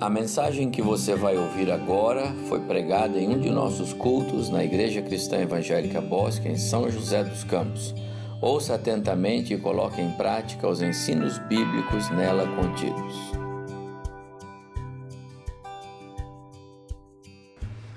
A 0.00 0.10
mensagem 0.10 0.72
que 0.72 0.82
você 0.82 1.14
vai 1.14 1.36
ouvir 1.36 1.70
agora 1.70 2.34
foi 2.48 2.58
pregada 2.60 3.16
em 3.16 3.28
um 3.28 3.38
de 3.38 3.48
nossos 3.48 3.92
cultos 3.92 4.50
na 4.50 4.64
Igreja 4.64 5.00
Cristã 5.00 5.38
Evangélica 5.38 6.00
Bosque, 6.00 6.48
em 6.48 6.58
São 6.58 6.90
José 6.90 7.22
dos 7.22 7.44
Campos. 7.44 7.94
Ouça 8.42 8.74
atentamente 8.74 9.54
e 9.54 9.58
coloque 9.58 10.00
em 10.00 10.10
prática 10.10 10.66
os 10.66 10.82
ensinos 10.82 11.38
bíblicos 11.38 12.10
nela 12.10 12.44
contidos. 12.56 13.14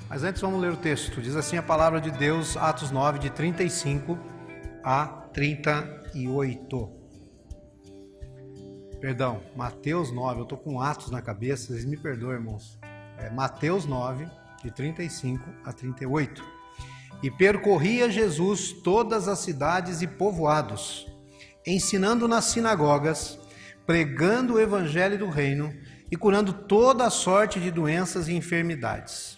Mas 0.07 0.24
antes 0.24 0.39
vamos 0.39 0.61
ler 0.61 0.74
o 0.74 0.78
texto. 0.78 1.20
Diz 1.20 1.36
assim 1.36 1.57
a 1.57 1.64
palavra 1.64 2.00
de 2.00 2.11
Deus, 2.11 2.56
Atos 2.57 2.92
9, 2.92 3.18
de 3.18 3.32
35 3.32 4.20
a 4.84 5.07
38. 5.34 6.96
Perdão, 9.00 9.43
Mateus 9.56 10.11
9, 10.11 10.39
eu 10.39 10.43
estou 10.43 10.57
com 10.57 10.82
Atos 10.82 11.11
na 11.11 11.21
cabeça, 11.21 11.68
vocês 11.68 11.86
me 11.86 11.96
perdoem, 11.96 12.33
irmãos. 12.33 12.79
É 13.19 13.29
Mateus 13.29 13.86
9, 13.86 14.28
de 14.64 14.71
35 14.71 15.47
a 15.64 15.71
38. 15.71 16.43
E 17.21 17.29
percorria 17.29 18.10
Jesus 18.10 18.71
todas 18.71 19.28
as 19.28 19.39
cidades 19.39 20.02
e 20.02 20.07
povoados, 20.07 21.05
ensinando 21.65 22.28
nas 22.28 22.46
sinagogas, 22.46 23.38
pregando 23.86 24.55
o 24.55 24.60
evangelho 24.60 25.19
do 25.19 25.29
reino 25.29 25.71
e 26.11 26.18
curando 26.18 26.52
toda 26.52 27.05
a 27.05 27.11
sorte 27.11 27.60
de 27.60 27.69
doenças 27.69 28.27
e 28.27 28.33
enfermidades. 28.33 29.38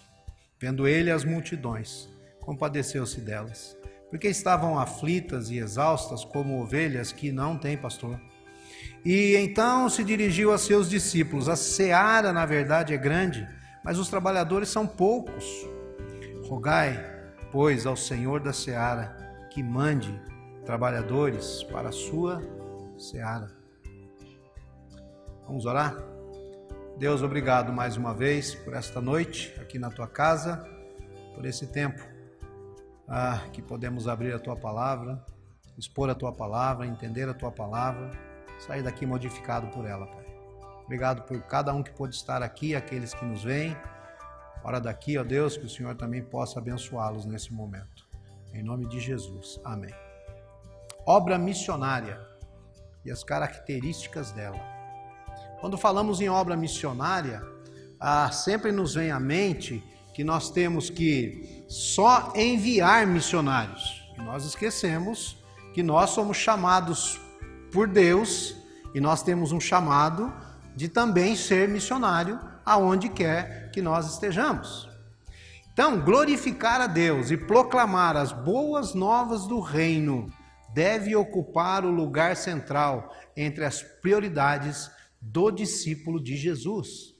Vendo 0.58 0.88
ele 0.88 1.10
as 1.10 1.22
multidões, 1.22 2.08
compadeceu-se 2.40 3.20
delas, 3.20 3.76
porque 4.08 4.28
estavam 4.28 4.78
aflitas 4.78 5.50
e 5.50 5.58
exaustas 5.58 6.24
como 6.24 6.62
ovelhas 6.62 7.12
que 7.12 7.30
não 7.30 7.58
têm 7.58 7.76
pastor. 7.76 8.18
E 9.04 9.34
então 9.36 9.88
se 9.88 10.04
dirigiu 10.04 10.52
a 10.52 10.58
seus 10.58 10.88
discípulos: 10.88 11.48
A 11.48 11.56
seara, 11.56 12.32
na 12.32 12.44
verdade, 12.44 12.92
é 12.92 12.96
grande, 12.98 13.48
mas 13.82 13.98
os 13.98 14.08
trabalhadores 14.08 14.68
são 14.68 14.86
poucos. 14.86 15.44
Rogai, 16.46 17.02
pois, 17.50 17.86
ao 17.86 17.96
Senhor 17.96 18.40
da 18.40 18.52
seara 18.52 19.16
que 19.50 19.62
mande 19.62 20.20
trabalhadores 20.66 21.62
para 21.64 21.88
a 21.88 21.92
sua 21.92 22.42
seara. 22.98 23.50
Vamos 25.46 25.64
orar? 25.64 25.96
Deus, 26.98 27.22
obrigado 27.22 27.72
mais 27.72 27.96
uma 27.96 28.12
vez 28.12 28.54
por 28.54 28.74
esta 28.74 29.00
noite 29.00 29.54
aqui 29.60 29.78
na 29.78 29.90
tua 29.90 30.06
casa, 30.06 30.62
por 31.34 31.46
esse 31.46 31.66
tempo 31.66 32.02
ah, 33.08 33.40
que 33.52 33.62
podemos 33.62 34.06
abrir 34.06 34.34
a 34.34 34.38
tua 34.38 34.54
palavra, 34.54 35.24
expor 35.78 36.10
a 36.10 36.14
tua 36.14 36.32
palavra, 36.32 36.86
entender 36.86 37.26
a 37.28 37.34
tua 37.34 37.50
palavra 37.50 38.29
sair 38.66 38.82
daqui 38.82 39.06
modificado 39.06 39.68
por 39.68 39.86
ela, 39.86 40.06
Pai. 40.06 40.26
Obrigado 40.84 41.22
por 41.22 41.40
cada 41.42 41.72
um 41.72 41.82
que 41.82 41.92
pôde 41.92 42.16
estar 42.16 42.42
aqui, 42.42 42.74
aqueles 42.74 43.14
que 43.14 43.24
nos 43.24 43.44
veem. 43.44 43.76
Fora 44.60 44.80
daqui, 44.80 45.16
ó 45.16 45.24
Deus, 45.24 45.56
que 45.56 45.64
o 45.64 45.68
Senhor 45.68 45.94
também 45.94 46.22
possa 46.22 46.58
abençoá-los 46.58 47.24
nesse 47.24 47.52
momento. 47.52 48.08
Em 48.52 48.62
nome 48.62 48.86
de 48.86 48.98
Jesus. 48.98 49.60
Amém. 49.64 49.94
Obra 51.06 51.38
missionária 51.38 52.20
e 53.04 53.10
as 53.10 53.22
características 53.22 54.32
dela. 54.32 54.60
Quando 55.60 55.78
falamos 55.78 56.20
em 56.20 56.28
obra 56.28 56.56
missionária, 56.56 57.42
ah, 57.98 58.30
sempre 58.32 58.72
nos 58.72 58.94
vem 58.94 59.10
à 59.10 59.20
mente 59.20 59.82
que 60.12 60.24
nós 60.24 60.50
temos 60.50 60.90
que 60.90 61.64
só 61.68 62.32
enviar 62.34 63.06
missionários. 63.06 64.02
E 64.18 64.22
nós 64.22 64.44
esquecemos 64.44 65.36
que 65.72 65.82
nós 65.82 66.10
somos 66.10 66.36
chamados 66.36 67.20
por 67.70 67.88
Deus 67.88 68.54
e 68.94 69.00
nós 69.00 69.22
temos 69.22 69.52
um 69.52 69.60
chamado 69.60 70.32
de 70.74 70.88
também 70.88 71.36
ser 71.36 71.68
missionário 71.68 72.38
aonde 72.64 73.08
quer 73.08 73.70
que 73.70 73.82
nós 73.82 74.12
estejamos. 74.12 74.88
Então, 75.72 76.00
glorificar 76.00 76.80
a 76.80 76.86
Deus 76.86 77.30
e 77.30 77.36
proclamar 77.36 78.16
as 78.16 78.32
boas 78.32 78.92
novas 78.94 79.46
do 79.46 79.60
reino 79.60 80.32
deve 80.74 81.16
ocupar 81.16 81.84
o 81.84 81.90
lugar 81.90 82.36
central 82.36 83.14
entre 83.36 83.64
as 83.64 83.82
prioridades 83.82 84.90
do 85.20 85.50
discípulo 85.50 86.22
de 86.22 86.36
Jesus. 86.36 87.14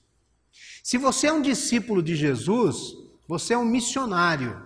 Se 0.83 0.99
você 0.99 1.29
é 1.29 1.33
um 1.33 1.43
discípulo 1.43 2.03
de 2.03 2.17
Jesus, 2.17 2.93
você 3.27 3.55
é 3.55 3.59
um 3.59 3.65
missionário, 3.65 4.61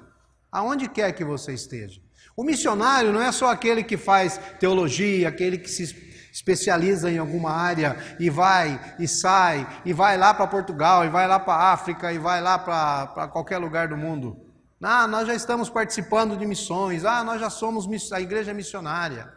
aonde 0.50 0.88
quer 0.88 1.12
que 1.12 1.24
você 1.24 1.52
esteja. 1.52 2.00
O 2.36 2.42
missionário 2.42 3.12
não 3.12 3.22
é 3.22 3.30
só 3.30 3.50
aquele 3.50 3.84
que 3.84 3.96
faz 3.96 4.38
teologia, 4.58 5.28
aquele 5.28 5.56
que 5.58 5.70
se 5.70 6.04
especializa 6.32 7.08
em 7.08 7.18
alguma 7.18 7.52
área 7.52 7.96
e 8.18 8.28
vai 8.28 8.96
e 8.98 9.06
sai, 9.06 9.82
e 9.84 9.92
vai 9.92 10.18
lá 10.18 10.34
para 10.34 10.48
Portugal, 10.48 11.04
e 11.04 11.08
vai 11.08 11.28
lá 11.28 11.38
para 11.38 11.72
África, 11.72 12.12
e 12.12 12.18
vai 12.18 12.40
lá 12.40 12.58
para 12.58 13.28
qualquer 13.28 13.58
lugar 13.58 13.86
do 13.86 13.96
mundo. 13.96 14.44
Ah, 14.82 15.06
nós 15.06 15.28
já 15.28 15.34
estamos 15.34 15.70
participando 15.70 16.36
de 16.36 16.44
missões, 16.44 17.04
ah, 17.04 17.22
nós 17.22 17.40
já 17.40 17.48
somos 17.48 18.12
a 18.12 18.20
igreja 18.20 18.52
missionária. 18.52 19.32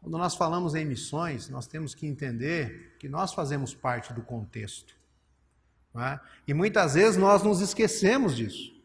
Quando 0.00 0.16
nós 0.18 0.34
falamos 0.34 0.74
em 0.74 0.84
missões, 0.84 1.48
nós 1.48 1.66
temos 1.66 1.94
que 1.94 2.06
entender 2.06 2.96
que 2.98 3.08
nós 3.08 3.34
fazemos 3.34 3.74
parte 3.74 4.12
do 4.12 4.22
contexto. 4.22 4.94
É? 5.94 6.20
E 6.46 6.54
muitas 6.54 6.94
vezes 6.94 7.16
nós 7.16 7.42
nos 7.42 7.60
esquecemos 7.60 8.36
disso. 8.36 8.75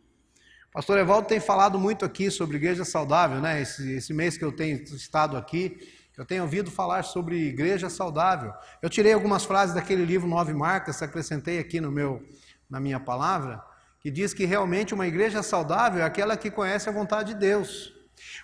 Pastor 0.73 0.97
Evaldo 0.97 1.27
tem 1.27 1.41
falado 1.41 1.77
muito 1.77 2.05
aqui 2.05 2.31
sobre 2.31 2.55
igreja 2.55 2.85
saudável, 2.85 3.41
né? 3.41 3.61
Esse, 3.61 3.91
esse 3.91 4.13
mês 4.13 4.37
que 4.37 4.45
eu 4.45 4.53
tenho 4.53 4.81
estado 4.81 5.35
aqui, 5.35 5.77
eu 6.17 6.25
tenho 6.25 6.43
ouvido 6.43 6.71
falar 6.71 7.03
sobre 7.03 7.49
igreja 7.49 7.89
saudável. 7.89 8.53
Eu 8.81 8.89
tirei 8.89 9.11
algumas 9.11 9.43
frases 9.43 9.75
daquele 9.75 10.05
livro 10.05 10.29
Nove 10.29 10.53
Marcas, 10.53 11.01
acrescentei 11.01 11.59
aqui 11.59 11.81
no 11.81 11.91
meu, 11.91 12.23
na 12.69 12.79
minha 12.79 13.01
palavra, 13.01 13.61
que 13.99 14.09
diz 14.09 14.33
que 14.33 14.45
realmente 14.45 14.93
uma 14.93 15.05
igreja 15.05 15.43
saudável 15.43 16.01
é 16.01 16.05
aquela 16.05 16.37
que 16.37 16.49
conhece 16.49 16.87
a 16.87 16.93
vontade 16.93 17.33
de 17.33 17.39
Deus. 17.41 17.91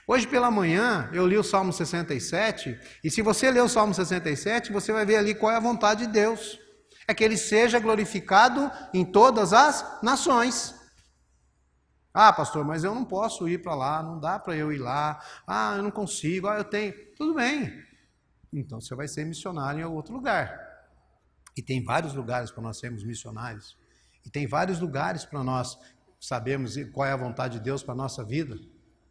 Hoje 0.06 0.28
pela 0.28 0.52
manhã 0.52 1.10
eu 1.14 1.26
li 1.26 1.38
o 1.38 1.44
Salmo 1.44 1.72
67, 1.72 2.78
e 3.06 3.10
se 3.10 3.22
você 3.22 3.50
ler 3.50 3.64
o 3.64 3.70
Salmo 3.70 3.94
67, 3.94 4.74
você 4.74 4.92
vai 4.92 5.06
ver 5.06 5.16
ali 5.16 5.34
qual 5.34 5.54
é 5.54 5.56
a 5.56 5.62
vontade 5.62 6.06
de 6.06 6.12
Deus. 6.12 6.60
É 7.08 7.14
que 7.14 7.24
ele 7.24 7.38
seja 7.38 7.80
glorificado 7.80 8.70
em 8.94 9.06
todas 9.06 9.54
as 9.54 10.04
nações. 10.04 10.77
Ah, 12.20 12.34
pastor, 12.34 12.66
mas 12.66 12.84
eu 12.84 12.96
não 12.96 13.06
posso 13.06 13.48
ir 13.48 13.62
para 13.62 13.76
lá, 13.76 14.02
não 14.02 14.20
dá 14.20 14.40
para 14.40 14.56
eu 14.56 14.74
ir 14.74 14.80
lá. 14.80 15.24
Ah, 15.46 15.76
eu 15.78 15.84
não 15.84 15.92
consigo, 15.92 16.48
ah, 16.48 16.58
eu 16.58 16.64
tenho. 16.64 16.92
Tudo 17.16 17.36
bem. 17.36 17.72
Então 18.52 18.82
você 18.82 18.96
vai 18.96 19.08
ser 19.08 19.24
missionário 19.24 19.82
em 19.82 19.84
outro 19.84 20.16
lugar. 20.16 20.52
E 21.56 21.62
tem 21.62 21.84
vários 21.84 22.16
lugares 22.16 22.50
para 22.50 22.64
nós 22.64 22.80
sermos 22.80 23.04
missionários. 23.04 23.78
E 24.26 24.32
tem 24.32 24.48
vários 24.48 24.80
lugares 24.80 25.26
para 25.26 25.44
nós 25.44 25.78
sabermos 26.20 26.76
qual 26.92 27.06
é 27.06 27.12
a 27.12 27.16
vontade 27.16 27.60
de 27.60 27.64
Deus 27.64 27.84
para 27.84 27.94
a 27.94 27.98
nossa 27.98 28.24
vida. 28.24 28.56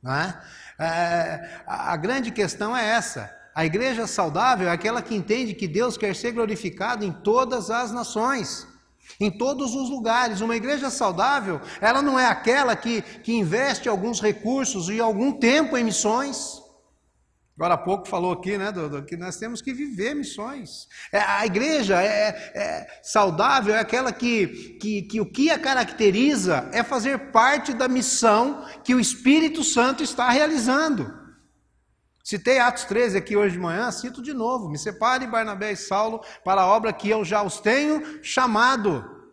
É? 0.05 0.85
É, 0.85 1.63
a 1.65 1.97
grande 1.97 2.33
questão 2.33 2.77
é 2.77 2.85
essa. 2.85 3.33
A 3.55 3.65
igreja 3.65 4.09
saudável 4.09 4.69
é 4.69 4.73
aquela 4.73 5.01
que 5.01 5.15
entende 5.15 5.55
que 5.55 5.69
Deus 5.69 5.97
quer 5.97 6.17
ser 6.17 6.33
glorificado 6.33 7.05
em 7.05 7.13
todas 7.13 7.71
as 7.71 7.93
nações. 7.93 8.67
Em 9.21 9.31
todos 9.31 9.75
os 9.75 9.89
lugares. 9.89 10.41
Uma 10.41 10.57
igreja 10.57 10.91
saudável, 10.91 11.61
ela 11.81 12.03
não 12.03 12.19
é 12.19 12.27
aquela 12.27 12.77
que, 12.77 13.03
que 13.03 13.33
investe 13.33 13.89
alguns 13.89 14.21
recursos 14.21 14.89
e 14.89 15.01
algum 15.01 15.33
tempo 15.33 15.77
em 15.77 15.85
missões. 15.85 16.65
Agora 17.57 17.73
há 17.73 17.79
pouco 17.79 18.07
falou 18.07 18.33
aqui, 18.33 18.59
né, 18.59 18.71
Dudu, 18.71 19.03
que 19.07 19.17
nós 19.17 19.39
temos 19.39 19.63
que 19.63 19.73
viver 19.73 20.15
missões. 20.15 20.87
É, 21.11 21.19
a 21.19 21.47
igreja 21.47 22.03
é, 22.03 22.53
é, 22.55 23.01
saudável, 23.03 23.75
é 23.75 23.79
aquela 23.79 24.13
que, 24.13 24.77
que, 24.79 25.03
que 25.03 25.21
o 25.23 25.25
que 25.25 25.51
a 25.51 25.59
caracteriza 25.59 26.69
é 26.71 26.83
fazer 26.83 27.31
parte 27.33 27.73
da 27.73 27.89
missão 27.89 28.63
que 28.85 28.95
o 28.95 29.01
Espírito 29.01 29.65
Santo 29.65 30.03
está 30.03 30.29
realizando. 30.29 31.26
Citei 32.27 32.59
Atos 32.59 32.83
13 32.87 33.19
aqui 33.19 33.37
hoje 33.37 33.53
de 33.53 33.61
manhã, 33.61 33.89
cito 33.93 34.21
de 34.21 34.33
novo: 34.33 34.69
me 34.69 34.77
separe 34.77 35.29
Barnabé 35.29 35.71
e 35.71 35.77
Saulo 35.77 36.25
para 36.45 36.63
a 36.63 36.67
obra 36.67 36.93
que 36.93 37.09
eu 37.09 37.25
já 37.25 37.41
os 37.41 37.61
tenho 37.61 38.21
chamado. 38.21 39.31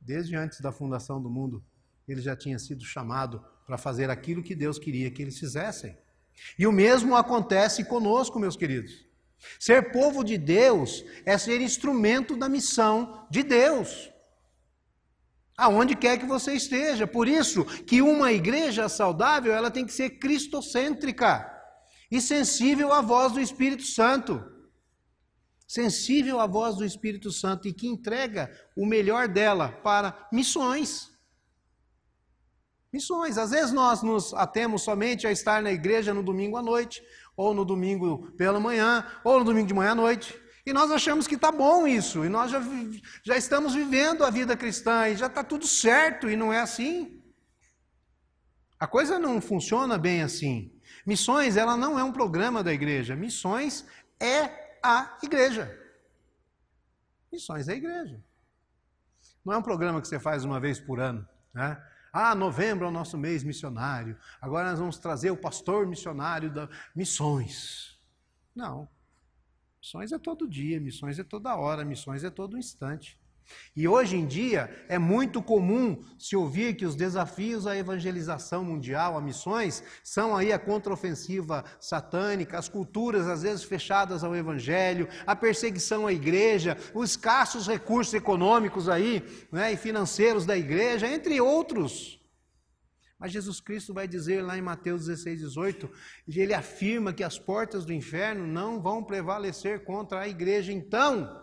Desde 0.00 0.34
antes 0.34 0.62
da 0.62 0.72
fundação 0.72 1.20
do 1.20 1.28
mundo, 1.28 1.62
ele 2.08 2.22
já 2.22 2.34
tinha 2.34 2.58
sido 2.58 2.82
chamado 2.86 3.44
para 3.66 3.76
fazer 3.76 4.08
aquilo 4.08 4.42
que 4.42 4.54
Deus 4.54 4.78
queria 4.78 5.10
que 5.10 5.20
eles 5.20 5.38
fizessem. 5.38 5.94
E 6.58 6.66
o 6.66 6.72
mesmo 6.72 7.14
acontece 7.14 7.84
conosco, 7.84 8.40
meus 8.40 8.56
queridos. 8.56 9.06
Ser 9.58 9.92
povo 9.92 10.24
de 10.24 10.38
Deus 10.38 11.04
é 11.26 11.36
ser 11.36 11.60
instrumento 11.60 12.34
da 12.34 12.48
missão 12.48 13.26
de 13.30 13.42
Deus 13.42 14.09
aonde 15.60 15.94
quer 15.94 16.18
que 16.18 16.24
você 16.24 16.54
esteja. 16.54 17.06
Por 17.06 17.28
isso 17.28 17.64
que 17.64 18.00
uma 18.00 18.32
igreja 18.32 18.88
saudável, 18.88 19.52
ela 19.52 19.70
tem 19.70 19.84
que 19.84 19.92
ser 19.92 20.18
cristocêntrica 20.18 21.48
e 22.10 22.20
sensível 22.20 22.92
à 22.92 23.02
voz 23.02 23.32
do 23.32 23.40
Espírito 23.40 23.84
Santo. 23.84 24.42
Sensível 25.68 26.40
à 26.40 26.46
voz 26.46 26.76
do 26.76 26.84
Espírito 26.84 27.30
Santo 27.30 27.68
e 27.68 27.72
que 27.72 27.86
entrega 27.86 28.50
o 28.76 28.86
melhor 28.86 29.28
dela 29.28 29.68
para 29.68 30.28
missões. 30.32 31.10
Missões. 32.92 33.38
Às 33.38 33.50
vezes 33.50 33.70
nós 33.70 34.02
nos 34.02 34.32
atemos 34.34 34.82
somente 34.82 35.26
a 35.26 35.30
estar 35.30 35.62
na 35.62 35.70
igreja 35.70 36.14
no 36.14 36.22
domingo 36.22 36.56
à 36.56 36.62
noite, 36.62 37.00
ou 37.36 37.54
no 37.54 37.64
domingo 37.64 38.32
pela 38.32 38.58
manhã, 38.58 39.06
ou 39.22 39.38
no 39.38 39.44
domingo 39.44 39.68
de 39.68 39.74
manhã 39.74 39.92
à 39.92 39.94
noite. 39.94 40.39
E 40.66 40.72
nós 40.72 40.90
achamos 40.90 41.26
que 41.26 41.34
está 41.34 41.50
bom 41.50 41.86
isso, 41.86 42.24
e 42.24 42.28
nós 42.28 42.50
já, 42.50 42.60
já 43.24 43.36
estamos 43.36 43.74
vivendo 43.74 44.24
a 44.24 44.30
vida 44.30 44.56
cristã, 44.56 45.08
e 45.08 45.16
já 45.16 45.26
está 45.26 45.42
tudo 45.42 45.66
certo, 45.66 46.28
e 46.28 46.36
não 46.36 46.52
é 46.52 46.60
assim. 46.60 47.22
A 48.78 48.86
coisa 48.86 49.18
não 49.18 49.40
funciona 49.40 49.98
bem 49.98 50.22
assim. 50.22 50.72
Missões, 51.06 51.56
ela 51.56 51.76
não 51.76 51.98
é 51.98 52.04
um 52.04 52.12
programa 52.12 52.62
da 52.62 52.72
igreja, 52.72 53.16
missões 53.16 53.86
é 54.18 54.78
a 54.82 55.18
igreja. 55.22 55.78
Missões 57.32 57.68
é 57.68 57.72
a 57.72 57.76
igreja. 57.76 58.22
Não 59.44 59.54
é 59.54 59.58
um 59.58 59.62
programa 59.62 60.00
que 60.00 60.08
você 60.08 60.18
faz 60.18 60.44
uma 60.44 60.60
vez 60.60 60.78
por 60.78 61.00
ano, 61.00 61.26
né? 61.54 61.82
Ah, 62.12 62.34
novembro 62.34 62.86
é 62.86 62.88
o 62.88 62.92
nosso 62.92 63.16
mês 63.16 63.44
missionário. 63.44 64.18
Agora 64.40 64.70
nós 64.70 64.78
vamos 64.78 64.98
trazer 64.98 65.30
o 65.30 65.36
pastor 65.36 65.86
missionário 65.86 66.52
da 66.52 66.68
missões. 66.94 67.98
Não. 68.54 68.88
Missões 69.80 70.12
é 70.12 70.18
todo 70.18 70.46
dia, 70.46 70.78
missões 70.78 71.18
é 71.18 71.24
toda 71.24 71.56
hora, 71.56 71.84
missões 71.86 72.22
é 72.22 72.28
todo 72.28 72.58
instante. 72.58 73.18
E 73.74 73.88
hoje 73.88 74.14
em 74.14 74.26
dia 74.26 74.70
é 74.88 74.98
muito 74.98 75.42
comum 75.42 76.04
se 76.18 76.36
ouvir 76.36 76.76
que 76.76 76.84
os 76.84 76.94
desafios 76.94 77.66
à 77.66 77.74
evangelização 77.74 78.62
mundial, 78.62 79.16
a 79.16 79.22
missões, 79.22 79.82
são 80.04 80.36
aí 80.36 80.52
a 80.52 80.58
contraofensiva 80.58 81.64
satânica, 81.80 82.58
as 82.58 82.68
culturas 82.68 83.26
às 83.26 83.42
vezes 83.42 83.64
fechadas 83.64 84.22
ao 84.22 84.36
evangelho, 84.36 85.08
a 85.26 85.34
perseguição 85.34 86.06
à 86.06 86.12
igreja, 86.12 86.76
os 86.94 87.10
escassos 87.12 87.66
recursos 87.66 88.12
econômicos 88.12 88.86
aí, 88.86 89.24
né, 89.50 89.72
e 89.72 89.76
financeiros 89.78 90.44
da 90.44 90.56
igreja, 90.56 91.08
entre 91.08 91.40
outros. 91.40 92.19
Mas 93.20 93.32
Jesus 93.32 93.60
Cristo 93.60 93.92
vai 93.92 94.08
dizer 94.08 94.42
lá 94.42 94.56
em 94.56 94.62
Mateus 94.62 95.04
16, 95.04 95.40
18, 95.40 95.90
ele 96.26 96.54
afirma 96.54 97.12
que 97.12 97.22
as 97.22 97.38
portas 97.38 97.84
do 97.84 97.92
inferno 97.92 98.46
não 98.46 98.80
vão 98.80 99.04
prevalecer 99.04 99.84
contra 99.84 100.20
a 100.20 100.28
igreja. 100.28 100.72
Então, 100.72 101.38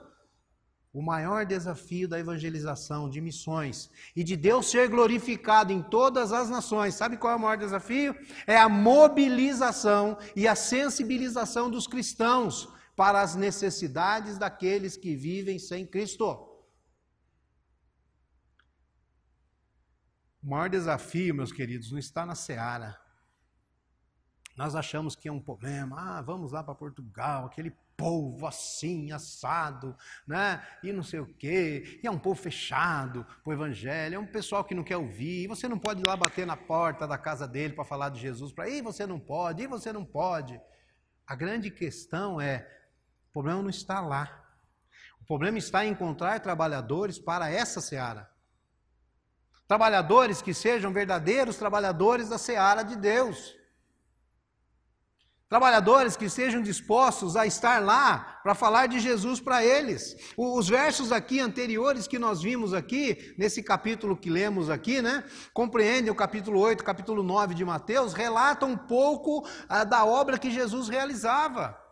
o 0.91 1.03
maior 1.03 1.45
desafio 1.45 2.07
da 2.07 2.19
evangelização, 2.19 3.07
de 3.07 3.21
missões 3.21 3.91
e 4.15 4.23
de 4.23 4.35
Deus 4.35 4.71
ser 4.71 4.89
glorificado 4.89 5.71
em 5.71 5.83
todas 5.83 6.33
as 6.33 6.49
nações, 6.49 6.95
sabe 6.95 7.17
qual 7.17 7.33
é 7.33 7.35
o 7.35 7.39
maior 7.39 7.57
desafio? 7.57 8.15
É 8.47 8.57
a 8.57 8.67
mobilização 8.67 10.17
e 10.35 10.47
a 10.47 10.55
sensibilização 10.55 11.69
dos 11.69 11.85
cristãos 11.85 12.67
para 12.95 13.21
as 13.21 13.35
necessidades 13.35 14.39
daqueles 14.39 14.97
que 14.97 15.15
vivem 15.15 15.59
sem 15.59 15.85
Cristo. 15.85 16.46
O 20.47 20.49
maior 20.49 20.69
desafio, 20.69 21.35
meus 21.35 21.51
queridos, 21.51 21.91
não 21.91 21.99
está 21.99 22.25
na 22.25 22.33
seara. 22.33 22.97
Nós 24.55 24.77
achamos 24.77 25.13
que 25.13 25.27
é 25.27 25.31
um 25.31 25.41
problema. 25.41 25.97
Ah, 25.99 26.21
vamos 26.21 26.53
lá 26.53 26.63
para 26.63 26.73
Portugal, 26.73 27.45
aquele 27.45 27.75
povo 27.97 28.47
assim, 28.47 29.11
assado, 29.11 29.93
né? 30.25 30.65
E 30.81 30.93
não 30.93 31.03
sei 31.03 31.19
o 31.19 31.25
quê. 31.25 31.99
E 32.01 32.07
é 32.07 32.09
um 32.09 32.17
povo 32.17 32.41
fechado 32.41 33.25
para 33.43 33.49
o 33.49 33.53
evangelho, 33.53 34.15
é 34.15 34.19
um 34.19 34.25
pessoal 34.25 34.63
que 34.63 34.73
não 34.73 34.85
quer 34.85 34.95
ouvir. 34.95 35.43
E 35.43 35.47
você 35.47 35.67
não 35.67 35.77
pode 35.77 35.99
ir 35.99 36.07
lá 36.07 36.15
bater 36.15 36.47
na 36.47 36.55
porta 36.55 37.05
da 37.05 37.17
casa 37.17 37.45
dele 37.45 37.73
para 37.73 37.83
falar 37.83 38.07
de 38.07 38.21
Jesus 38.21 38.53
para, 38.53 38.69
e 38.69 38.81
você 38.81 39.05
não 39.05 39.19
pode, 39.19 39.63
e 39.63 39.67
você 39.67 39.91
não 39.91 40.05
pode. 40.05 40.57
A 41.27 41.35
grande 41.35 41.69
questão 41.69 42.39
é, 42.39 42.65
o 43.29 43.33
problema 43.33 43.61
não 43.61 43.69
está 43.69 43.99
lá. 43.99 44.45
O 45.19 45.25
problema 45.25 45.57
está 45.57 45.85
em 45.85 45.91
encontrar 45.91 46.39
trabalhadores 46.39 47.19
para 47.19 47.49
essa 47.49 47.81
seara. 47.81 48.36
Trabalhadores 49.67 50.41
que 50.41 50.53
sejam 50.53 50.93
verdadeiros 50.93 51.57
trabalhadores 51.57 52.29
da 52.29 52.37
seara 52.37 52.83
de 52.83 52.95
Deus. 52.95 53.57
Trabalhadores 55.49 56.17
que 56.17 56.25
estejam 56.25 56.61
dispostos 56.61 57.37
a 57.37 57.45
estar 57.45 57.81
lá 57.81 58.39
para 58.43 58.53
falar 58.53 58.87
de 58.87 58.99
Jesus 58.99 59.39
para 59.39 59.63
eles. 59.63 60.15
Os 60.35 60.67
versos 60.67 61.09
aqui 61.09 61.39
anteriores 61.39 62.05
que 62.05 62.19
nós 62.19 62.41
vimos 62.41 62.73
aqui, 62.73 63.33
nesse 63.37 63.63
capítulo 63.63 64.17
que 64.17 64.29
lemos 64.29 64.69
aqui, 64.69 65.01
né? 65.01 65.23
Compreendem 65.53 66.11
o 66.11 66.15
capítulo 66.15 66.59
8, 66.59 66.83
capítulo 66.83 67.23
9 67.23 67.55
de 67.55 67.63
Mateus, 67.63 68.13
relatam 68.13 68.71
um 68.71 68.77
pouco 68.77 69.47
ah, 69.69 69.85
da 69.85 70.03
obra 70.03 70.37
que 70.37 70.51
Jesus 70.51 70.89
realizava. 70.89 71.86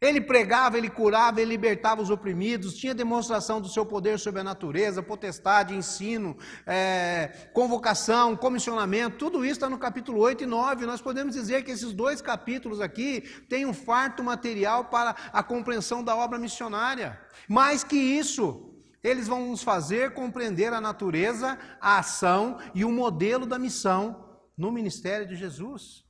Ele 0.00 0.20
pregava, 0.20 0.76
ele 0.76 0.90
curava, 0.90 1.40
ele 1.40 1.50
libertava 1.50 2.02
os 2.02 2.10
oprimidos, 2.10 2.76
tinha 2.76 2.94
demonstração 2.94 3.62
do 3.62 3.68
seu 3.68 3.86
poder 3.86 4.18
sobre 4.18 4.40
a 4.40 4.44
natureza, 4.44 5.02
potestade, 5.02 5.74
ensino, 5.74 6.36
é, 6.66 7.48
convocação, 7.54 8.36
comissionamento, 8.36 9.16
tudo 9.16 9.42
isso 9.42 9.54
está 9.54 9.70
no 9.70 9.78
capítulo 9.78 10.20
8 10.20 10.44
e 10.44 10.46
9. 10.46 10.84
Nós 10.84 11.00
podemos 11.00 11.34
dizer 11.34 11.64
que 11.64 11.70
esses 11.70 11.94
dois 11.94 12.20
capítulos 12.20 12.80
aqui 12.80 13.22
têm 13.48 13.64
um 13.64 13.72
farto 13.72 14.22
material 14.22 14.84
para 14.84 15.16
a 15.32 15.42
compreensão 15.42 16.04
da 16.04 16.14
obra 16.14 16.38
missionária. 16.38 17.18
Mais 17.48 17.82
que 17.82 17.96
isso, 17.96 18.74
eles 19.02 19.26
vão 19.26 19.48
nos 19.48 19.62
fazer 19.62 20.12
compreender 20.12 20.74
a 20.74 20.80
natureza, 20.80 21.58
a 21.80 21.98
ação 21.98 22.58
e 22.74 22.84
o 22.84 22.92
modelo 22.92 23.46
da 23.46 23.58
missão 23.58 24.26
no 24.58 24.70
ministério 24.70 25.26
de 25.26 25.36
Jesus. 25.36 26.04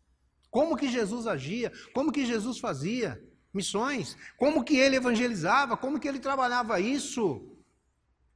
Como 0.50 0.77
que 0.77 0.89
Jesus 0.89 1.29
agia, 1.29 1.71
como 1.94 2.11
que 2.11 2.27
Jesus 2.27 2.59
fazia 2.59 3.21
missões, 3.61 4.17
como 4.37 4.62
que 4.62 4.76
ele 4.76 4.97
evangelizava, 4.97 5.76
como 5.76 5.99
que 5.99 6.06
ele 6.06 6.20
trabalhava 6.29 6.79
isso. 6.79 7.25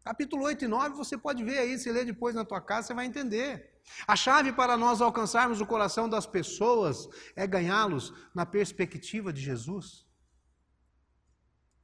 Capítulo 0.02 0.44
8 0.44 0.64
e 0.64 0.68
9 0.68 0.96
você 0.96 1.16
pode 1.16 1.44
ver 1.44 1.58
aí, 1.58 1.78
se 1.78 1.92
ler 1.92 2.04
depois 2.06 2.34
na 2.34 2.44
tua 2.44 2.60
casa, 2.60 2.88
você 2.88 2.94
vai 2.94 3.06
entender. 3.06 3.70
A 4.06 4.16
chave 4.16 4.52
para 4.52 4.76
nós 4.76 5.00
alcançarmos 5.00 5.60
o 5.60 5.66
coração 5.66 6.08
das 6.08 6.26
pessoas 6.26 7.08
é 7.36 7.46
ganhá-los 7.46 8.12
na 8.34 8.46
perspectiva 8.46 9.32
de 9.32 9.40
Jesus. 9.40 10.06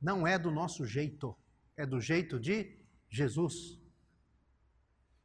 Não 0.00 0.26
é 0.26 0.38
do 0.38 0.50
nosso 0.50 0.84
jeito, 0.86 1.36
é 1.76 1.84
do 1.84 2.00
jeito 2.00 2.40
de 2.40 2.78
Jesus. 3.08 3.80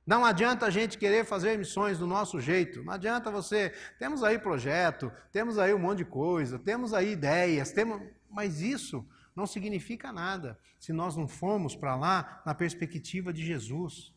Não 0.06 0.26
adianta 0.26 0.66
a 0.66 0.70
gente 0.70 0.98
querer 0.98 1.26
fazer 1.26 1.58
missões 1.58 2.00
do 2.00 2.08
nosso 2.08 2.40
jeito. 2.40 2.84
Não 2.84 2.94
adianta 2.94 3.30
você. 3.30 3.72
Temos 4.00 4.24
aí 4.24 4.40
projeto, 4.40 5.12
temos 5.32 5.58
aí 5.58 5.74
um 5.74 5.80
monte 5.80 6.00
de 6.00 6.06
coisa, 6.06 6.58
temos 6.58 6.94
aí 6.94 7.12
ideias, 7.12 7.72
temos, 7.72 8.02
mas 8.30 8.62
isso 8.62 9.06
não 9.36 9.46
significa 9.46 10.12
nada 10.12 10.58
se 10.80 10.92
nós 10.92 11.16
não 11.16 11.28
formos 11.28 11.76
para 11.76 11.96
lá 11.96 12.42
na 12.46 12.56
perspectiva 12.56 13.32
de 13.32 13.46
Jesus. 13.46 14.12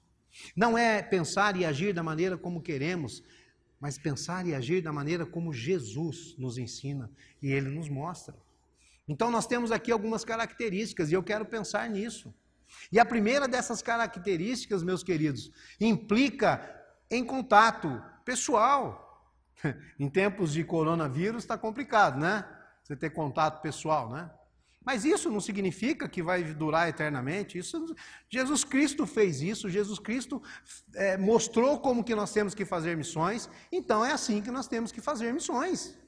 Não 0.56 0.76
é 0.76 1.02
pensar 1.02 1.56
e 1.56 1.64
agir 1.64 1.92
da 1.92 2.02
maneira 2.02 2.36
como 2.36 2.62
queremos, 2.62 3.22
mas 3.78 3.98
pensar 3.98 4.46
e 4.46 4.54
agir 4.54 4.80
da 4.80 4.92
maneira 4.92 5.26
como 5.26 5.52
Jesus 5.52 6.34
nos 6.38 6.56
ensina 6.56 7.10
e 7.42 7.52
ele 7.52 7.68
nos 7.68 7.88
mostra. 7.88 8.34
Então 9.06 9.30
nós 9.30 9.46
temos 9.46 9.70
aqui 9.70 9.92
algumas 9.92 10.24
características 10.24 11.10
e 11.10 11.14
eu 11.14 11.22
quero 11.22 11.44
pensar 11.44 11.88
nisso. 11.90 12.34
E 12.90 12.98
a 12.98 13.04
primeira 13.04 13.48
dessas 13.48 13.82
características, 13.82 14.82
meus 14.82 15.02
queridos, 15.02 15.50
implica 15.80 16.84
em 17.10 17.24
contato 17.24 18.02
pessoal. 18.24 19.04
em 19.98 20.08
tempos 20.08 20.52
de 20.52 20.64
coronavírus 20.64 21.42
está 21.42 21.56
complicado, 21.56 22.18
né? 22.18 22.44
Você 22.82 22.96
ter 22.96 23.10
contato 23.10 23.62
pessoal, 23.62 24.10
né? 24.10 24.30
Mas 24.84 25.04
isso 25.04 25.30
não 25.30 25.40
significa 25.40 26.06
que 26.06 26.22
vai 26.22 26.44
durar 26.44 26.88
eternamente. 26.88 27.56
Isso, 27.56 27.96
Jesus 28.28 28.64
Cristo 28.64 29.06
fez 29.06 29.40
isso, 29.40 29.70
Jesus 29.70 29.98
Cristo 29.98 30.42
é, 30.94 31.16
mostrou 31.16 31.80
como 31.80 32.04
que 32.04 32.14
nós 32.14 32.32
temos 32.32 32.54
que 32.54 32.66
fazer 32.66 32.94
missões, 32.94 33.48
então 33.72 34.04
é 34.04 34.12
assim 34.12 34.42
que 34.42 34.50
nós 34.50 34.68
temos 34.68 34.92
que 34.92 35.00
fazer 35.00 35.32
missões. 35.32 35.98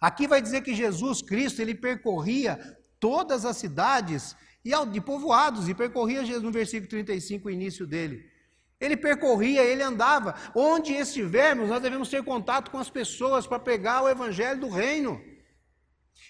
Aqui 0.00 0.26
vai 0.26 0.42
dizer 0.42 0.62
que 0.62 0.74
Jesus 0.74 1.22
Cristo 1.22 1.62
ele 1.62 1.76
percorria 1.76 2.76
todas 2.98 3.44
as 3.44 3.56
cidades 3.56 4.36
e 4.64 4.86
de 4.86 5.00
povoados, 5.00 5.68
e 5.68 5.74
percorria 5.74 6.24
Jesus 6.24 6.42
no 6.42 6.50
versículo 6.50 6.88
35, 6.88 7.48
o 7.48 7.50
início 7.50 7.86
dele. 7.86 8.32
Ele 8.80 8.96
percorria, 8.96 9.62
ele 9.62 9.82
andava. 9.82 10.34
Onde 10.54 10.92
estivermos, 10.94 11.68
nós 11.68 11.82
devemos 11.82 12.08
ter 12.08 12.24
contato 12.24 12.70
com 12.70 12.78
as 12.78 12.90
pessoas 12.90 13.46
para 13.46 13.58
pregar 13.58 14.02
o 14.02 14.08
evangelho 14.08 14.60
do 14.60 14.68
reino. 14.68 15.20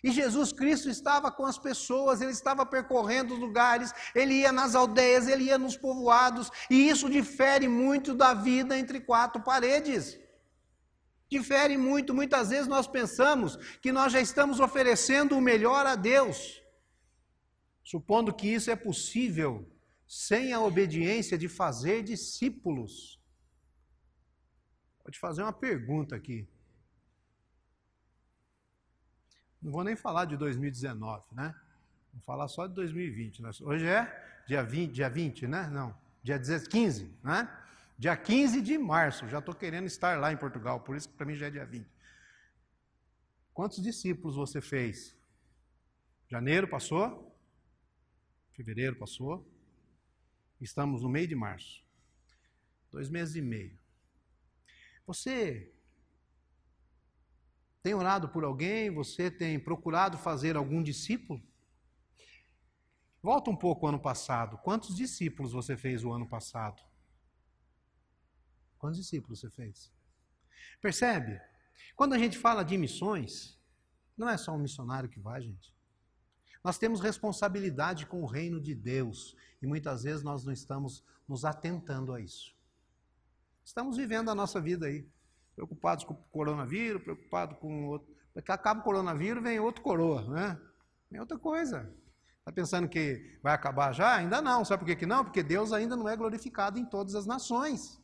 E 0.03 0.11
Jesus 0.11 0.53
Cristo 0.53 0.91
estava 0.91 1.31
com 1.31 1.47
as 1.47 1.59
pessoas, 1.59 2.21
ele 2.21 2.33
estava 2.33 2.67
percorrendo 2.67 3.35
os 3.35 3.41
lugares, 3.41 3.93
ele 4.15 4.35
ia 4.35 4.53
nas 4.53 4.75
aldeias, 4.75 5.29
ele 5.29 5.45
ia 5.45 5.57
nos 5.57 5.77
povoados, 5.77 6.51
e 6.71 6.89
isso 6.89 7.09
difere 7.09 7.69
muito 7.69 8.15
da 8.15 8.35
vida 8.35 8.79
entre 8.79 9.01
quatro 9.01 9.43
paredes. 9.43 10.19
Difere 11.31 11.77
muito, 11.79 12.13
muitas 12.13 12.51
vezes 12.51 12.67
nós 12.67 12.87
pensamos 12.87 13.57
que 13.81 13.93
nós 13.93 14.13
já 14.13 14.21
estamos 14.21 14.61
oferecendo 14.61 15.37
o 15.37 15.41
melhor 15.41 15.87
a 15.87 15.97
Deus. 15.97 16.64
Supondo 17.85 18.33
que 18.33 18.49
isso 18.49 18.71
é 18.71 18.77
possível 18.77 19.71
sem 20.09 20.53
a 20.53 20.61
obediência 20.61 21.37
de 21.37 21.49
fazer 21.49 22.03
discípulos. 22.03 23.21
Vou 25.05 25.13
te 25.13 25.19
fazer 25.19 25.43
uma 25.43 25.53
pergunta 25.53 26.17
aqui. 26.17 26.49
Não 29.61 29.71
vou 29.71 29.85
nem 29.85 29.95
falar 29.95 30.25
de 30.25 30.37
2019, 30.37 31.25
né? 31.33 31.55
Vou 32.13 32.23
falar 32.23 32.49
só 32.49 32.67
de 32.67 32.75
2020. 32.75 33.43
Hoje 33.63 33.87
é 33.87 34.43
dia 34.47 34.63
20, 34.63 34.93
dia 34.93 35.11
20, 35.11 35.47
né? 35.47 35.69
Não, 35.69 35.95
dia 36.23 36.39
15, 36.39 37.11
né? 37.23 37.49
Dia 37.99 38.17
15 38.17 38.63
de 38.63 38.79
março. 38.79 39.29
Já 39.29 39.41
estou 39.41 39.55
querendo 39.55 39.87
estar 39.87 40.19
lá 40.19 40.33
em 40.33 40.37
Portugal, 40.37 40.81
por 40.81 40.97
isso 40.97 41.09
que 41.09 41.15
para 41.17 41.27
mim 41.27 41.35
já 41.35 41.47
é 41.47 41.51
dia 41.51 41.67
20. 41.67 41.87
Quantos 43.53 43.83
discípulos 43.83 44.37
você 44.37 44.61
fez? 44.61 45.15
Janeiro 46.29 46.67
passou? 46.67 47.34
Fevereiro 48.55 48.97
passou. 48.97 49.47
Estamos 50.61 51.03
no 51.03 51.09
meio 51.09 51.27
de 51.27 51.35
março. 51.35 51.85
Dois 52.91 53.11
meses 53.11 53.35
e 53.35 53.43
meio. 53.43 53.77
Você 55.07 55.73
tem 57.83 57.95
orado 57.95 58.29
por 58.29 58.45
alguém? 58.45 58.91
Você 58.91 59.31
tem 59.31 59.59
procurado 59.59 60.17
fazer 60.17 60.57
algum 60.57 60.83
discípulo? 60.83 61.43
Volta 63.21 63.51
um 63.51 63.57
pouco 63.57 63.85
ao 63.85 63.91
ano 63.91 64.01
passado. 64.01 64.57
Quantos 64.59 64.95
discípulos 64.95 65.53
você 65.53 65.77
fez 65.77 66.05
o 66.05 66.13
ano 66.13 66.29
passado? 66.29 66.81
Quantos 68.79 69.01
discípulos 69.01 69.41
você 69.41 69.51
fez? 69.51 69.93
Percebe? 70.81 71.41
Quando 71.97 72.13
a 72.13 72.19
gente 72.19 72.39
fala 72.39 72.63
de 72.63 72.79
missões, 72.79 73.59
não 74.17 74.29
é 74.29 74.37
só 74.37 74.53
um 74.53 74.59
missionário 74.59 75.09
que 75.09 75.19
vai, 75.19 75.43
gente. 75.43 75.75
Nós 76.65 76.79
temos 76.79 77.01
responsabilidade 77.01 78.07
com 78.07 78.23
o 78.23 78.27
reino 78.27 78.59
de 78.59 78.75
Deus 78.75 79.37
e 79.61 79.67
muitas 79.67 80.05
vezes 80.05 80.23
nós 80.23 80.47
não 80.47 80.53
estamos 80.53 81.05
nos 81.29 81.45
atentando 81.45 82.15
a 82.15 82.21
isso. 82.21 82.55
Estamos 83.63 83.99
vivendo 83.99 84.31
a 84.31 84.35
nossa 84.35 84.63
vida 84.63 84.87
aí, 84.87 85.07
preocupados 85.55 86.05
com 86.05 86.15
o 86.15 86.17
coronavírus, 86.33 87.03
preocupados 87.03 87.59
com 87.59 87.87
outro. 87.87 88.15
Daqui 88.35 88.51
acaba 88.51 88.81
o 88.81 88.83
coronavírus, 88.83 89.43
vem 89.43 89.61
outro 89.61 89.83
coroa, 89.83 90.23
né? 90.23 90.59
Vem 91.11 91.21
outra 91.21 91.39
coisa. 91.39 91.95
Está 92.39 92.51
pensando 92.51 92.89
que 92.89 93.39
vai 93.43 93.55
acabar 93.55 93.93
já? 93.93 94.17
Ainda 94.17 94.41
não. 94.41 94.65
Sabe 94.65 94.81
por 94.81 94.87
que, 94.87 94.97
que 94.97 95.07
não? 95.07 95.23
Porque 95.23 95.43
Deus 95.43 95.73
ainda 95.73 95.95
não 95.97 96.09
é 96.09 96.17
glorificado 96.17 96.79
em 96.79 96.85
todas 96.87 97.15
as 97.15 97.27
nações. 97.27 98.01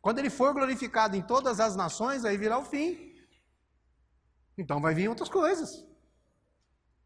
Quando 0.00 0.20
ele 0.20 0.30
for 0.30 0.54
glorificado 0.54 1.16
em 1.16 1.22
todas 1.22 1.58
as 1.58 1.74
nações, 1.74 2.24
aí 2.24 2.36
virá 2.36 2.56
o 2.56 2.64
fim. 2.64 3.16
Então 4.56 4.80
vai 4.80 4.94
vir 4.94 5.08
outras 5.08 5.28
coisas. 5.28 5.87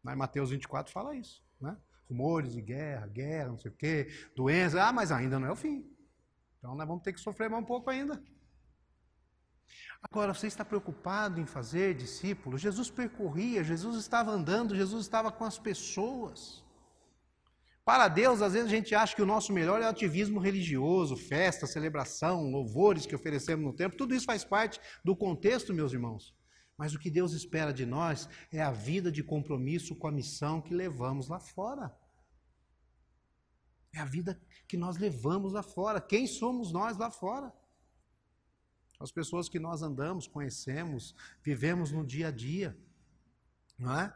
Mas 0.03 0.17
Mateus 0.17 0.49
24 0.49 0.91
fala 0.91 1.15
isso. 1.15 1.41
Né? 1.59 1.75
Rumores 2.09 2.53
de 2.53 2.61
guerra, 2.61 3.07
guerra, 3.07 3.49
não 3.49 3.57
sei 3.57 3.71
o 3.71 3.75
quê, 3.75 4.07
doença. 4.35 4.83
Ah, 4.83 4.91
mas 4.91 5.11
ainda 5.11 5.39
não 5.39 5.47
é 5.47 5.51
o 5.51 5.55
fim. 5.55 5.89
Então 6.59 6.75
nós 6.75 6.87
vamos 6.87 7.03
ter 7.03 7.13
que 7.13 7.21
sofrer 7.21 7.49
mais 7.49 7.63
um 7.63 7.65
pouco 7.65 7.89
ainda. 7.89 8.21
Agora, 10.03 10.33
você 10.33 10.47
está 10.47 10.65
preocupado 10.65 11.39
em 11.39 11.45
fazer 11.45 11.95
discípulos? 11.95 12.61
Jesus 12.61 12.89
percorria, 12.89 13.63
Jesus 13.63 13.95
estava 13.97 14.31
andando, 14.31 14.75
Jesus 14.75 15.01
estava 15.05 15.31
com 15.31 15.45
as 15.45 15.57
pessoas. 15.57 16.63
Para 17.85 18.07
Deus, 18.07 18.41
às 18.41 18.53
vezes 18.53 18.67
a 18.67 18.75
gente 18.75 18.93
acha 18.93 19.15
que 19.15 19.21
o 19.21 19.25
nosso 19.25 19.51
melhor 19.51 19.81
é 19.81 19.85
o 19.85 19.89
ativismo 19.89 20.39
religioso, 20.39 21.17
festa, 21.17 21.65
celebração, 21.65 22.49
louvores 22.49 23.05
que 23.05 23.15
oferecemos 23.15 23.65
no 23.65 23.73
templo. 23.73 23.97
Tudo 23.97 24.13
isso 24.13 24.25
faz 24.25 24.43
parte 24.43 24.79
do 25.03 25.15
contexto, 25.15 25.73
meus 25.73 25.93
irmãos. 25.93 26.33
Mas 26.77 26.93
o 26.93 26.99
que 26.99 27.09
Deus 27.09 27.33
espera 27.33 27.71
de 27.71 27.85
nós 27.85 28.27
é 28.51 28.61
a 28.61 28.71
vida 28.71 29.11
de 29.11 29.23
compromisso 29.23 29.95
com 29.95 30.07
a 30.07 30.11
missão 30.11 30.61
que 30.61 30.73
levamos 30.73 31.27
lá 31.27 31.39
fora. 31.39 31.95
É 33.93 33.99
a 33.99 34.05
vida 34.05 34.41
que 34.67 34.75
nós 34.75 34.97
levamos 34.97 35.53
lá 35.53 35.61
fora. 35.61 36.01
Quem 36.01 36.25
somos 36.25 36.71
nós 36.71 36.97
lá 36.97 37.11
fora? 37.11 37.53
As 38.99 39.11
pessoas 39.11 39.47
que 39.47 39.59
nós 39.59 39.83
andamos, 39.83 40.27
conhecemos, 40.27 41.15
vivemos 41.43 41.91
no 41.91 42.05
dia 42.05 42.29
a 42.29 42.31
dia. 42.31 42.77
Não 43.77 43.99
é? 43.99 44.15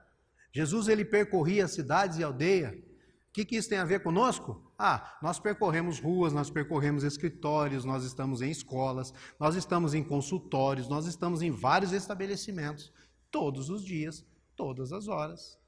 Jesus 0.52 0.88
ele 0.88 1.06
percorria 1.06 1.68
cidades 1.68 2.18
e 2.18 2.24
aldeias. 2.24 2.74
O 2.74 3.32
que, 3.34 3.46
que 3.46 3.56
isso 3.56 3.70
tem 3.70 3.78
a 3.78 3.86
ver 3.86 4.02
conosco? 4.02 4.67
Ah, 4.78 5.18
nós 5.24 5.40
percorremos 5.40 6.00
ruas, 6.00 6.32
nós 6.32 6.52
percorremos 6.52 7.04
escritórios, 7.04 7.84
nós 7.84 8.04
estamos 8.04 8.42
em 8.42 8.52
escolas, 8.52 9.12
nós 9.40 9.56
estamos 9.56 9.96
em 9.96 10.04
consultórios, 10.04 10.88
nós 10.88 11.08
estamos 11.08 11.42
em 11.42 11.50
vários 11.50 11.94
estabelecimentos, 11.94 12.94
todos 13.32 13.72
os 13.72 13.84
dias, 13.84 14.24
todas 14.56 14.94
as 14.94 15.08
horas. 15.08 15.60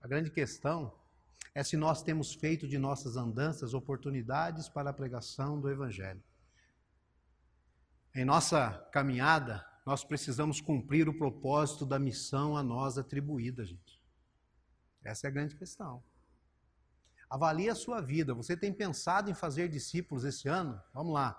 A 0.00 0.08
grande 0.08 0.30
questão 0.30 0.92
é 1.54 1.62
se 1.62 1.76
nós 1.76 2.02
temos 2.02 2.34
feito 2.34 2.66
de 2.66 2.78
nossas 2.78 3.16
andanças 3.16 3.74
oportunidades 3.74 4.68
para 4.68 4.90
a 4.90 4.92
pregação 4.92 5.60
do 5.60 5.70
Evangelho. 5.70 6.22
Em 8.14 8.24
nossa 8.24 8.72
caminhada, 8.92 9.64
nós 9.86 10.02
precisamos 10.02 10.60
cumprir 10.60 11.08
o 11.08 11.16
propósito 11.16 11.86
da 11.86 11.98
missão 11.98 12.56
a 12.56 12.62
nós 12.62 12.98
atribuída, 12.98 13.64
gente. 13.64 14.00
Essa 15.04 15.26
é 15.26 15.28
a 15.28 15.32
grande 15.32 15.54
questão. 15.54 16.02
Avalie 17.28 17.68
a 17.68 17.74
sua 17.74 18.00
vida. 18.00 18.34
Você 18.34 18.56
tem 18.56 18.72
pensado 18.72 19.30
em 19.30 19.34
fazer 19.34 19.68
discípulos 19.68 20.24
esse 20.24 20.48
ano? 20.48 20.80
Vamos 20.94 21.12
lá. 21.12 21.36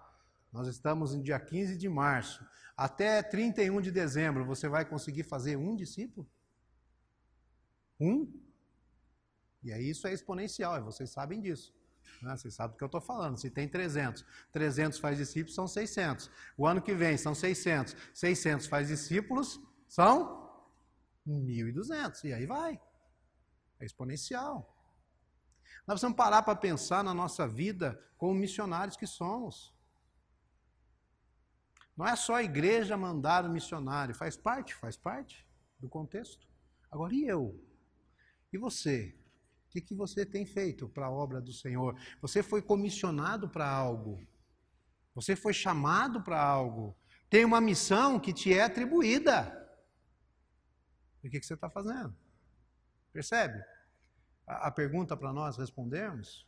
Nós 0.52 0.68
estamos 0.68 1.16
no 1.16 1.22
dia 1.22 1.40
15 1.40 1.78
de 1.78 1.90
março. 1.90 2.46
Até 2.76 3.22
31 3.22 3.82
de 3.82 3.92
dezembro, 3.92 4.46
você 4.46 4.68
vai 4.68 4.86
conseguir 4.86 5.24
fazer 5.24 5.58
um 5.58 5.76
discípulo? 5.76 6.30
Um? 8.00 8.32
E 9.62 9.74
aí 9.74 9.90
isso 9.90 10.08
é 10.08 10.14
exponencial, 10.14 10.78
e 10.78 10.82
vocês 10.82 11.10
sabem 11.10 11.42
disso. 11.42 11.76
Né? 12.22 12.36
Vocês 12.36 12.54
sabem 12.54 12.74
do 12.74 12.78
que 12.78 12.84
eu 12.84 12.88
estou 12.88 13.02
falando. 13.02 13.38
Se 13.38 13.50
tem 13.50 13.68
300, 13.68 14.26
300 14.52 15.00
faz 15.00 15.18
discípulos, 15.18 15.56
são 15.56 15.68
600. 15.68 16.32
O 16.58 16.66
ano 16.66 16.82
que 16.82 16.94
vem 16.94 17.18
são 17.18 17.36
600. 17.36 17.96
600 18.14 18.68
faz 18.68 18.88
discípulos, 18.88 19.60
são 19.88 20.50
1.200. 21.28 22.24
E 22.24 22.34
aí 22.34 22.46
vai. 22.46 22.80
É 23.80 23.86
exponencial. 23.86 24.79
Nós 25.88 25.96
precisamos 25.96 26.18
parar 26.18 26.44
para 26.44 26.56
pensar 26.56 27.04
na 27.04 27.14
nossa 27.14 27.48
vida 27.48 28.00
como 28.18 28.34
missionários 28.34 28.96
que 28.96 29.08
somos. 29.08 29.74
Não 31.96 32.08
é 32.08 32.16
só 32.16 32.36
a 32.36 32.44
igreja 32.44 32.96
mandar 32.96 33.46
o 33.46 33.50
missionário, 33.50 34.16
faz 34.16 34.38
parte, 34.38 34.74
faz 34.76 34.96
parte 34.96 35.46
do 35.80 35.90
contexto. 35.90 36.48
Agora, 36.90 37.14
e 37.14 37.26
eu? 37.26 37.60
E 38.54 38.58
você? 38.58 39.16
O 39.68 39.72
que, 39.72 39.82
que 39.82 39.94
você 39.94 40.26
tem 40.26 40.46
feito 40.46 40.90
para 40.90 41.08
a 41.08 41.12
obra 41.12 41.42
do 41.42 41.54
Senhor? 41.54 41.96
Você 42.22 42.42
foi 42.42 42.62
comissionado 42.62 43.50
para 43.50 43.70
algo. 43.70 44.26
Você 45.14 45.36
foi 45.36 45.54
chamado 45.54 46.24
para 46.24 46.42
algo. 46.42 46.98
Tem 47.30 47.46
uma 47.46 47.62
missão 47.62 48.20
que 48.20 48.34
te 48.34 48.54
é 48.54 48.64
atribuída. 48.64 49.56
E 51.24 51.28
o 51.28 51.32
que, 51.32 51.40
que 51.40 51.46
você 51.46 51.54
está 51.54 51.70
fazendo? 51.70 52.16
Percebe? 53.12 53.62
A, 54.50 54.72
pergunta 54.72 55.16
para 55.16 55.32
nós 55.32 55.58
respondermos. 55.58 56.48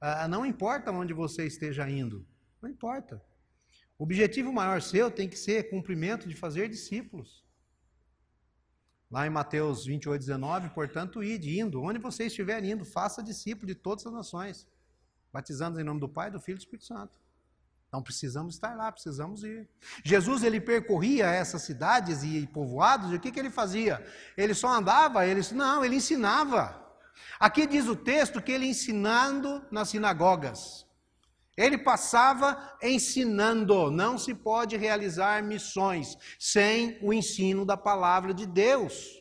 Ah, 0.00 0.28
não 0.28 0.46
importa 0.46 0.92
onde 0.92 1.12
você 1.12 1.44
esteja 1.44 1.90
indo. 1.90 2.24
Não 2.62 2.70
importa. 2.70 3.20
O 3.98 4.04
objetivo 4.04 4.52
maior 4.52 4.80
seu 4.80 5.10
tem 5.10 5.28
que 5.28 5.36
ser 5.36 5.68
cumprimento 5.68 6.28
de 6.28 6.36
fazer 6.36 6.68
discípulos. 6.68 7.44
Lá 9.10 9.26
em 9.26 9.30
Mateus 9.30 9.84
28, 9.84 10.20
19, 10.20 10.68
portanto, 10.70 11.22
ide, 11.22 11.58
indo, 11.58 11.82
onde 11.82 11.98
você 11.98 12.26
estiver 12.26 12.62
indo, 12.62 12.84
faça 12.84 13.24
discípulo 13.24 13.66
de 13.66 13.74
todas 13.74 14.06
as 14.06 14.12
nações, 14.12 14.68
batizando 15.32 15.80
em 15.80 15.84
nome 15.84 15.98
do 15.98 16.08
Pai, 16.08 16.30
do 16.30 16.38
Filho 16.38 16.54
e 16.54 16.58
do 16.58 16.62
Espírito 16.62 16.86
Santo. 16.86 17.18
Então 17.88 18.00
precisamos 18.00 18.54
estar 18.54 18.76
lá, 18.76 18.92
precisamos 18.92 19.42
ir. 19.42 19.68
Jesus 20.04 20.44
ele 20.44 20.60
percorria 20.60 21.26
essas 21.26 21.62
cidades 21.62 22.22
e 22.22 22.46
povoados, 22.46 23.10
e 23.10 23.16
o 23.16 23.20
que, 23.20 23.32
que 23.32 23.40
ele 23.40 23.50
fazia? 23.50 24.06
Ele 24.36 24.54
só 24.54 24.68
andava, 24.68 25.26
ele 25.26 25.40
não, 25.52 25.84
ele 25.84 25.96
ensinava. 25.96 26.79
Aqui 27.38 27.66
diz 27.66 27.86
o 27.88 27.96
texto 27.96 28.42
que 28.42 28.52
ele 28.52 28.66
ensinando 28.66 29.64
nas 29.70 29.88
sinagogas. 29.88 30.86
Ele 31.56 31.76
passava 31.76 32.76
ensinando. 32.82 33.90
Não 33.90 34.16
se 34.16 34.34
pode 34.34 34.76
realizar 34.76 35.42
missões 35.42 36.16
sem 36.38 36.98
o 37.02 37.12
ensino 37.12 37.64
da 37.64 37.76
palavra 37.76 38.32
de 38.32 38.46
Deus. 38.46 39.20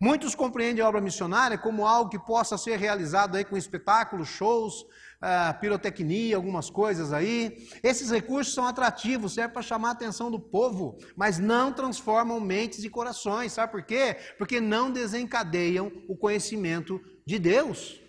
Muitos 0.00 0.34
compreendem 0.34 0.84
a 0.84 0.88
obra 0.88 1.00
missionária 1.00 1.58
como 1.58 1.86
algo 1.86 2.10
que 2.10 2.18
possa 2.18 2.56
ser 2.56 2.78
realizado 2.78 3.36
aí 3.36 3.44
com 3.44 3.56
espetáculos, 3.56 4.28
shows, 4.28 4.84
uh, 5.22 5.58
pirotecnia, 5.60 6.36
algumas 6.36 6.70
coisas 6.70 7.12
aí. 7.12 7.68
Esses 7.82 8.10
recursos 8.10 8.54
são 8.54 8.66
atrativos, 8.66 9.34
servem 9.34 9.52
para 9.52 9.62
chamar 9.62 9.88
a 9.88 9.92
atenção 9.92 10.30
do 10.30 10.40
povo, 10.40 10.98
mas 11.16 11.38
não 11.38 11.72
transformam 11.72 12.40
mentes 12.40 12.84
e 12.84 12.90
corações. 12.90 13.52
Sabe 13.52 13.72
por 13.72 13.82
quê? 13.82 14.16
Porque 14.36 14.60
não 14.60 14.90
desencadeiam 14.90 15.92
o 16.08 16.16
conhecimento 16.16 17.00
de 17.26 17.38
Deus. 17.38 18.00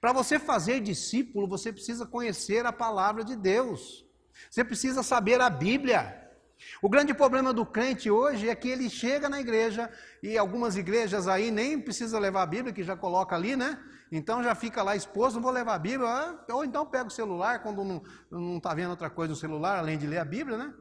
Para 0.00 0.12
você 0.12 0.38
fazer 0.38 0.80
discípulo, 0.80 1.46
você 1.46 1.72
precisa 1.72 2.04
conhecer 2.04 2.66
a 2.66 2.72
palavra 2.72 3.24
de 3.24 3.36
Deus. 3.36 4.04
Você 4.50 4.64
precisa 4.64 5.02
saber 5.02 5.40
a 5.40 5.50
Bíblia. 5.50 6.27
O 6.82 6.88
grande 6.88 7.14
problema 7.14 7.52
do 7.52 7.64
crente 7.64 8.10
hoje 8.10 8.48
é 8.48 8.54
que 8.54 8.68
ele 8.68 8.90
chega 8.90 9.28
na 9.28 9.40
igreja 9.40 9.90
e 10.22 10.36
algumas 10.36 10.76
igrejas 10.76 11.28
aí 11.28 11.50
nem 11.50 11.80
precisa 11.80 12.18
levar 12.18 12.42
a 12.42 12.46
Bíblia, 12.46 12.72
que 12.72 12.82
já 12.82 12.96
coloca 12.96 13.36
ali, 13.36 13.56
né? 13.56 13.82
Então 14.10 14.42
já 14.42 14.54
fica 14.54 14.82
lá 14.82 14.96
exposto, 14.96 15.36
não 15.36 15.42
vou 15.42 15.52
levar 15.52 15.74
a 15.74 15.78
Bíblia, 15.78 16.08
ah, 16.08 16.44
ou 16.52 16.64
então 16.64 16.84
pega 16.86 17.06
o 17.06 17.10
celular 17.10 17.62
quando 17.62 18.02
não 18.30 18.56
está 18.56 18.74
vendo 18.74 18.90
outra 18.90 19.10
coisa 19.10 19.32
no 19.32 19.38
celular, 19.38 19.78
além 19.78 19.98
de 19.98 20.06
ler 20.06 20.18
a 20.18 20.24
Bíblia, 20.24 20.56
né? 20.56 20.74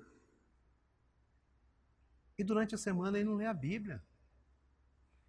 E 2.37 2.43
durante 2.43 2.73
a 2.73 2.77
semana 2.77 3.17
ele 3.17 3.29
não 3.29 3.35
lê 3.35 3.45
a 3.45 3.53
Bíblia. 3.53 4.01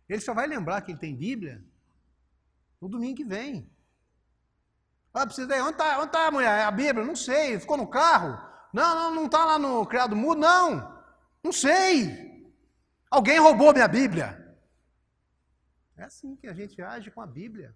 Ele 0.09 0.21
só 0.21 0.33
vai 0.33 0.47
lembrar 0.47 0.81
que 0.83 0.93
ele 0.93 0.99
tem 0.99 1.15
Bíblia 1.15 1.63
no 2.81 2.89
domingo 2.89 3.17
que 3.17 3.25
vem. 3.25 3.71
Ah, 5.13 5.27
precisa. 5.27 5.53
Onde 5.63 5.73
está 5.73 6.01
onde 6.01 6.13
tá, 6.13 6.31
mulher? 6.31 6.65
A 6.65 6.71
Bíblia? 6.71 7.05
Não 7.05 7.17
sei. 7.17 7.59
Ficou 7.59 7.77
no 7.77 7.89
carro? 7.89 8.48
Não, 8.73 8.95
não, 8.95 9.15
não 9.15 9.27
está 9.27 9.45
lá 9.45 9.59
no 9.59 9.87
criado 9.87 10.15
mudo? 10.15 10.41
Não. 10.41 11.03
Não 11.43 11.53
sei. 11.53 12.53
Alguém 13.11 13.39
roubou 13.39 13.73
minha 13.73 13.89
Bíblia. 13.89 14.57
É 15.97 16.05
assim 16.05 16.37
que 16.37 16.47
a 16.47 16.55
gente 16.55 16.81
age 16.81 17.11
com 17.11 17.21
a 17.21 17.27
Bíblia. 17.27 17.75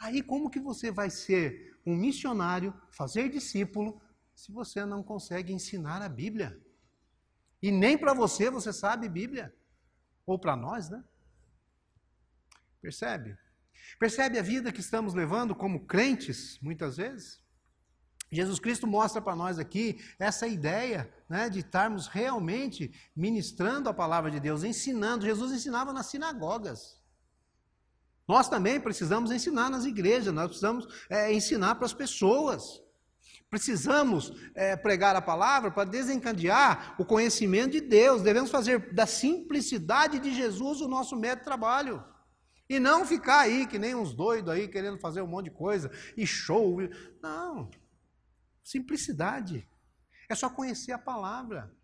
Aí 0.00 0.22
como 0.22 0.50
que 0.50 0.60
você 0.60 0.90
vai 0.90 1.10
ser 1.10 1.78
um 1.86 1.96
missionário, 1.96 2.74
fazer 2.90 3.28
discípulo, 3.28 4.00
se 4.34 4.50
você 4.52 4.84
não 4.84 5.02
consegue 5.02 5.52
ensinar 5.52 6.02
a 6.02 6.08
Bíblia? 6.08 6.60
E 7.62 7.70
nem 7.70 7.96
para 7.96 8.14
você 8.14 8.50
você 8.50 8.72
sabe 8.72 9.08
Bíblia. 9.08 9.54
Ou 10.26 10.38
para 10.38 10.56
nós, 10.56 10.88
né? 10.88 11.02
Percebe? 12.80 13.36
Percebe 13.98 14.38
a 14.38 14.42
vida 14.42 14.72
que 14.72 14.80
estamos 14.80 15.14
levando 15.14 15.54
como 15.54 15.86
crentes, 15.86 16.58
muitas 16.60 16.96
vezes? 16.96 17.42
Jesus 18.32 18.60
Cristo 18.60 18.86
mostra 18.86 19.20
para 19.20 19.34
nós 19.34 19.58
aqui 19.58 20.00
essa 20.18 20.46
ideia 20.46 21.12
né, 21.28 21.48
de 21.48 21.60
estarmos 21.60 22.06
realmente 22.06 22.92
ministrando 23.14 23.88
a 23.88 23.94
palavra 23.94 24.30
de 24.30 24.38
Deus, 24.38 24.62
ensinando. 24.62 25.26
Jesus 25.26 25.50
ensinava 25.50 25.92
nas 25.92 26.06
sinagogas. 26.06 27.00
Nós 28.28 28.48
também 28.48 28.80
precisamos 28.80 29.32
ensinar 29.32 29.68
nas 29.68 29.84
igrejas, 29.84 30.32
nós 30.32 30.46
precisamos 30.46 30.86
é, 31.08 31.32
ensinar 31.32 31.74
para 31.74 31.86
as 31.86 31.92
pessoas. 31.92 32.80
Precisamos 33.50 34.32
é, 34.54 34.76
pregar 34.76 35.16
a 35.16 35.20
palavra 35.20 35.72
para 35.72 35.90
desencadear 35.90 36.94
o 36.96 37.04
conhecimento 37.04 37.72
de 37.72 37.80
Deus. 37.80 38.22
Devemos 38.22 38.48
fazer 38.48 38.94
da 38.94 39.06
simplicidade 39.06 40.20
de 40.20 40.32
Jesus 40.32 40.80
o 40.80 40.86
nosso 40.86 41.16
método 41.16 41.40
de 41.40 41.44
trabalho. 41.46 42.04
E 42.68 42.78
não 42.78 43.04
ficar 43.04 43.40
aí 43.40 43.66
que 43.66 43.80
nem 43.80 43.96
uns 43.96 44.14
doidos 44.14 44.52
aí 44.52 44.68
querendo 44.68 45.00
fazer 45.00 45.20
um 45.20 45.26
monte 45.26 45.46
de 45.46 45.50
coisa 45.50 45.90
e 46.16 46.24
show. 46.24 46.78
Não. 47.20 47.68
Simplicidade. 48.70 49.66
É 50.28 50.34
só 50.36 50.48
conhecer 50.48 50.92
a 50.92 50.98
palavra. 50.98 51.74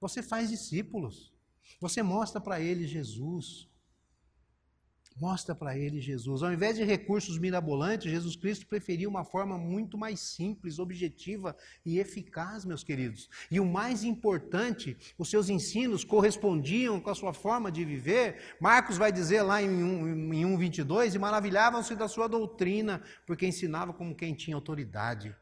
Você 0.00 0.22
faz 0.22 0.48
discípulos. 0.48 1.34
Você 1.78 2.02
mostra 2.02 2.40
para 2.40 2.58
eles 2.58 2.88
Jesus. 2.88 3.68
Mostra 5.14 5.54
para 5.54 5.76
ele 5.76 6.00
Jesus. 6.00 6.42
Ao 6.42 6.50
invés 6.50 6.76
de 6.76 6.82
recursos 6.82 7.36
mirabolantes, 7.36 8.10
Jesus 8.10 8.36
Cristo 8.36 8.66
preferiu 8.66 9.10
uma 9.10 9.22
forma 9.22 9.58
muito 9.58 9.98
mais 9.98 10.18
simples, 10.18 10.78
objetiva 10.78 11.54
e 11.84 11.98
eficaz, 11.98 12.64
meus 12.64 12.82
queridos. 12.82 13.28
E 13.50 13.60
o 13.60 13.66
mais 13.66 14.02
importante, 14.02 14.96
os 15.18 15.28
seus 15.28 15.50
ensinos 15.50 16.04
correspondiam 16.04 16.98
com 16.98 17.10
a 17.10 17.14
sua 17.14 17.34
forma 17.34 17.70
de 17.70 17.84
viver. 17.84 18.56
Marcos 18.58 18.96
vai 18.96 19.12
dizer 19.12 19.42
lá 19.42 19.60
em 19.60 19.68
1,22: 19.68 21.16
E 21.16 21.18
maravilhavam-se 21.18 21.94
da 21.94 22.08
sua 22.08 22.26
doutrina, 22.26 23.02
porque 23.26 23.46
ensinava 23.46 23.92
como 23.92 24.16
quem 24.16 24.32
tinha 24.32 24.56
autoridade. 24.56 25.36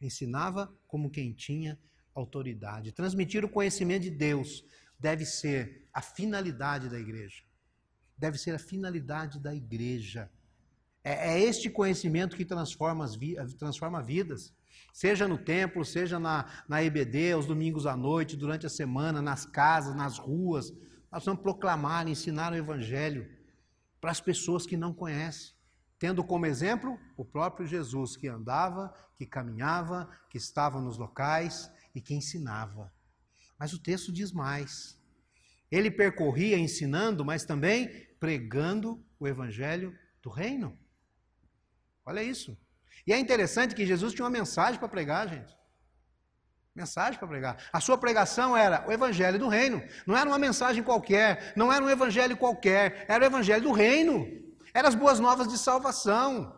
Ensinava 0.00 0.72
como 0.86 1.10
quem 1.10 1.32
tinha 1.32 1.78
autoridade. 2.14 2.92
Transmitir 2.92 3.44
o 3.44 3.48
conhecimento 3.48 4.02
de 4.02 4.10
Deus 4.10 4.64
deve 4.98 5.24
ser 5.24 5.88
a 5.92 6.00
finalidade 6.00 6.88
da 6.88 6.98
igreja 6.98 7.48
deve 8.18 8.36
ser 8.36 8.54
a 8.54 8.58
finalidade 8.58 9.38
da 9.38 9.54
igreja. 9.54 10.28
É, 11.04 11.34
é 11.34 11.40
este 11.40 11.70
conhecimento 11.70 12.36
que 12.36 12.44
transforma, 12.44 13.04
as 13.04 13.14
vi, 13.14 13.36
transforma 13.56 14.02
vidas. 14.02 14.52
Seja 14.92 15.28
no 15.28 15.38
templo, 15.38 15.84
seja 15.84 16.18
na, 16.18 16.46
na 16.68 16.82
EBD, 16.82 17.32
aos 17.32 17.46
domingos 17.46 17.86
à 17.86 17.96
noite, 17.96 18.36
durante 18.36 18.66
a 18.66 18.68
semana, 18.68 19.22
nas 19.22 19.46
casas, 19.46 19.94
nas 19.94 20.18
ruas. 20.18 20.72
Nós 21.10 21.24
vamos 21.24 21.42
proclamar, 21.42 22.08
ensinar 22.08 22.52
o 22.52 22.56
Evangelho 22.56 23.30
para 24.00 24.10
as 24.10 24.20
pessoas 24.20 24.66
que 24.66 24.76
não 24.76 24.92
conhecem. 24.92 25.52
Tendo 25.98 26.22
como 26.22 26.46
exemplo 26.46 26.98
o 27.16 27.24
próprio 27.24 27.66
Jesus, 27.66 28.16
que 28.16 28.28
andava, 28.28 28.94
que 29.16 29.26
caminhava, 29.26 30.08
que 30.30 30.38
estava 30.38 30.80
nos 30.80 30.96
locais 30.96 31.70
e 31.94 32.00
que 32.00 32.14
ensinava. 32.14 32.92
Mas 33.58 33.72
o 33.72 33.82
texto 33.82 34.12
diz 34.12 34.30
mais. 34.30 34.96
Ele 35.70 35.90
percorria 35.90 36.56
ensinando, 36.56 37.24
mas 37.24 37.44
também 37.44 37.88
pregando 38.20 39.04
o 39.18 39.26
evangelho 39.26 39.96
do 40.22 40.30
reino. 40.30 40.78
Olha 42.06 42.22
isso. 42.22 42.56
E 43.06 43.12
é 43.12 43.18
interessante 43.18 43.74
que 43.74 43.84
Jesus 43.84 44.14
tinha 44.14 44.24
uma 44.24 44.30
mensagem 44.30 44.78
para 44.78 44.88
pregar, 44.88 45.28
gente. 45.28 45.56
Mensagem 46.74 47.18
para 47.18 47.26
pregar. 47.26 47.68
A 47.72 47.80
sua 47.80 47.98
pregação 47.98 48.56
era 48.56 48.86
o 48.88 48.92
evangelho 48.92 49.38
do 49.38 49.48
reino. 49.48 49.82
Não 50.06 50.16
era 50.16 50.30
uma 50.30 50.38
mensagem 50.38 50.82
qualquer, 50.82 51.52
não 51.56 51.72
era 51.72 51.84
um 51.84 51.90
evangelho 51.90 52.36
qualquer, 52.36 53.04
era 53.08 53.24
o 53.24 53.26
evangelho 53.26 53.64
do 53.64 53.72
reino. 53.72 54.47
Eram 54.78 54.90
as 54.90 54.94
boas 54.94 55.18
novas 55.18 55.48
de 55.48 55.58
salvação. 55.58 56.56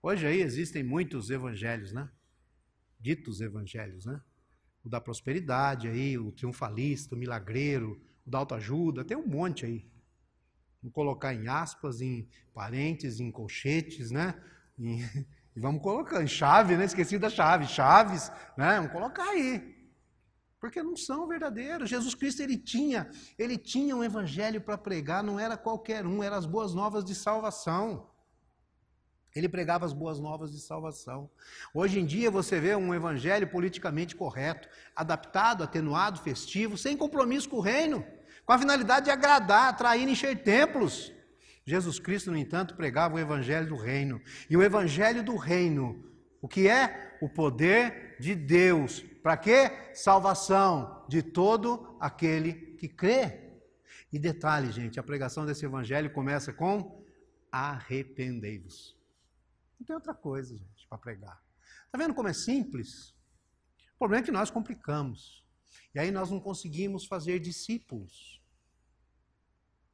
Hoje 0.00 0.28
aí 0.28 0.40
existem 0.40 0.84
muitos 0.84 1.28
evangelhos, 1.28 1.92
né? 1.92 2.08
Ditos 3.00 3.40
evangelhos, 3.40 4.06
né? 4.06 4.20
O 4.84 4.88
da 4.88 5.00
prosperidade 5.00 5.88
aí, 5.88 6.16
o 6.16 6.30
triunfalista, 6.30 7.16
o 7.16 7.18
milagreiro, 7.18 8.00
o 8.24 8.30
da 8.30 8.38
autoajuda, 8.38 9.04
tem 9.04 9.16
um 9.16 9.26
monte 9.26 9.66
aí. 9.66 9.90
Vamos 10.80 10.94
colocar 10.94 11.34
em 11.34 11.48
aspas, 11.48 12.00
em 12.00 12.28
parênteses, 12.54 13.18
em 13.18 13.32
colchetes, 13.32 14.12
né? 14.12 14.40
E 15.56 15.60
vamos 15.60 15.82
colocar 15.82 16.22
em 16.22 16.28
chave, 16.28 16.76
né? 16.76 16.84
Esqueci 16.84 17.18
da 17.18 17.30
chave, 17.30 17.66
chaves, 17.66 18.30
né? 18.56 18.76
Vamos 18.76 18.92
colocar 18.92 19.30
aí. 19.30 19.73
Porque 20.64 20.82
não 20.82 20.96
são 20.96 21.28
verdadeiros. 21.28 21.90
Jesus 21.90 22.14
Cristo 22.14 22.40
ele 22.40 22.56
tinha, 22.56 23.10
ele 23.38 23.58
tinha 23.58 23.94
um 23.94 24.02
evangelho 24.02 24.62
para 24.62 24.78
pregar, 24.78 25.22
não 25.22 25.38
era 25.38 25.58
qualquer 25.58 26.06
um, 26.06 26.22
eram 26.22 26.38
as 26.38 26.46
boas 26.46 26.72
novas 26.72 27.04
de 27.04 27.14
salvação. 27.14 28.08
Ele 29.36 29.46
pregava 29.46 29.84
as 29.84 29.92
boas 29.92 30.18
novas 30.18 30.52
de 30.52 30.58
salvação. 30.58 31.28
Hoje 31.74 32.00
em 32.00 32.06
dia 32.06 32.30
você 32.30 32.58
vê 32.58 32.74
um 32.74 32.94
evangelho 32.94 33.46
politicamente 33.46 34.16
correto, 34.16 34.66
adaptado, 34.96 35.62
atenuado, 35.62 36.22
festivo, 36.22 36.78
sem 36.78 36.96
compromisso 36.96 37.46
com 37.46 37.56
o 37.56 37.60
reino 37.60 38.02
com 38.46 38.52
a 38.54 38.58
finalidade 38.58 39.04
de 39.04 39.10
agradar, 39.10 39.68
atrair, 39.68 40.08
encher 40.08 40.42
templos. 40.42 41.12
Jesus 41.66 41.98
Cristo, 41.98 42.30
no 42.30 42.38
entanto, 42.38 42.74
pregava 42.74 43.16
o 43.16 43.18
evangelho 43.18 43.68
do 43.68 43.76
reino. 43.76 44.18
E 44.48 44.56
o 44.56 44.62
evangelho 44.62 45.22
do 45.22 45.36
reino, 45.36 46.02
o 46.40 46.48
que 46.48 46.68
é? 46.68 47.18
O 47.20 47.28
poder 47.28 48.03
de 48.24 48.34
Deus. 48.34 49.00
Para 49.22 49.36
quê? 49.36 49.92
Salvação 49.92 51.04
de 51.08 51.22
todo 51.22 51.94
aquele 52.00 52.74
que 52.78 52.88
crê. 52.88 53.52
E 54.10 54.18
detalhe, 54.18 54.72
gente, 54.72 54.98
a 54.98 55.02
pregação 55.02 55.44
desse 55.44 55.66
evangelho 55.66 56.10
começa 56.10 56.50
com 56.50 57.04
arrependei-vos. 57.52 58.96
Não 59.78 59.86
tem 59.86 59.94
outra 59.94 60.14
coisa, 60.14 60.56
gente, 60.56 60.88
para 60.88 60.96
pregar. 60.96 61.38
Está 61.84 61.98
vendo 61.98 62.14
como 62.14 62.28
é 62.28 62.32
simples? 62.32 63.14
O 63.94 63.98
problema 63.98 64.22
é 64.22 64.24
que 64.24 64.32
nós 64.32 64.50
complicamos. 64.50 65.44
E 65.94 65.98
aí 65.98 66.10
nós 66.10 66.30
não 66.30 66.40
conseguimos 66.40 67.04
fazer 67.04 67.38
discípulos. 67.38 68.40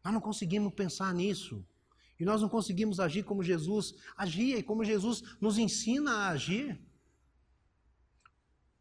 Nós 0.05 0.15
não 0.15 0.21
conseguimos 0.21 0.73
pensar 0.73 1.13
nisso. 1.13 1.67
E 2.19 2.25
nós 2.25 2.41
não 2.41 2.49
conseguimos 2.49 3.01
agir 3.01 3.25
como 3.25 3.43
Jesus 3.43 3.95
agia 4.17 4.57
e 4.57 4.63
como 4.63 4.85
Jesus 4.85 5.37
nos 5.41 5.59
ensina 5.59 6.13
a 6.13 6.29
agir. 6.29 6.81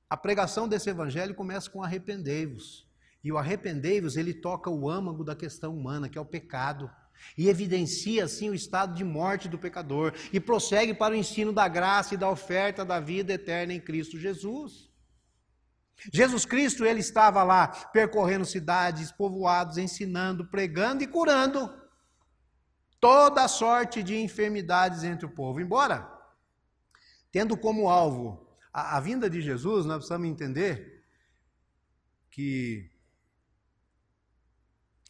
A 0.10 0.18
pregação 0.18 0.68
desse 0.68 0.90
evangelho 0.90 1.36
começa 1.36 1.70
com 1.70 1.84
arrependei-vos. 1.84 2.88
E 3.24 3.32
o 3.32 3.38
arrependei-vos, 3.38 4.18
ele 4.18 4.34
toca 4.34 4.70
o 4.70 4.90
âmago 4.90 5.24
da 5.24 5.36
questão 5.36 5.76
humana, 5.76 6.10
que 6.10 6.18
é 6.18 6.22
o 6.22 6.26
pecado. 6.26 6.90
E 7.38 7.50
evidencia 7.50 8.24
assim 8.24 8.50
o 8.50 8.56
estado 8.56 8.96
de 8.96 9.04
morte 9.04 9.48
do 9.50 9.60
pecador 9.60 10.14
e 10.32 10.40
prossegue 10.40 10.94
para 10.94 11.14
o 11.14 11.18
ensino 11.18 11.52
da 11.52 11.68
graça 11.68 12.14
e 12.14 12.18
da 12.18 12.30
oferta 12.30 12.86
da 12.86 13.00
vida 13.00 13.34
eterna 13.34 13.74
em 13.74 13.80
Cristo 13.80 14.18
Jesus. 14.18 14.90
Jesus 16.14 16.46
Cristo, 16.46 16.86
ele 16.86 17.02
estava 17.02 17.44
lá 17.44 17.68
percorrendo 17.68 18.46
cidades, 18.46 19.12
povoados, 19.12 19.78
ensinando, 19.78 20.46
pregando 20.46 21.04
e 21.04 21.08
curando 21.08 21.70
toda 23.02 23.48
sorte 23.50 24.02
de 24.02 24.16
enfermidades 24.16 25.04
entre 25.04 25.26
o 25.26 25.30
povo. 25.30 25.60
Embora 25.60 26.10
tendo 27.32 27.56
como 27.56 27.90
alvo 27.90 28.49
a, 28.74 28.98
a 28.98 29.00
vinda 29.00 29.30
de 29.30 29.42
Jesus, 29.42 29.86
nós 29.86 29.98
precisamos 29.98 30.28
entender 30.28 31.06
que 32.30 32.92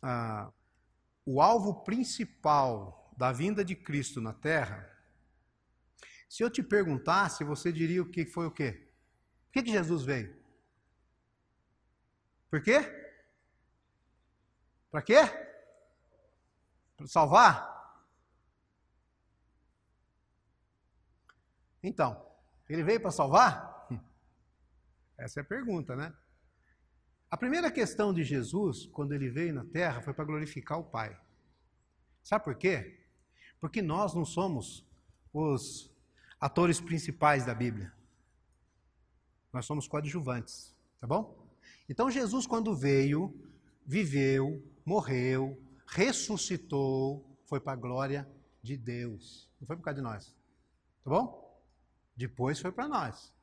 a, 0.01 0.51
o 1.25 1.41
alvo 1.41 1.83
principal 1.83 3.13
da 3.17 3.31
vinda 3.31 3.63
de 3.63 3.75
Cristo 3.75 4.21
na 4.21 4.33
terra, 4.33 4.89
se 6.27 6.43
eu 6.43 6.49
te 6.49 6.63
perguntasse, 6.63 7.43
você 7.43 7.71
diria 7.71 8.01
o 8.01 8.09
que 8.09 8.25
foi 8.25 8.45
o 8.45 8.51
quê? 8.51 8.93
Por 9.45 9.53
que, 9.53 9.63
que 9.63 9.71
Jesus 9.71 10.03
veio? 10.03 10.37
Por 12.49 12.61
quê? 12.61 12.79
Para 14.89 15.01
quê? 15.01 15.21
Para 16.95 17.07
salvar? 17.07 17.69
Então, 21.81 22.28
ele 22.69 22.83
veio 22.83 23.01
para 23.01 23.11
salvar? 23.11 23.87
Essa 25.17 25.39
é 25.39 25.41
a 25.41 25.45
pergunta, 25.45 25.95
né? 25.95 26.13
A 27.29 27.37
primeira 27.37 27.71
questão 27.71 28.13
de 28.13 28.23
Jesus, 28.23 28.85
quando 28.87 29.13
ele 29.13 29.29
veio 29.29 29.53
na 29.53 29.65
terra, 29.65 30.01
foi 30.01 30.13
para 30.13 30.25
glorificar 30.25 30.79
o 30.79 30.83
Pai. 30.83 31.19
Sabe 32.23 32.43
por 32.43 32.55
quê? 32.55 32.99
Porque 33.59 33.81
nós 33.81 34.13
não 34.13 34.25
somos 34.25 34.87
os 35.33 35.91
atores 36.39 36.79
principais 36.79 37.45
da 37.45 37.53
Bíblia. 37.53 37.93
Nós 39.51 39.65
somos 39.65 39.87
coadjuvantes, 39.87 40.75
tá 40.99 41.07
bom? 41.07 41.37
Então 41.87 42.09
Jesus, 42.09 42.45
quando 42.45 42.75
veio, 42.75 43.35
viveu, 43.85 44.63
morreu, 44.85 45.59
ressuscitou, 45.87 47.25
foi 47.45 47.59
para 47.59 47.73
a 47.73 47.75
glória 47.75 48.29
de 48.61 48.77
Deus. 48.77 49.49
Não 49.59 49.67
foi 49.67 49.75
por 49.75 49.83
causa 49.83 49.97
de 49.97 50.03
nós. 50.03 50.35
Tá 51.03 51.09
bom? 51.09 51.48
Depois 52.19 52.59
foi 52.59 52.69
para 52.69 52.85
nós. 52.85 53.33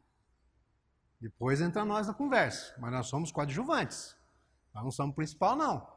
Depois 1.18 1.62
entra 1.62 1.82
nós 1.82 2.06
na 2.06 2.12
conversa. 2.12 2.74
Mas 2.78 2.92
nós 2.92 3.06
somos 3.06 3.32
coadjuvantes. 3.32 4.14
Nós 4.74 4.84
não 4.84 4.90
somos 4.90 5.16
principal, 5.16 5.56
não. 5.56 5.88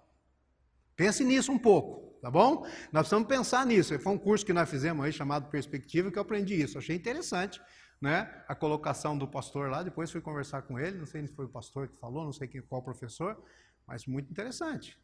Pense 0.96 1.26
nisso 1.26 1.52
um 1.52 1.60
pouco, 1.60 2.18
tá 2.22 2.32
bom? 2.32 2.66
Nós 2.94 3.04
precisamos 3.04 3.28
pensar 3.28 3.66
nisso. 3.66 4.00
Foi 4.00 4.14
um 4.14 4.18
curso 4.18 4.46
que 4.46 4.54
nós 4.54 4.70
fizemos 4.70 5.04
aí 5.04 5.12
chamado 5.12 5.50
Perspectiva 5.50 6.10
que 6.10 6.18
eu 6.18 6.22
aprendi 6.22 6.56
isso. 6.56 6.78
Achei 6.78 6.96
interessante, 6.96 7.62
né? 8.02 8.44
A 8.48 8.56
colocação 8.56 9.18
do 9.18 9.28
pastor 9.28 9.70
lá. 9.70 9.84
Depois 9.84 10.10
fui 10.10 10.22
conversar 10.22 10.62
com 10.62 10.80
ele. 10.80 10.98
Não 10.98 11.06
sei 11.06 11.28
se 11.28 11.36
foi 11.36 11.46
o 11.46 11.50
pastor 11.50 11.90
que 11.90 11.98
falou, 11.98 12.24
não 12.24 12.32
sei 12.32 12.48
quem, 12.48 12.62
qual 12.62 12.82
professor, 12.82 13.38
mas 13.86 14.06
muito 14.06 14.32
interessante. 14.32 14.98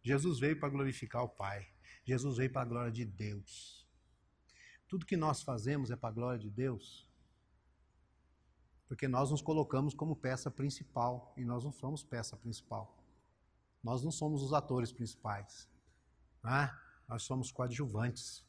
Jesus 0.00 0.38
veio 0.38 0.60
para 0.60 0.68
glorificar 0.68 1.24
o 1.24 1.28
Pai. 1.28 1.66
Jesus 2.04 2.36
veio 2.36 2.52
para 2.52 2.62
a 2.62 2.64
glória 2.64 2.92
de 2.92 3.04
Deus. 3.04 3.77
Tudo 4.88 5.06
que 5.06 5.16
nós 5.16 5.42
fazemos 5.42 5.90
é 5.90 5.96
para 5.96 6.08
a 6.08 6.12
glória 6.12 6.38
de 6.38 6.48
Deus. 6.48 7.06
Porque 8.88 9.06
nós 9.06 9.30
nos 9.30 9.42
colocamos 9.42 9.92
como 9.92 10.16
peça 10.16 10.50
principal 10.50 11.34
e 11.36 11.44
nós 11.44 11.62
não 11.62 11.70
somos 11.70 12.02
peça 12.02 12.36
principal. 12.36 12.96
Nós 13.84 14.02
não 14.02 14.10
somos 14.10 14.42
os 14.42 14.54
atores 14.54 14.90
principais. 14.90 15.68
Né? 16.42 16.74
Nós 17.06 17.22
somos 17.22 17.52
coadjuvantes. 17.52 18.42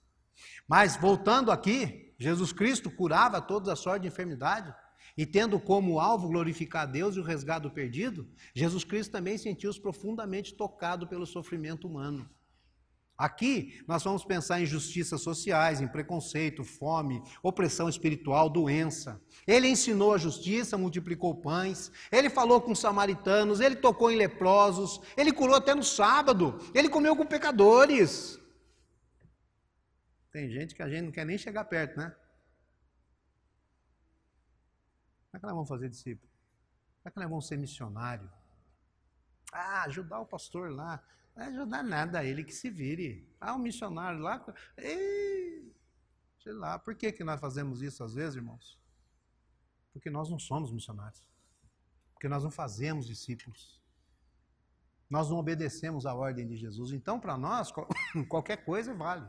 Mas 0.65 0.95
voltando 0.95 1.52
aqui, 1.52 2.15
Jesus 2.17 2.54
Cristo 2.54 2.89
curava 2.89 3.41
toda 3.41 3.73
a 3.73 3.75
sorte 3.75 4.04
de 4.04 4.08
enfermidade. 4.08 4.73
E 5.17 5.25
tendo 5.25 5.60
como 5.60 5.99
alvo 5.99 6.30
glorificar 6.30 6.84
a 6.84 6.86
Deus 6.86 7.17
e 7.17 7.19
o 7.19 7.23
resgate 7.23 7.69
perdido, 7.69 8.30
Jesus 8.56 8.86
Cristo 8.86 9.12
também 9.12 9.38
sentiu-se 9.38 9.82
profundamente 9.82 10.56
tocado 10.56 11.06
pelo 11.06 11.25
sofrimento 11.25 11.86
humano. 11.86 12.30
Aqui 13.20 13.84
nós 13.86 14.02
vamos 14.02 14.24
pensar 14.24 14.62
em 14.62 14.66
justiças 14.66 15.20
sociais, 15.20 15.82
em 15.82 15.88
preconceito, 15.90 16.64
fome, 16.64 17.22
opressão 17.44 17.90
espiritual, 17.90 18.50
doença. 18.50 19.22
Ele 19.46 19.68
ensinou 19.68 20.14
a 20.14 20.18
justiça, 20.18 20.78
multiplicou 20.78 21.36
pães, 21.36 21.92
ele 22.14 22.30
falou 22.30 22.62
com 22.62 22.72
os 22.72 22.80
samaritanos, 22.80 23.60
ele 23.60 23.76
tocou 23.76 24.10
em 24.10 24.16
leprosos, 24.16 25.02
ele 25.18 25.34
curou 25.34 25.58
até 25.58 25.76
no 25.76 25.84
sábado, 25.84 26.58
ele 26.74 26.88
comeu 26.88 27.14
com 27.14 27.26
pecadores. 27.26 28.40
Tem 30.32 30.50
gente 30.50 30.74
que 30.74 30.82
a 30.82 30.88
gente 30.88 31.02
não 31.02 31.12
quer 31.12 31.26
nem 31.26 31.38
chegar 31.38 31.66
perto, 31.66 31.98
né? 31.98 32.16
Como 35.26 35.36
é 35.36 35.40
que 35.40 35.46
nós 35.46 35.56
vamos 35.56 35.68
fazer 35.68 35.90
discípulo? 35.90 36.32
Como 37.04 37.10
é 37.10 37.12
que 37.12 37.20
nós 37.20 37.30
vamos 37.30 37.48
ser 37.50 37.58
missionário? 37.58 38.32
Ah, 39.52 39.84
ajudar 39.84 40.20
o 40.20 40.26
pastor 40.26 40.72
lá. 40.72 41.04
Não 41.36 41.46
ajudar 41.46 41.84
nada, 41.84 42.24
ele 42.24 42.44
que 42.44 42.54
se 42.54 42.70
vire. 42.70 43.28
Ah, 43.40 43.56
um 43.56 43.60
missionário 43.60 44.20
lá. 44.20 44.44
Ei, 44.78 45.74
sei 46.40 46.54
lá, 46.54 46.78
por 46.78 46.96
que, 46.96 47.12
que 47.12 47.24
nós 47.24 47.40
fazemos 47.40 47.82
isso 47.82 48.04
às 48.04 48.14
vezes, 48.14 48.36
irmãos? 48.36 48.80
Porque 49.94 50.10
nós 50.10 50.30
não 50.30 50.40
somos 50.40 50.72
missionários. 50.72 51.28
Porque 52.14 52.28
nós 52.28 52.44
não 52.44 52.52
fazemos 52.52 53.08
discípulos. 53.08 53.80
Nós 55.10 55.30
não 55.30 55.38
obedecemos 55.38 56.06
a 56.06 56.14
ordem 56.14 56.48
de 56.48 56.56
Jesus. 56.56 56.92
Então, 56.92 57.20
para 57.20 57.38
nós, 57.38 57.72
qualquer 58.30 58.64
coisa 58.64 58.94
vale. 58.94 59.28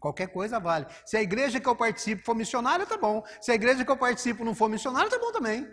Qualquer 0.00 0.28
coisa 0.28 0.58
vale. 0.60 0.86
Se 1.04 1.16
a 1.16 1.22
igreja 1.22 1.60
que 1.60 1.68
eu 1.68 1.76
participo 1.76 2.22
for 2.24 2.34
missionária, 2.34 2.86
tá 2.86 2.96
bom. 2.96 3.24
Se 3.40 3.50
a 3.50 3.54
igreja 3.54 3.84
que 3.84 3.90
eu 3.90 3.96
participo 3.96 4.44
não 4.44 4.54
for 4.54 4.68
missionária, 4.68 5.10
tá 5.10 5.18
bom 5.18 5.32
também. 5.32 5.66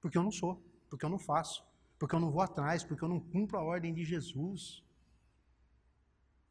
Porque 0.00 0.18
eu 0.18 0.22
não 0.22 0.30
sou, 0.30 0.62
porque 0.94 1.04
eu 1.04 1.10
não 1.10 1.18
faço 1.18 1.64
porque 1.98 2.14
eu 2.14 2.20
não 2.20 2.30
vou 2.30 2.42
atrás, 2.42 2.84
porque 2.84 3.02
eu 3.02 3.08
não 3.08 3.18
cumpro 3.18 3.58
a 3.58 3.62
ordem 3.62 3.94
de 3.94 4.04
Jesus. 4.04 4.82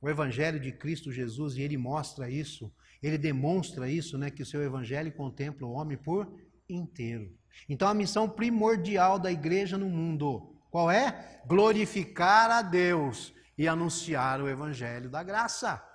O 0.02 0.10
Evangelho 0.10 0.60
de 0.60 0.72
Cristo 0.72 1.12
Jesus, 1.12 1.56
e 1.56 1.62
ele 1.62 1.78
mostra 1.78 2.30
isso, 2.30 2.74
ele 3.02 3.18
demonstra 3.18 3.90
isso, 3.90 4.18
né, 4.18 4.30
que 4.32 4.42
o 4.42 4.46
seu 4.46 4.64
Evangelho 4.64 5.12
contempla 5.12 5.68
o 5.68 5.74
homem 5.74 5.96
por 5.96 6.34
inteiro. 6.68 7.38
Então 7.70 7.88
a 7.88 7.94
missão 7.94 8.28
primordial 8.28 9.20
da 9.20 9.32
igreja 9.32 9.78
no 9.78 9.90
mundo, 9.90 10.60
qual 10.72 10.90
é? 10.90 11.42
Glorificar 11.46 12.50
a 12.50 12.62
Deus 12.62 13.34
e 13.56 13.68
anunciar 13.68 14.42
o 14.42 14.50
Evangelho 14.50 15.10
da 15.10 15.22
graça. 15.22 15.88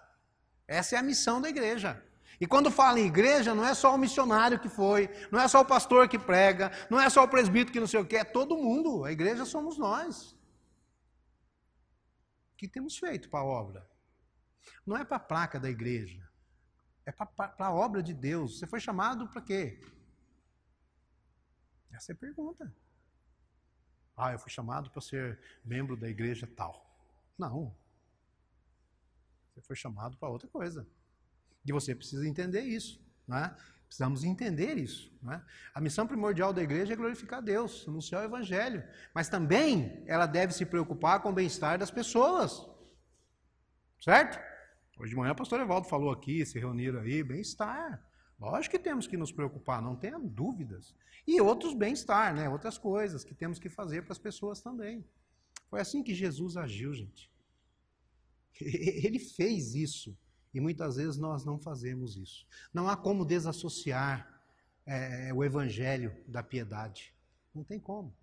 Essa 0.66 0.94
é 0.96 0.98
a 0.98 1.02
missão 1.02 1.40
da 1.40 1.48
igreja. 1.48 2.00
E 2.40 2.46
quando 2.46 2.70
fala 2.70 3.00
em 3.00 3.06
igreja, 3.06 3.54
não 3.54 3.64
é 3.64 3.74
só 3.74 3.94
o 3.94 3.98
missionário 3.98 4.60
que 4.60 4.68
foi, 4.68 5.08
não 5.30 5.40
é 5.40 5.48
só 5.48 5.60
o 5.60 5.64
pastor 5.64 6.08
que 6.08 6.18
prega, 6.18 6.70
não 6.88 7.00
é 7.00 7.10
só 7.10 7.24
o 7.24 7.28
presbítero 7.28 7.72
que 7.72 7.80
não 7.80 7.86
sei 7.86 8.00
o 8.00 8.06
que, 8.06 8.16
é 8.16 8.24
todo 8.24 8.56
mundo. 8.56 9.04
A 9.04 9.10
igreja 9.10 9.44
somos 9.44 9.76
nós. 9.76 10.32
O 12.52 12.56
que 12.56 12.68
temos 12.68 12.96
feito 12.96 13.28
para 13.28 13.40
a 13.40 13.44
obra? 13.44 13.88
Não 14.86 14.96
é 14.96 15.04
para 15.04 15.16
a 15.16 15.20
placa 15.20 15.58
da 15.58 15.68
igreja, 15.68 16.28
é 17.04 17.10
para 17.10 17.52
a 17.58 17.72
obra 17.72 18.02
de 18.02 18.14
Deus. 18.14 18.58
Você 18.58 18.66
foi 18.66 18.78
chamado 18.78 19.28
para 19.28 19.42
quê? 19.42 19.80
Essa 21.92 22.12
é 22.12 22.14
a 22.14 22.18
pergunta. 22.18 22.72
Ah, 24.16 24.32
eu 24.32 24.38
fui 24.38 24.50
chamado 24.50 24.90
para 24.90 25.00
ser 25.00 25.40
membro 25.64 25.96
da 25.96 26.08
igreja 26.08 26.46
tal. 26.46 26.84
Não. 27.36 27.76
Você 29.54 29.60
foi 29.62 29.76
chamado 29.76 30.16
para 30.16 30.28
outra 30.28 30.48
coisa. 30.48 30.86
E 31.64 31.72
você 31.72 31.94
precisa 31.94 32.26
entender 32.26 32.62
isso. 32.62 33.00
Né? 33.26 33.54
Precisamos 33.86 34.22
entender 34.22 34.76
isso. 34.76 35.10
Né? 35.22 35.42
A 35.74 35.80
missão 35.80 36.06
primordial 36.06 36.52
da 36.52 36.62
igreja 36.62 36.92
é 36.92 36.96
glorificar 36.96 37.42
Deus, 37.42 37.86
anunciar 37.88 38.22
o 38.22 38.24
Evangelho. 38.24 38.84
Mas 39.14 39.28
também 39.28 40.04
ela 40.06 40.26
deve 40.26 40.52
se 40.52 40.66
preocupar 40.66 41.20
com 41.20 41.30
o 41.30 41.32
bem-estar 41.32 41.78
das 41.78 41.90
pessoas. 41.90 42.66
Certo? 44.00 44.38
Hoje 44.98 45.10
de 45.10 45.16
manhã 45.16 45.32
o 45.32 45.36
pastor 45.36 45.60
Evaldo 45.60 45.88
falou 45.88 46.10
aqui, 46.10 46.44
se 46.44 46.58
reuniram 46.58 47.00
aí, 47.00 47.22
bem-estar. 47.22 48.04
Lógico 48.38 48.76
que 48.76 48.82
temos 48.82 49.06
que 49.06 49.16
nos 49.16 49.32
preocupar, 49.32 49.82
não 49.82 49.96
tenha 49.96 50.18
dúvidas. 50.18 50.94
E 51.26 51.40
outros 51.40 51.74
bem-estar, 51.74 52.34
né? 52.34 52.48
outras 52.48 52.78
coisas 52.78 53.24
que 53.24 53.34
temos 53.34 53.58
que 53.58 53.68
fazer 53.68 54.02
para 54.02 54.12
as 54.12 54.18
pessoas 54.18 54.60
também. 54.60 55.04
Foi 55.68 55.80
assim 55.80 56.02
que 56.02 56.14
Jesus 56.14 56.56
agiu, 56.56 56.94
gente. 56.94 57.30
Ele 58.60 59.18
fez 59.18 59.74
isso. 59.74 60.16
E 60.54 60.60
muitas 60.60 60.96
vezes 60.96 61.16
nós 61.16 61.44
não 61.44 61.58
fazemos 61.58 62.16
isso. 62.16 62.46
Não 62.72 62.88
há 62.88 62.96
como 62.96 63.24
desassociar 63.24 64.40
é, 64.86 65.32
o 65.34 65.44
evangelho 65.44 66.16
da 66.26 66.42
piedade. 66.42 67.14
Não 67.54 67.62
tem 67.62 67.78
como. 67.78 68.14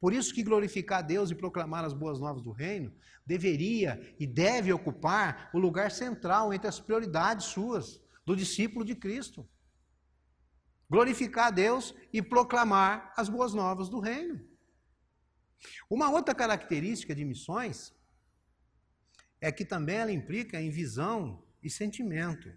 Por 0.00 0.12
isso 0.12 0.32
que 0.32 0.42
glorificar 0.42 1.00
a 1.00 1.02
Deus 1.02 1.30
e 1.30 1.34
proclamar 1.34 1.84
as 1.84 1.92
boas 1.92 2.20
novas 2.20 2.42
do 2.42 2.52
reino 2.52 2.92
deveria 3.26 4.14
e 4.18 4.26
deve 4.26 4.72
ocupar 4.72 5.50
o 5.52 5.58
lugar 5.58 5.90
central 5.90 6.52
entre 6.54 6.68
as 6.68 6.80
prioridades 6.80 7.46
suas, 7.46 8.00
do 8.24 8.36
discípulo 8.36 8.84
de 8.84 8.94
Cristo. 8.94 9.48
Glorificar 10.88 11.48
a 11.48 11.50
Deus 11.50 11.94
e 12.12 12.22
proclamar 12.22 13.12
as 13.16 13.28
boas 13.28 13.52
novas 13.52 13.88
do 13.88 14.00
reino. 14.00 14.40
Uma 15.90 16.10
outra 16.10 16.34
característica 16.34 17.14
de 17.14 17.24
missões 17.24 17.94
é 19.40 19.50
que 19.50 19.64
também 19.64 19.96
ela 19.96 20.12
implica 20.12 20.60
em 20.60 20.70
visão 20.70 21.42
e 21.62 21.70
sentimento. 21.70 22.52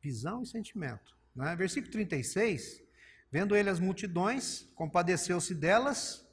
Visão 0.00 0.42
e 0.42 0.46
sentimento. 0.46 1.16
Né? 1.34 1.54
Versículo 1.56 1.92
36. 1.92 2.82
Vendo 3.30 3.56
ele 3.56 3.68
as 3.68 3.80
multidões, 3.80 4.68
compadeceu-se 4.74 5.54
delas, 5.54 6.24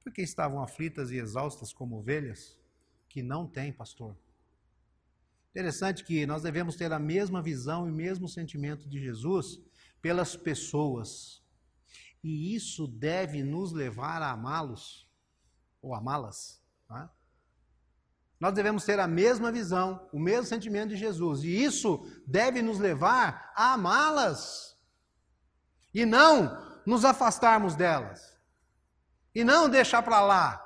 porque 0.00 0.22
estavam 0.22 0.62
aflitas 0.62 1.10
e 1.10 1.16
exaustas 1.16 1.72
como 1.72 1.96
ovelhas, 1.96 2.58
que 3.08 3.22
não 3.22 3.46
têm 3.46 3.72
pastor. 3.72 4.16
Interessante 5.50 6.04
que 6.04 6.26
nós 6.26 6.42
devemos 6.42 6.76
ter 6.76 6.92
a 6.92 6.98
mesma 6.98 7.40
visão 7.40 7.88
e 7.88 7.90
o 7.90 7.94
mesmo 7.94 8.28
sentimento 8.28 8.86
de 8.86 9.00
Jesus 9.00 9.58
pelas 10.02 10.36
pessoas. 10.36 11.42
E 12.22 12.54
isso 12.54 12.86
deve 12.86 13.42
nos 13.42 13.72
levar 13.72 14.20
a 14.20 14.32
amá-los, 14.32 15.08
ou 15.80 15.94
amá-las. 15.94 16.62
Né? 16.90 17.08
Nós 18.38 18.52
devemos 18.52 18.84
ter 18.84 19.00
a 19.00 19.08
mesma 19.08 19.50
visão, 19.50 20.08
o 20.12 20.18
mesmo 20.18 20.46
sentimento 20.46 20.90
de 20.90 20.96
Jesus. 20.96 21.42
E 21.42 21.62
isso 21.62 22.06
deve 22.26 22.60
nos 22.60 22.78
levar 22.78 23.52
a 23.54 23.72
amá-las. 23.72 24.76
E 25.94 26.04
não 26.04 26.82
nos 26.84 27.04
afastarmos 27.04 27.74
delas. 27.74 28.36
E 29.34 29.42
não 29.42 29.68
deixar 29.68 30.02
para 30.02 30.20
lá. 30.20 30.62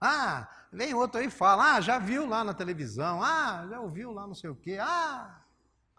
Ah, 0.00 0.48
vem 0.72 0.94
outro 0.94 1.18
aí 1.20 1.26
e 1.26 1.30
fala: 1.30 1.74
ah, 1.74 1.80
já 1.80 1.98
viu 1.98 2.26
lá 2.26 2.44
na 2.44 2.54
televisão. 2.54 3.22
Ah, 3.22 3.66
já 3.68 3.80
ouviu 3.80 4.12
lá 4.12 4.26
não 4.26 4.34
sei 4.34 4.50
o 4.50 4.56
quê. 4.56 4.78
Ah, 4.80 5.42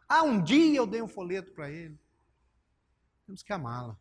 ah 0.07 0.23
um 0.23 0.41
dia 0.41 0.77
eu 0.77 0.87
dei 0.87 1.01
um 1.01 1.07
folheto 1.07 1.51
para 1.51 1.69
ele. 1.69 1.99
Temos 3.25 3.43
que 3.43 3.51
amá-la. 3.51 3.97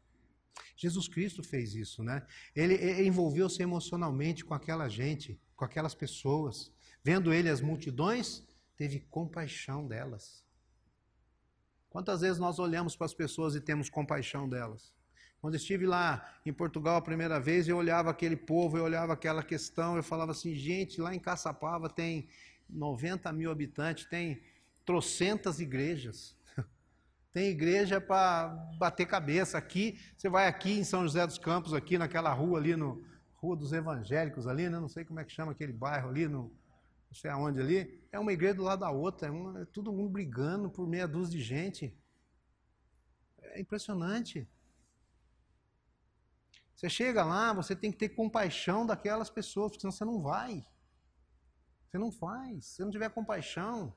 Jesus 0.76 1.08
Cristo 1.08 1.42
fez 1.42 1.74
isso, 1.74 2.04
né? 2.04 2.24
Ele, 2.54 2.74
ele 2.74 3.06
envolveu-se 3.08 3.62
emocionalmente 3.62 4.44
com 4.44 4.54
aquela 4.54 4.88
gente 4.88 5.40
com 5.56 5.64
aquelas 5.64 5.94
pessoas. 5.94 6.72
Vendo 7.02 7.32
ele 7.32 7.48
as 7.48 7.60
multidões, 7.60 8.42
teve 8.76 9.00
compaixão 9.00 9.86
delas. 9.86 10.44
Quantas 11.90 12.22
vezes 12.22 12.38
nós 12.38 12.58
olhamos 12.58 12.96
para 12.96 13.06
as 13.06 13.14
pessoas 13.14 13.54
e 13.54 13.60
temos 13.60 13.88
compaixão 13.88 14.48
delas? 14.48 14.92
Quando 15.40 15.56
estive 15.56 15.86
lá 15.86 16.26
em 16.44 16.52
Portugal 16.52 16.96
a 16.96 17.02
primeira 17.02 17.38
vez, 17.38 17.68
eu 17.68 17.76
olhava 17.76 18.10
aquele 18.10 18.34
povo, 18.34 18.78
eu 18.78 18.84
olhava 18.84 19.12
aquela 19.12 19.42
questão, 19.42 19.94
eu 19.94 20.02
falava 20.02 20.32
assim, 20.32 20.54
gente, 20.54 21.00
lá 21.00 21.14
em 21.14 21.18
Caçapava 21.18 21.88
tem 21.88 22.26
90 22.68 23.30
mil 23.30 23.50
habitantes, 23.50 24.06
tem 24.06 24.42
trocentas 24.84 25.60
igrejas. 25.60 26.34
Tem 27.30 27.48
igreja 27.48 28.00
para 28.00 28.48
bater 28.78 29.06
cabeça. 29.06 29.58
Aqui, 29.58 29.98
você 30.16 30.28
vai 30.28 30.46
aqui 30.46 30.78
em 30.78 30.84
São 30.84 31.02
José 31.02 31.26
dos 31.26 31.36
Campos, 31.36 31.74
aqui 31.74 31.98
naquela 31.98 32.32
rua 32.32 32.58
ali, 32.58 32.74
no 32.76 33.04
Rua 33.44 33.56
dos 33.56 33.72
Evangélicos 33.74 34.46
ali, 34.46 34.70
né? 34.70 34.80
não 34.80 34.88
sei 34.88 35.04
como 35.04 35.20
é 35.20 35.24
que 35.24 35.30
chama 35.32 35.52
aquele 35.52 35.72
bairro 35.72 36.08
ali, 36.08 36.26
no, 36.26 36.50
não 37.10 37.14
sei 37.14 37.30
aonde 37.30 37.60
ali. 37.60 38.02
É 38.10 38.18
uma 38.18 38.32
igreja 38.32 38.54
do 38.54 38.62
lado 38.62 38.80
da 38.80 38.90
outra, 38.90 39.28
é, 39.28 39.30
uma, 39.30 39.60
é 39.60 39.64
todo 39.66 39.92
mundo 39.92 40.08
brigando 40.08 40.70
por 40.70 40.88
meia 40.88 41.06
dúzia 41.06 41.38
de 41.38 41.44
gente. 41.44 41.94
É 43.42 43.60
impressionante. 43.60 44.48
Você 46.74 46.88
chega 46.88 47.22
lá, 47.22 47.52
você 47.52 47.76
tem 47.76 47.92
que 47.92 47.98
ter 47.98 48.08
compaixão 48.08 48.86
daquelas 48.86 49.28
pessoas, 49.28 49.70
porque 49.70 49.82
senão 49.82 49.92
você 49.92 50.04
não 50.06 50.22
vai. 50.22 50.64
Você 51.86 51.98
não 51.98 52.10
faz. 52.10 52.64
Se 52.64 52.82
não 52.82 52.90
tiver 52.90 53.10
compaixão, 53.10 53.94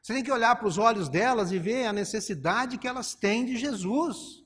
você 0.00 0.14
tem 0.14 0.22
que 0.22 0.30
olhar 0.30 0.54
para 0.54 0.68
os 0.68 0.78
olhos 0.78 1.08
delas 1.08 1.50
e 1.50 1.58
ver 1.58 1.86
a 1.86 1.92
necessidade 1.92 2.78
que 2.78 2.86
elas 2.86 3.14
têm 3.16 3.44
de 3.44 3.56
Jesus. 3.56 4.45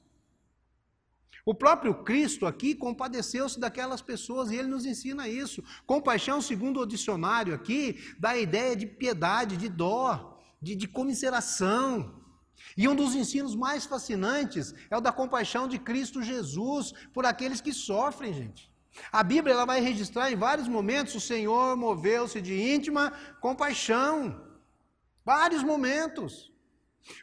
O 1.45 1.55
próprio 1.55 2.03
Cristo 2.05 2.47
aqui 2.47 2.75
compadeceu-se 2.75 3.59
daquelas 3.59 4.03
pessoas 4.03 4.51
e 4.51 4.57
ele 4.57 4.69
nos 4.69 4.85
ensina 4.85 5.29
isso. 5.29 5.63
Compaixão, 5.87 6.41
segundo 6.41 6.81
o 6.81 6.87
dicionário 6.87 7.55
aqui, 7.55 7.99
dá 8.19 8.31
a 8.31 8.39
ideia 8.39 8.77
de 8.77 8.87
piedade, 8.87 9.57
de 9.57 9.69
dó, 9.69 10.39
de, 10.61 10.75
de 10.75 10.87
comiseração. 10.87 12.21
E 12.77 12.87
um 12.87 12.95
dos 12.95 13.15
ensinos 13.15 13.55
mais 13.55 13.87
fascinantes 13.87 14.75
é 14.91 14.97
o 14.97 15.01
da 15.01 15.13
compaixão 15.13 15.67
de 15.67 15.79
Cristo 15.79 16.23
Jesus 16.23 16.93
por 17.13 17.25
aqueles 17.25 17.61
que 17.61 17.73
sofrem, 17.73 18.35
gente. 18.35 18.71
A 19.11 19.23
Bíblia 19.23 19.55
ela 19.55 19.65
vai 19.65 19.81
registrar 19.81 20.31
em 20.31 20.37
vários 20.37 20.69
momentos 20.69 21.15
o 21.15 21.21
Senhor 21.21 21.77
moveu-se 21.77 22.41
de 22.41 22.55
íntima 22.75 23.13
compaixão. 23.41 24.45
Vários 25.25 25.63
momentos. 25.63 26.50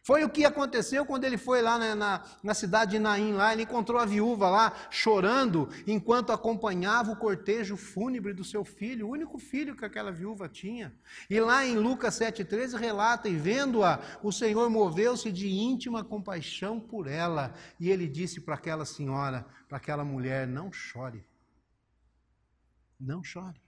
Foi 0.04 0.24
o 0.24 0.30
que 0.30 0.44
aconteceu 0.44 1.06
quando 1.06 1.24
ele 1.24 1.38
foi 1.38 1.62
lá 1.62 1.78
na, 1.78 1.96
na, 1.96 2.26
na, 2.44 2.54
cidade 2.54 2.92
de 2.92 3.00
Naim, 3.00 3.34
lá, 3.34 3.54
ele 3.54 3.64
encontrou 3.64 4.00
a 4.00 4.06
viúva 4.06 4.50
lá 4.50 4.88
chorando 4.90 5.70
enquanto 5.86 6.32
acompanhava 6.32 7.12
o 7.12 7.16
cortejo 7.16 7.78
fúnebre 7.78 8.34
do 8.34 8.44
seu 8.44 8.66
filho, 8.66 9.08
o 9.08 9.12
único 9.12 9.38
filho 9.38 9.76
que 9.76 9.86
aquela 9.86 10.12
viúva 10.12 10.50
tinha. 10.50 10.94
E 11.30 11.40
lá 11.40 11.66
em 11.66 11.78
Lucas 11.78 12.20
7,13 12.20 12.78
relata, 12.78 13.30
e 13.30 13.36
vendo-a, 13.36 14.00
o 14.24 14.32
Senhor 14.32 14.70
moveu-se 14.70 15.32
de 15.32 15.48
íntima 15.48 16.04
compaixão 16.04 16.80
por 16.80 17.08
ela, 17.08 17.54
e 17.80 17.90
ele 17.90 18.08
disse 18.08 18.42
para 18.42 18.56
aquela 18.56 18.86
senhora, 18.86 19.46
para 19.68 19.78
aquela 19.78 20.04
mulher: 20.04 20.48
Não 20.48 20.72
chore, 20.72 21.24
não 23.00 23.24
chore. 23.24 23.62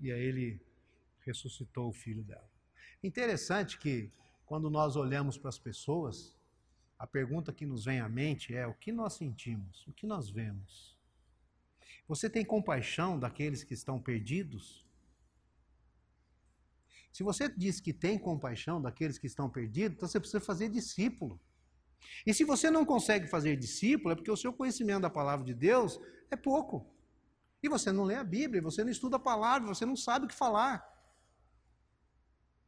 E 0.00 0.10
aí 0.10 0.20
ele 0.20 0.60
ressuscitou 1.24 1.88
o 1.88 1.92
filho 1.92 2.24
dela. 2.24 2.50
Interessante 3.02 3.78
que, 3.78 4.10
quando 4.52 4.68
nós 4.68 4.96
olhamos 4.96 5.38
para 5.38 5.48
as 5.48 5.58
pessoas, 5.58 6.36
a 6.98 7.06
pergunta 7.06 7.54
que 7.54 7.64
nos 7.64 7.86
vem 7.86 8.00
à 8.00 8.06
mente 8.06 8.54
é: 8.54 8.66
o 8.66 8.74
que 8.74 8.92
nós 8.92 9.14
sentimos? 9.14 9.86
O 9.86 9.94
que 9.94 10.06
nós 10.06 10.28
vemos? 10.28 10.94
Você 12.06 12.28
tem 12.28 12.44
compaixão 12.44 13.18
daqueles 13.18 13.64
que 13.64 13.72
estão 13.72 13.98
perdidos? 13.98 14.86
Se 17.10 17.22
você 17.22 17.48
diz 17.48 17.80
que 17.80 17.94
tem 17.94 18.18
compaixão 18.18 18.78
daqueles 18.78 19.16
que 19.16 19.26
estão 19.26 19.48
perdidos, 19.48 19.96
então 19.96 20.06
você 20.06 20.20
precisa 20.20 20.38
fazer 20.38 20.68
discípulo. 20.68 21.40
E 22.26 22.34
se 22.34 22.44
você 22.44 22.70
não 22.70 22.84
consegue 22.84 23.26
fazer 23.28 23.56
discípulo, 23.56 24.12
é 24.12 24.14
porque 24.14 24.30
o 24.30 24.36
seu 24.36 24.52
conhecimento 24.52 25.00
da 25.00 25.08
palavra 25.08 25.46
de 25.46 25.54
Deus 25.54 25.98
é 26.30 26.36
pouco. 26.36 26.86
E 27.62 27.70
você 27.70 27.90
não 27.90 28.04
lê 28.04 28.16
a 28.16 28.24
Bíblia, 28.24 28.60
você 28.60 28.84
não 28.84 28.90
estuda 28.90 29.16
a 29.16 29.18
palavra, 29.18 29.74
você 29.74 29.86
não 29.86 29.96
sabe 29.96 30.26
o 30.26 30.28
que 30.28 30.34
falar. 30.34 30.91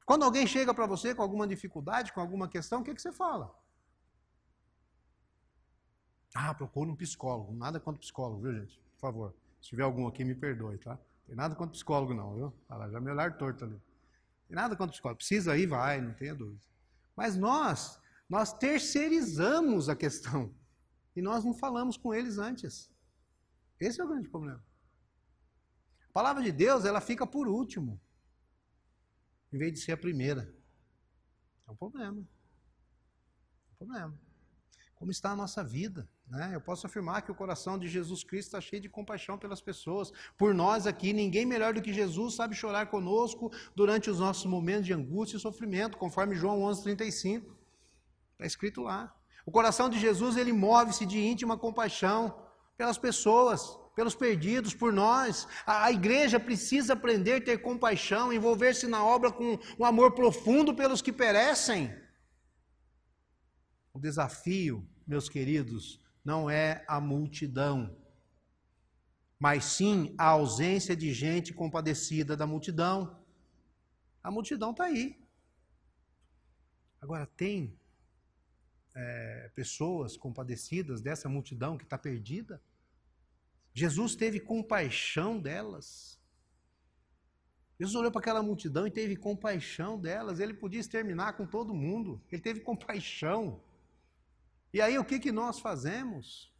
Quando 0.04 0.24
alguém 0.24 0.46
chega 0.46 0.74
para 0.74 0.86
você 0.86 1.14
com 1.14 1.22
alguma 1.22 1.46
dificuldade, 1.46 2.12
com 2.12 2.20
alguma 2.20 2.48
questão, 2.48 2.80
o 2.80 2.84
que, 2.84 2.94
que 2.94 3.00
você 3.00 3.12
fala? 3.12 3.54
Ah, 6.34 6.52
procura 6.52 6.90
um 6.90 6.96
psicólogo. 6.96 7.54
Nada 7.54 7.80
contra 7.80 8.00
psicólogo, 8.00 8.42
viu, 8.42 8.54
gente? 8.54 8.78
Por 8.94 9.00
favor. 9.00 9.34
Se 9.62 9.68
tiver 9.68 9.84
algum 9.84 10.06
aqui, 10.06 10.24
me 10.24 10.34
perdoe, 10.34 10.76
tá? 10.78 10.98
Tem 11.26 11.34
nada 11.34 11.54
contra 11.54 11.72
psicólogo, 11.72 12.12
não, 12.12 12.34
viu? 12.34 12.52
Ah, 12.68 12.88
já 12.90 13.00
me 13.00 13.10
olhar 13.10 13.38
torto 13.38 13.64
ali. 13.64 13.80
Tem 14.46 14.54
nada 14.54 14.76
contra 14.76 14.92
psicólogo. 14.92 15.18
Precisa 15.18 15.56
ir, 15.56 15.66
vai, 15.66 16.00
não 16.00 16.12
tenha 16.12 16.34
dúvida. 16.34 16.60
Mas 17.16 17.36
nós, 17.36 17.98
nós 18.28 18.52
terceirizamos 18.52 19.88
a 19.88 19.96
questão. 19.96 20.52
E 21.16 21.22
nós 21.22 21.44
não 21.44 21.54
falamos 21.54 21.96
com 21.96 22.12
eles 22.12 22.36
antes. 22.36 22.90
Esse 23.80 24.00
é 24.00 24.04
o 24.04 24.08
grande 24.08 24.28
problema. 24.28 24.62
A 26.08 26.12
palavra 26.12 26.42
de 26.42 26.52
Deus, 26.52 26.84
ela 26.84 27.00
fica 27.00 27.26
por 27.26 27.48
último 27.48 28.00
em 29.54 29.58
vez 29.58 29.72
de 29.72 29.78
ser 29.78 29.92
a 29.92 29.96
primeira. 29.96 30.52
É 31.66 31.70
um 31.70 31.76
problema. 31.76 32.18
É 32.20 33.72
um 33.72 33.76
problema. 33.76 34.18
Como 34.96 35.12
está 35.12 35.30
a 35.30 35.36
nossa 35.36 35.62
vida? 35.62 36.08
Né? 36.26 36.50
Eu 36.52 36.60
posso 36.60 36.86
afirmar 36.88 37.22
que 37.22 37.30
o 37.30 37.34
coração 37.34 37.78
de 37.78 37.86
Jesus 37.86 38.24
Cristo 38.24 38.48
está 38.48 38.60
cheio 38.60 38.82
de 38.82 38.88
compaixão 38.88 39.38
pelas 39.38 39.60
pessoas. 39.60 40.12
Por 40.36 40.52
nós 40.52 40.88
aqui, 40.88 41.12
ninguém 41.12 41.46
melhor 41.46 41.72
do 41.72 41.80
que 41.80 41.92
Jesus 41.92 42.34
sabe 42.34 42.56
chorar 42.56 42.86
conosco 42.86 43.52
durante 43.76 44.10
os 44.10 44.18
nossos 44.18 44.44
momentos 44.44 44.86
de 44.86 44.92
angústia 44.92 45.36
e 45.36 45.40
sofrimento, 45.40 45.98
conforme 45.98 46.34
João 46.34 46.60
11,35. 46.62 47.44
Está 48.32 48.46
escrito 48.46 48.82
lá. 48.82 49.14
O 49.46 49.52
coração 49.52 49.88
de 49.88 50.00
Jesus, 50.00 50.36
ele 50.36 50.52
move-se 50.52 51.06
de 51.06 51.20
íntima 51.20 51.56
compaixão 51.56 52.44
pelas 52.76 52.98
pessoas 52.98 53.78
pelos 53.94 54.14
perdidos, 54.14 54.74
por 54.74 54.92
nós. 54.92 55.46
A, 55.64 55.84
a 55.84 55.92
igreja 55.92 56.40
precisa 56.40 56.94
aprender 56.94 57.34
a 57.34 57.40
ter 57.40 57.58
compaixão, 57.58 58.32
envolver-se 58.32 58.86
na 58.86 59.04
obra 59.04 59.30
com 59.32 59.58
um 59.78 59.84
amor 59.84 60.12
profundo 60.12 60.74
pelos 60.74 61.00
que 61.00 61.12
perecem. 61.12 61.94
O 63.92 63.98
desafio, 63.98 64.86
meus 65.06 65.28
queridos, 65.28 66.00
não 66.24 66.50
é 66.50 66.84
a 66.88 67.00
multidão, 67.00 67.96
mas 69.38 69.64
sim 69.64 70.14
a 70.18 70.26
ausência 70.26 70.96
de 70.96 71.12
gente 71.12 71.52
compadecida 71.52 72.36
da 72.36 72.46
multidão. 72.46 73.22
A 74.22 74.30
multidão 74.30 74.70
está 74.70 74.84
aí. 74.84 75.22
Agora, 77.00 77.26
tem 77.26 77.78
é, 78.94 79.50
pessoas 79.54 80.16
compadecidas 80.16 81.02
dessa 81.02 81.28
multidão 81.28 81.76
que 81.76 81.84
está 81.84 81.98
perdida? 81.98 82.60
Jesus 83.74 84.14
teve 84.14 84.38
compaixão 84.38 85.38
delas. 85.38 86.18
Jesus 87.78 87.96
olhou 87.96 88.12
para 88.12 88.20
aquela 88.20 88.42
multidão 88.42 88.86
e 88.86 88.90
teve 88.90 89.16
compaixão 89.16 89.98
delas. 90.00 90.38
Ele 90.38 90.54
podia 90.54 90.78
exterminar 90.78 91.32
com 91.32 91.44
todo 91.44 91.74
mundo. 91.74 92.22
Ele 92.30 92.40
teve 92.40 92.60
compaixão. 92.60 93.60
E 94.72 94.80
aí 94.80 94.96
o 94.96 95.04
que, 95.04 95.18
que 95.18 95.32
nós 95.32 95.58
fazemos? 95.58 96.52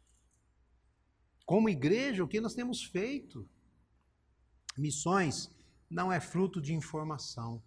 Como 1.45 1.69
igreja, 1.69 2.23
o 2.23 2.27
que 2.27 2.41
nós 2.41 2.53
temos 2.53 2.83
feito? 2.83 3.47
Missões 4.77 5.49
não 5.89 6.11
é 6.11 6.19
fruto 6.19 6.61
de 6.61 6.73
informação. 6.73 7.63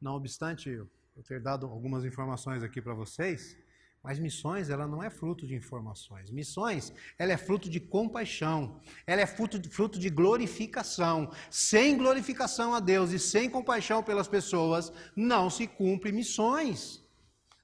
Não 0.00 0.14
obstante 0.14 0.70
eu 0.70 0.88
ter 1.24 1.42
dado 1.42 1.66
algumas 1.66 2.04
informações 2.04 2.62
aqui 2.62 2.80
para 2.80 2.94
vocês, 2.94 3.56
mas 4.02 4.18
missões, 4.18 4.70
ela 4.70 4.86
não 4.86 5.02
é 5.02 5.10
fruto 5.10 5.46
de 5.46 5.54
informações. 5.54 6.30
Missões, 6.30 6.92
ela 7.18 7.32
é 7.32 7.36
fruto 7.36 7.68
de 7.68 7.80
compaixão. 7.80 8.80
Ela 9.06 9.22
é 9.22 9.26
fruto 9.26 9.58
de, 9.58 9.68
fruto 9.68 9.98
de 9.98 10.08
glorificação. 10.08 11.30
Sem 11.50 11.96
glorificação 11.96 12.74
a 12.74 12.80
Deus 12.80 13.10
e 13.10 13.18
sem 13.18 13.50
compaixão 13.50 14.02
pelas 14.02 14.28
pessoas, 14.28 14.92
não 15.16 15.50
se 15.50 15.66
cumpre 15.66 16.12
missões. 16.12 17.04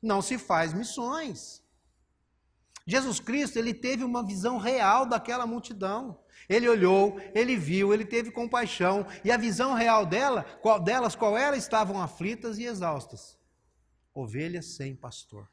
Não 0.02 0.20
se 0.20 0.36
faz 0.36 0.74
missões. 0.74 1.62
Jesus 2.86 3.20
Cristo, 3.20 3.58
ele 3.58 3.72
teve 3.72 4.04
uma 4.04 4.22
visão 4.22 4.58
real 4.58 5.06
daquela 5.06 5.46
multidão. 5.46 6.20
Ele 6.48 6.68
olhou, 6.68 7.18
ele 7.34 7.56
viu, 7.56 7.94
ele 7.94 8.04
teve 8.04 8.30
compaixão, 8.30 9.06
e 9.24 9.32
a 9.32 9.36
visão 9.38 9.72
real 9.72 10.04
dela, 10.04 10.42
qual, 10.60 10.78
delas, 10.78 11.16
qual 11.16 11.38
era? 11.38 11.56
Estavam 11.56 12.02
aflitas 12.02 12.58
e 12.58 12.64
exaustas. 12.64 13.38
Ovelhas 14.12 14.76
sem 14.76 14.94
pastor. 14.94 15.48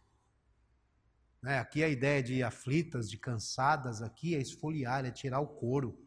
Né? 1.42 1.58
Aqui 1.58 1.84
a 1.84 1.90
ideia 1.90 2.22
de 2.22 2.44
aflitas, 2.44 3.10
de 3.10 3.18
cansadas, 3.18 4.02
aqui 4.02 4.36
é 4.36 4.40
esfoliar, 4.40 5.06
é 5.06 5.12
tirar 5.12 5.40
o 5.40 5.48
couro, 5.48 5.98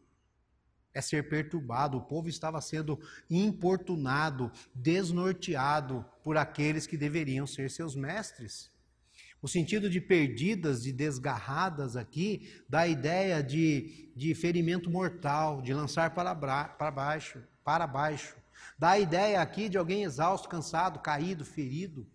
é 0.93 1.01
ser 1.01 1.27
perturbado. 1.27 1.97
O 1.97 2.05
povo 2.05 2.29
estava 2.29 2.61
sendo 2.61 2.97
importunado, 3.29 4.51
desnorteado 4.73 6.05
por 6.23 6.37
aqueles 6.37 6.87
que 6.87 6.97
deveriam 6.97 7.45
ser 7.45 7.69
seus 7.69 7.95
mestres. 7.95 8.73
O 9.41 9.47
sentido 9.47 9.89
de 9.89 9.99
perdidas, 9.99 10.81
de 10.81 10.91
desgarradas 10.91 11.95
aqui, 11.95 12.63
dá 12.67 12.79
a 12.81 12.87
ideia 12.87 13.43
de, 13.43 14.11
de 14.15 14.33
ferimento 14.33 14.89
mortal, 14.89 15.61
de 15.61 15.73
lançar 15.73 16.15
para, 16.15 16.33
para 16.33 16.91
baixo, 16.91 17.43
para 17.63 17.85
baixo. 17.85 18.35
Dá 18.79 18.91
a 18.91 18.99
ideia 18.99 19.41
aqui 19.41 19.67
de 19.67 19.77
alguém 19.77 20.03
exausto, 20.03 20.49
cansado, 20.49 20.99
caído, 20.99 21.45
ferido. 21.45 22.07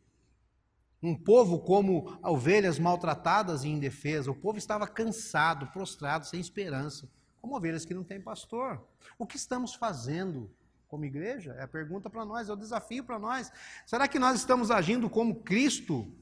Um 1.02 1.16
povo 1.16 1.60
como 1.60 2.18
ovelhas 2.22 2.78
maltratadas 2.78 3.64
e 3.64 3.68
indefesas. 3.68 4.28
O 4.28 4.34
povo 4.34 4.58
estava 4.58 4.86
cansado, 4.86 5.66
prostrado, 5.68 6.26
sem 6.26 6.38
esperança, 6.38 7.08
como 7.40 7.56
ovelhas 7.56 7.84
que 7.84 7.94
não 7.94 8.04
têm 8.04 8.20
pastor. 8.20 8.86
O 9.18 9.26
que 9.26 9.36
estamos 9.36 9.74
fazendo 9.74 10.50
como 10.88 11.04
igreja? 11.04 11.52
É 11.52 11.62
a 11.62 11.68
pergunta 11.68 12.10
para 12.10 12.24
nós, 12.24 12.48
é 12.48 12.52
o 12.52 12.56
desafio 12.56 13.02
para 13.02 13.18
nós. 13.18 13.50
Será 13.86 14.06
que 14.06 14.18
nós 14.18 14.38
estamos 14.38 14.70
agindo 14.70 15.08
como 15.08 15.42
Cristo 15.42 16.12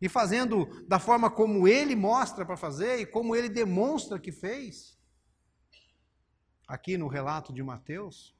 e 0.00 0.08
fazendo 0.08 0.66
da 0.86 0.98
forma 0.98 1.30
como 1.30 1.66
ele 1.66 1.96
mostra 1.96 2.44
para 2.44 2.58
fazer 2.58 2.98
e 2.98 3.06
como 3.06 3.34
ele 3.34 3.48
demonstra 3.48 4.18
que 4.18 4.32
fez? 4.32 4.98
Aqui 6.68 6.98
no 6.98 7.08
relato 7.08 7.52
de 7.52 7.62
Mateus, 7.62 8.34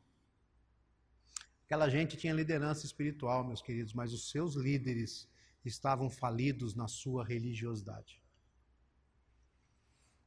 aquela 1.65 1.89
gente 1.89 2.17
tinha 2.17 2.35
liderança 2.35 2.85
espiritual, 2.85 3.45
meus 3.45 3.63
queridos, 3.63 3.95
mas 3.95 4.13
os 4.13 4.31
seus 4.31 4.57
líderes 4.57 5.27
estavam 5.65 6.11
falidos 6.11 6.75
na 6.75 6.89
sua 6.89 7.25
religiosidade. 7.25 8.23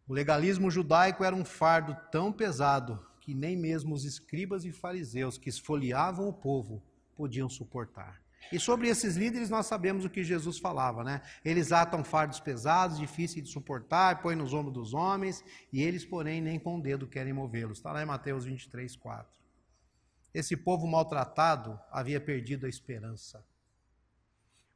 O 0.08 0.14
legalismo 0.14 0.72
judaico 0.72 1.24
era 1.24 1.36
um 1.36 1.44
fardo 1.44 1.96
tão 2.12 2.32
pesado 2.32 3.06
que 3.20 3.34
nem 3.34 3.58
mesmo 3.58 3.94
os 3.94 4.06
escribas 4.06 4.64
e 4.64 4.72
fariseus 4.72 5.38
que 5.38 5.50
esfoliavam 5.50 6.30
o 6.30 6.34
povo 6.34 6.82
podiam 7.16 7.50
suportar. 7.50 8.22
E 8.52 8.60
sobre 8.60 8.88
esses 8.88 9.18
líderes 9.18 9.50
nós 9.50 9.66
sabemos 9.66 10.06
o 10.06 10.10
que 10.10 10.24
Jesus 10.24 10.58
falava, 10.58 11.04
né? 11.04 11.22
Eles 11.44 11.74
atam 11.74 12.04
fardos 12.04 12.40
pesados, 12.40 12.98
difíceis 12.98 13.44
de 13.44 13.52
suportar, 13.52 14.22
põem 14.22 14.38
nos 14.38 14.54
ombros 14.54 14.74
dos 14.74 14.94
homens, 14.94 15.44
e 15.74 15.84
eles, 15.84 16.06
porém, 16.06 16.40
nem 16.40 16.58
com 16.58 16.78
o 16.78 16.82
dedo 16.82 17.08
querem 17.08 17.34
movê-los. 17.34 17.80
Está 17.80 17.92
lá 17.92 18.02
em 18.02 18.06
Mateus 18.06 18.46
23, 18.46 18.96
4. 18.96 19.38
Esse 20.34 20.56
povo 20.56 20.88
maltratado 20.88 21.78
havia 21.92 22.22
perdido 22.22 22.66
a 22.66 22.70
esperança. 22.70 23.44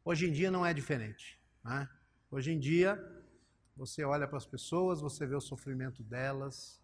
Hoje 0.03 0.27
em 0.27 0.31
dia 0.31 0.49
não 0.49 0.65
é 0.65 0.73
diferente. 0.73 1.39
Né? 1.63 1.87
Hoje 2.31 2.51
em 2.51 2.59
dia, 2.59 2.99
você 3.77 4.03
olha 4.03 4.27
para 4.27 4.37
as 4.37 4.45
pessoas, 4.47 4.99
você 4.99 5.27
vê 5.27 5.35
o 5.35 5.41
sofrimento 5.41 6.01
delas, 6.01 6.81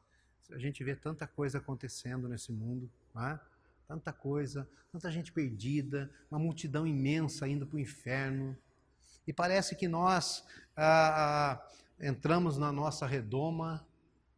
a 0.51 0.59
gente 0.59 0.83
vê 0.83 0.95
tanta 0.95 1.25
coisa 1.25 1.57
acontecendo 1.57 2.29
nesse 2.29 2.51
mundo, 2.51 2.89
é? 3.17 3.39
tanta 3.87 4.13
coisa, 4.13 4.69
tanta 4.91 5.11
gente 5.11 5.31
perdida, 5.31 6.11
uma 6.29 6.39
multidão 6.39 6.85
imensa 6.85 7.47
indo 7.47 7.65
para 7.65 7.77
o 7.77 7.79
inferno. 7.79 8.55
E 9.25 9.33
parece 9.33 9.75
que 9.75 9.87
nós 9.87 10.45
ah, 10.75 11.57
ah, 11.57 11.67
entramos 11.99 12.57
na 12.57 12.71
nossa 12.71 13.07
redoma 13.07 13.85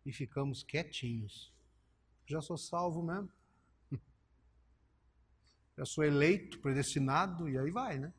e 0.06 0.14
ficamos 0.14 0.64
quietinhos. 0.64 1.54
Já 2.26 2.42
sou 2.42 2.58
salvo 2.58 3.04
mesmo. 3.04 3.30
Já 5.78 5.86
sou 5.86 6.04
eleito, 6.04 6.60
predestinado, 6.60 7.50
e 7.50 7.58
aí 7.58 7.72
vai, 7.72 8.00
né? 8.00 8.14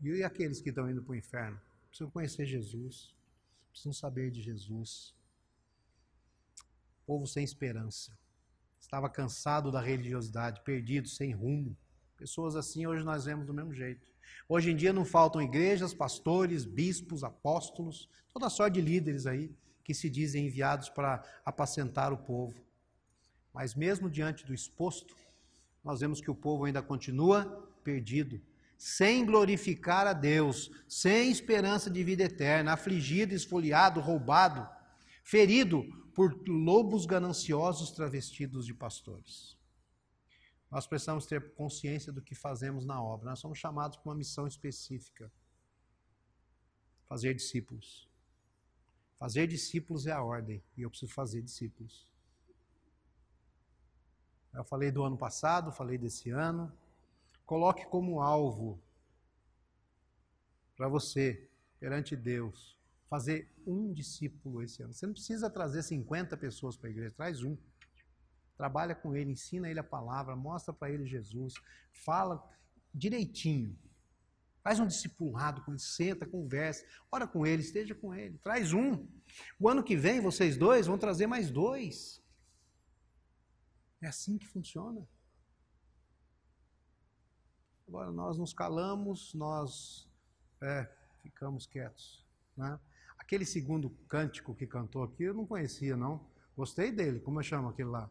E 0.00 0.22
aqueles 0.22 0.60
que 0.60 0.68
estão 0.68 0.90
indo 0.90 1.02
para 1.02 1.12
o 1.12 1.16
inferno? 1.16 1.60
Precisam 1.88 2.10
conhecer 2.10 2.46
Jesus, 2.46 3.14
precisam 3.70 3.92
saber 3.92 4.30
de 4.30 4.42
Jesus 4.42 5.14
povo 7.06 7.26
sem 7.26 7.44
esperança. 7.44 8.16
Estava 8.80 9.08
cansado 9.08 9.70
da 9.70 9.80
religiosidade, 9.80 10.60
perdido, 10.62 11.08
sem 11.08 11.32
rumo. 11.32 11.76
Pessoas 12.16 12.56
assim 12.56 12.86
hoje 12.86 13.04
nós 13.04 13.24
vemos 13.24 13.46
do 13.46 13.54
mesmo 13.54 13.72
jeito. 13.72 14.06
Hoje 14.48 14.70
em 14.70 14.76
dia 14.76 14.92
não 14.92 15.04
faltam 15.04 15.42
igrejas, 15.42 15.94
pastores, 15.94 16.64
bispos, 16.64 17.24
apóstolos, 17.24 18.08
toda 18.32 18.50
sorte 18.50 18.74
de 18.74 18.80
líderes 18.80 19.26
aí 19.26 19.50
que 19.82 19.94
se 19.94 20.08
dizem 20.08 20.46
enviados 20.46 20.88
para 20.88 21.22
apacentar 21.44 22.12
o 22.12 22.18
povo. 22.18 22.54
Mas 23.52 23.74
mesmo 23.74 24.10
diante 24.10 24.44
do 24.46 24.54
exposto, 24.54 25.14
nós 25.82 26.00
vemos 26.00 26.20
que 26.20 26.30
o 26.30 26.34
povo 26.34 26.64
ainda 26.64 26.82
continua 26.82 27.44
perdido, 27.82 28.40
sem 28.76 29.24
glorificar 29.24 30.06
a 30.06 30.12
Deus, 30.12 30.70
sem 30.88 31.30
esperança 31.30 31.90
de 31.90 32.02
vida 32.02 32.24
eterna, 32.24 32.72
afligido, 32.72 33.34
esfoliado, 33.34 34.00
roubado, 34.00 34.68
ferido 35.22 35.84
por 36.14 36.32
lobos 36.48 37.06
gananciosos 37.06 37.90
travestidos 37.90 38.66
de 38.66 38.74
pastores. 38.74 39.58
Nós 40.70 40.86
precisamos 40.86 41.26
ter 41.26 41.54
consciência 41.54 42.12
do 42.12 42.22
que 42.22 42.34
fazemos 42.34 42.84
na 42.84 43.02
obra. 43.02 43.30
Nós 43.30 43.38
somos 43.38 43.58
chamados 43.58 43.96
para 43.96 44.10
uma 44.10 44.16
missão 44.16 44.46
específica: 44.46 45.30
fazer 47.06 47.34
discípulos. 47.34 48.08
Fazer 49.16 49.46
discípulos 49.46 50.06
é 50.06 50.12
a 50.12 50.22
ordem, 50.22 50.62
e 50.76 50.82
eu 50.82 50.90
preciso 50.90 51.12
fazer 51.12 51.40
discípulos. 51.40 52.08
Eu 54.52 54.64
falei 54.64 54.90
do 54.90 55.02
ano 55.02 55.16
passado, 55.16 55.72
falei 55.72 55.96
desse 55.96 56.30
ano. 56.30 56.72
Coloque 57.46 57.84
como 57.86 58.20
alvo 58.20 58.82
para 60.76 60.88
você, 60.88 61.48
perante 61.78 62.16
Deus, 62.16 62.76
fazer 63.08 63.52
um 63.66 63.92
discípulo 63.92 64.62
esse 64.62 64.82
ano. 64.82 64.92
Você 64.92 65.06
não 65.06 65.12
precisa 65.12 65.50
trazer 65.50 65.82
50 65.82 66.36
pessoas 66.36 66.76
para 66.76 66.88
a 66.88 66.90
igreja, 66.90 67.14
traz 67.16 67.42
um. 67.42 67.56
Trabalha 68.56 68.94
com 68.94 69.14
ele, 69.14 69.32
ensina 69.32 69.68
ele 69.68 69.80
a 69.80 69.84
palavra, 69.84 70.34
mostra 70.34 70.72
para 70.72 70.90
ele 70.90 71.06
Jesus, 71.06 71.54
fala 71.92 72.42
direitinho. 72.92 73.76
Faz 74.62 74.80
um 74.80 74.86
discipulado 74.86 75.62
com 75.62 75.72
ele, 75.72 75.80
senta, 75.80 76.24
conversa, 76.24 76.86
ora 77.12 77.26
com 77.26 77.46
ele, 77.46 77.62
esteja 77.62 77.94
com 77.94 78.14
ele, 78.14 78.38
traz 78.38 78.72
um. 78.72 79.06
O 79.60 79.68
ano 79.68 79.84
que 79.84 79.94
vem, 79.94 80.20
vocês 80.20 80.56
dois 80.56 80.86
vão 80.86 80.96
trazer 80.96 81.26
mais 81.26 81.50
dois. 81.50 82.22
É 84.00 84.06
assim 84.06 84.38
que 84.38 84.46
funciona. 84.46 85.06
Agora 87.86 88.10
nós 88.10 88.38
nos 88.38 88.52
calamos, 88.52 89.34
nós 89.34 90.08
é, 90.60 90.88
ficamos 91.22 91.66
quietos. 91.66 92.24
Né? 92.56 92.78
Aquele 93.18 93.44
segundo 93.44 93.90
cântico 94.08 94.54
que 94.54 94.66
cantou 94.66 95.02
aqui, 95.02 95.24
eu 95.24 95.34
não 95.34 95.46
conhecia, 95.46 95.96
não. 95.96 96.26
Gostei 96.56 96.90
dele, 96.90 97.20
como 97.20 97.40
eu 97.40 97.44
chamo 97.44 97.68
aquele 97.68 97.88
lá? 97.88 98.08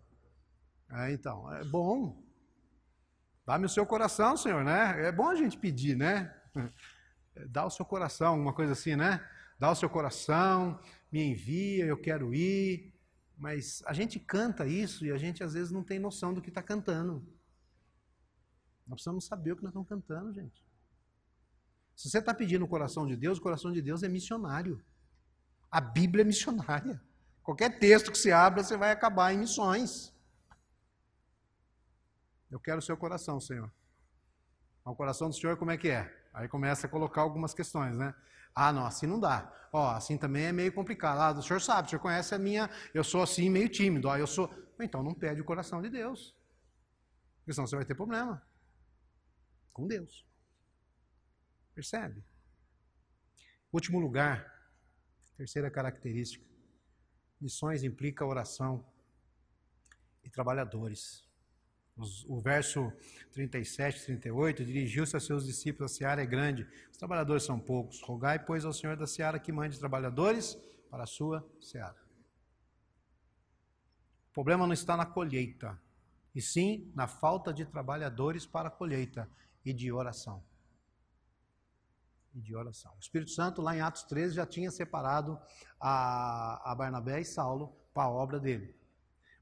É, 0.90 1.12
então, 1.12 1.52
é 1.54 1.64
bom. 1.64 2.22
Dá-me 3.46 3.66
o 3.66 3.70
seu 3.70 3.86
coração, 3.86 4.38
Senhor, 4.38 4.64
né? 4.64 5.08
É 5.08 5.12
bom 5.12 5.28
a 5.28 5.36
gente 5.36 5.58
pedir, 5.58 5.98
né? 5.98 6.34
Dá 7.50 7.66
o 7.66 7.70
seu 7.70 7.86
coração, 7.86 8.40
uma 8.40 8.54
coisa 8.54 8.74
assim, 8.74 8.96
né? 8.96 9.26
Dá 9.60 9.72
o 9.72 9.76
seu 9.76 9.90
coração, 9.90 10.80
me 11.12 11.24
envia, 11.24 11.86
eu 11.86 11.98
quero 11.98 12.34
ir. 12.34 12.94
Mas 13.38 13.84
a 13.86 13.94
gente 13.94 14.20
canta 14.20 14.68
isso 14.68 15.06
e 15.06 15.12
a 15.12 15.18
gente 15.18 15.44
às 15.44 15.54
vezes 15.54 15.72
não 15.72 15.84
tem 15.84 16.00
noção 16.00 16.34
do 16.34 16.42
que 16.42 16.50
está 16.50 16.62
cantando. 16.62 17.26
Nós 18.88 18.96
precisamos 18.96 19.26
saber 19.26 19.54
o 19.54 19.56
que 19.56 19.64
nós 19.64 19.72
estamos 19.72 19.88
cantando, 19.88 20.34
gente. 20.34 20.64
Se 21.96 22.10
você 22.10 22.20
está 22.20 22.34
pedindo 22.34 22.66
o 22.66 22.68
coração 22.68 23.08
de 23.08 23.16
Deus, 23.16 23.38
o 23.38 23.42
coração 23.42 23.72
de 23.72 23.82
Deus 23.82 24.04
é 24.04 24.10
missionário. 24.10 24.84
A 25.72 25.80
Bíblia 25.80 26.24
é 26.24 26.26
missionária. 26.26 27.02
Qualquer 27.42 27.80
texto 27.80 28.12
que 28.12 28.18
você 28.18 28.32
abra, 28.32 28.64
você 28.64 28.76
vai 28.78 28.92
acabar 28.92 29.34
em 29.34 29.38
missões. 29.38 30.14
Eu 32.50 32.60
quero 32.60 32.80
o 32.80 32.82
seu 32.82 32.96
coração, 32.98 33.40
Senhor. 33.40 33.72
O 34.86 34.96
coração 34.96 35.30
do 35.30 35.36
Senhor, 35.36 35.58
como 35.58 35.72
é 35.72 35.78
que 35.78 35.90
é? 35.90 36.14
Aí 36.34 36.48
começa 36.48 36.88
a 36.88 36.90
colocar 36.90 37.22
algumas 37.22 37.54
questões, 37.54 37.96
né? 37.96 38.14
Ah, 38.56 38.72
não, 38.72 38.86
assim 38.86 39.08
não 39.08 39.20
dá. 39.20 39.52
Ó, 39.72 39.90
assim 39.92 40.18
também 40.18 40.46
é 40.46 40.52
meio 40.52 40.72
complicado. 40.74 41.20
Ah, 41.20 41.32
o 41.40 41.42
senhor 41.42 41.60
sabe, 41.60 41.88
o 41.88 41.90
senhor 41.90 42.02
conhece 42.02 42.36
a 42.36 42.40
minha. 42.40 42.70
Eu 42.94 43.04
sou 43.04 43.24
assim, 43.24 43.50
meio 43.50 43.70
tímido. 43.70 44.10
Ah, 44.10 44.20
eu 44.20 44.28
sou. 44.28 44.54
Então 44.80 45.02
não 45.02 45.14
pede 45.14 45.42
o 45.42 45.46
coração 45.46 45.82
de 45.82 45.90
Deus. 45.90 46.36
Porque 47.40 47.54
senão 47.54 47.66
você 47.66 47.76
vai 47.76 47.86
ter 47.86 47.96
problema 47.96 48.42
com 49.74 49.88
Deus. 49.88 50.26
Percebe? 51.74 52.24
Último 53.72 54.00
lugar, 54.00 54.54
Terceira 55.38 55.70
característica: 55.70 56.46
missões 57.42 57.84
implica 57.84 58.26
oração 58.26 58.86
e 60.24 60.30
trabalhadores. 60.30 61.28
O 62.28 62.42
verso 62.42 62.92
37 63.34 64.06
38 64.06 64.66
dirigiu-se 64.66 65.16
a 65.18 65.20
seus 65.20 65.46
discípulos: 65.46 65.92
a 65.92 65.96
seara 65.96 66.24
é 66.24 66.26
grande, 66.26 66.68
os 66.92 66.98
trabalhadores 66.98 67.44
são 67.44 67.60
poucos. 67.60 68.02
Rogai, 68.02 68.44
pois, 68.44 68.66
ao 68.66 68.74
Senhor 68.74 68.96
da 68.96 69.08
seara 69.08 69.40
que 69.40 69.52
mande 69.52 69.80
trabalhadores 69.80 70.56
para 70.90 71.04
a 71.04 71.08
sua 71.08 71.48
seara. 71.60 72.02
O 74.30 74.34
problema 74.34 74.66
não 74.66 74.74
está 74.74 74.98
na 74.98 75.06
colheita, 75.06 75.80
e 76.34 76.42
sim 76.42 76.92
na 76.96 77.08
falta 77.08 77.54
de 77.54 77.66
trabalhadores 77.66 78.46
para 78.46 78.70
a 78.70 78.72
colheita 78.72 79.30
e 79.66 79.74
de 79.74 79.92
oração 79.92 80.44
e 82.34 82.42
de 82.42 82.56
oração. 82.56 82.94
O 82.96 83.00
Espírito 83.00 83.32
Santo, 83.32 83.62
lá 83.62 83.76
em 83.76 83.82
Atos 83.82 84.04
13, 84.04 84.36
já 84.36 84.46
tinha 84.46 84.72
separado 84.72 85.40
a, 85.80 86.72
a 86.72 86.76
Barnabé 86.76 87.22
e 87.22 87.26
Saulo 87.26 87.76
para 87.94 88.04
a 88.04 88.10
obra 88.10 88.40
dele. 88.40 88.76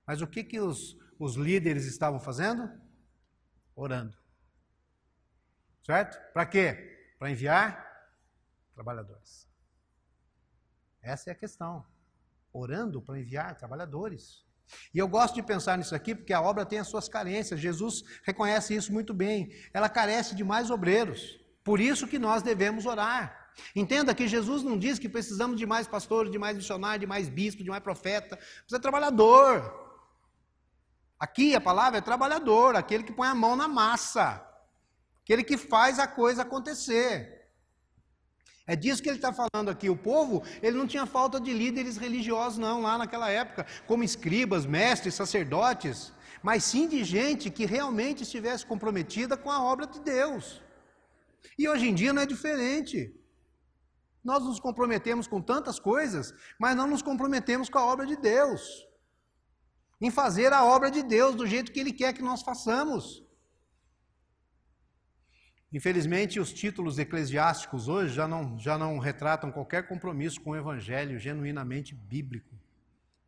Mas 0.06 0.22
o 0.22 0.28
que, 0.28 0.44
que 0.44 0.60
os, 0.60 0.98
os 1.18 1.36
líderes 1.36 1.86
estavam 1.86 2.20
fazendo? 2.20 2.70
Orando. 3.76 4.18
Certo? 5.84 6.18
Para 6.34 6.46
quê? 6.46 7.16
Para 7.18 7.32
enviar 7.32 7.90
trabalhadores. 8.74 9.50
Essa 11.02 11.30
é 11.30 11.34
a 11.34 11.36
questão. 11.38 11.86
Orando 12.52 13.02
para 13.02 13.20
enviar 13.20 13.56
trabalhadores. 13.56 14.46
E 14.94 15.00
eu 15.00 15.08
gosto 15.08 15.36
de 15.36 15.44
pensar 15.44 15.78
nisso 15.78 15.96
aqui 15.96 16.16
porque 16.16 16.34
a 16.34 16.42
obra 16.42 16.66
tem 16.66 16.80
as 16.80 16.88
suas 16.88 17.08
carências. 17.08 17.60
Jesus 17.60 18.04
reconhece 18.24 18.76
isso 18.76 18.92
muito 18.92 19.14
bem. 19.14 19.52
Ela 19.74 19.90
carece 19.90 20.36
de 20.36 20.44
mais 20.44 20.70
obreiros. 20.70 21.40
Por 21.64 21.80
isso 21.80 22.08
que 22.08 22.20
nós 22.20 22.42
devemos 22.42 22.86
orar. 22.86 23.52
Entenda 23.76 24.16
que 24.16 24.28
Jesus 24.28 24.64
não 24.64 24.78
diz 24.78 24.98
que 24.98 25.10
precisamos 25.10 25.58
de 25.58 25.66
mais 25.66 25.88
pastores, 25.88 26.32
de 26.32 26.40
mais 26.40 26.56
missionários, 26.56 27.02
de 27.02 27.08
mais 27.08 27.30
bispos, 27.30 27.64
de 27.64 27.70
mais 27.70 27.84
profeta. 27.84 28.38
Precisa 28.38 28.78
de 28.78 28.82
trabalhador. 28.82 29.80
Aqui 31.20 31.54
a 31.54 31.62
palavra 31.62 32.00
é 32.00 32.02
trabalhador, 32.02 32.76
aquele 32.76 33.04
que 33.04 33.14
põe 33.14 33.28
a 33.28 33.36
mão 33.36 33.56
na 33.56 33.68
massa, 33.68 34.44
aquele 35.22 35.44
que 35.44 35.56
faz 35.56 36.00
a 36.00 36.08
coisa 36.08 36.42
acontecer. 36.42 37.41
É 38.72 38.76
disso 38.84 39.04
que 39.04 39.10
ele 39.10 39.18
está 39.18 39.34
falando 39.34 39.70
aqui. 39.70 39.90
O 39.90 39.98
povo, 39.98 40.44
ele 40.64 40.78
não 40.78 40.88
tinha 40.88 41.06
falta 41.06 41.42
de 41.46 41.52
líderes 41.52 41.98
religiosos, 41.98 42.58
não, 42.58 42.82
lá 42.82 42.98
naquela 42.98 43.30
época, 43.30 43.66
como 43.86 44.02
escribas, 44.02 44.66
mestres, 44.66 45.14
sacerdotes, 45.14 46.14
mas 46.42 46.64
sim 46.64 46.88
de 46.88 47.04
gente 47.04 47.52
que 47.52 47.66
realmente 47.66 48.24
estivesse 48.24 48.66
comprometida 48.66 49.36
com 49.36 49.52
a 49.52 49.62
obra 49.62 49.86
de 49.86 50.00
Deus. 50.00 50.62
E 51.60 51.68
hoje 51.68 51.90
em 51.90 51.94
dia 51.94 52.14
não 52.14 52.22
é 52.22 52.26
diferente. 52.26 53.14
Nós 54.24 54.42
nos 54.42 54.58
comprometemos 54.58 55.28
com 55.28 55.42
tantas 55.42 55.78
coisas, 55.78 56.34
mas 56.58 56.74
não 56.74 56.88
nos 56.88 57.02
comprometemos 57.02 57.68
com 57.68 57.78
a 57.78 57.86
obra 57.86 58.06
de 58.06 58.16
Deus. 58.16 58.88
Em 60.00 60.10
fazer 60.10 60.54
a 60.54 60.64
obra 60.64 60.90
de 60.90 61.04
Deus 61.04 61.36
do 61.36 61.46
jeito 61.46 61.74
que 61.74 61.80
Ele 61.82 61.92
quer 61.92 62.14
que 62.14 62.24
nós 62.24 62.42
façamos. 62.42 63.22
Infelizmente, 65.74 66.40
os 66.40 66.52
títulos 66.52 67.00
eclesiásticos 67.00 67.88
hoje 67.88 68.14
já 68.14 68.28
não, 68.28 68.60
já 68.60 68.78
não 68.78 69.00
retratam 69.00 69.52
qualquer 69.52 69.88
compromisso 69.88 70.42
com 70.42 70.52
o 70.52 70.56
evangelho 70.56 71.18
genuinamente 71.18 71.96
bíblico. 71.96 72.54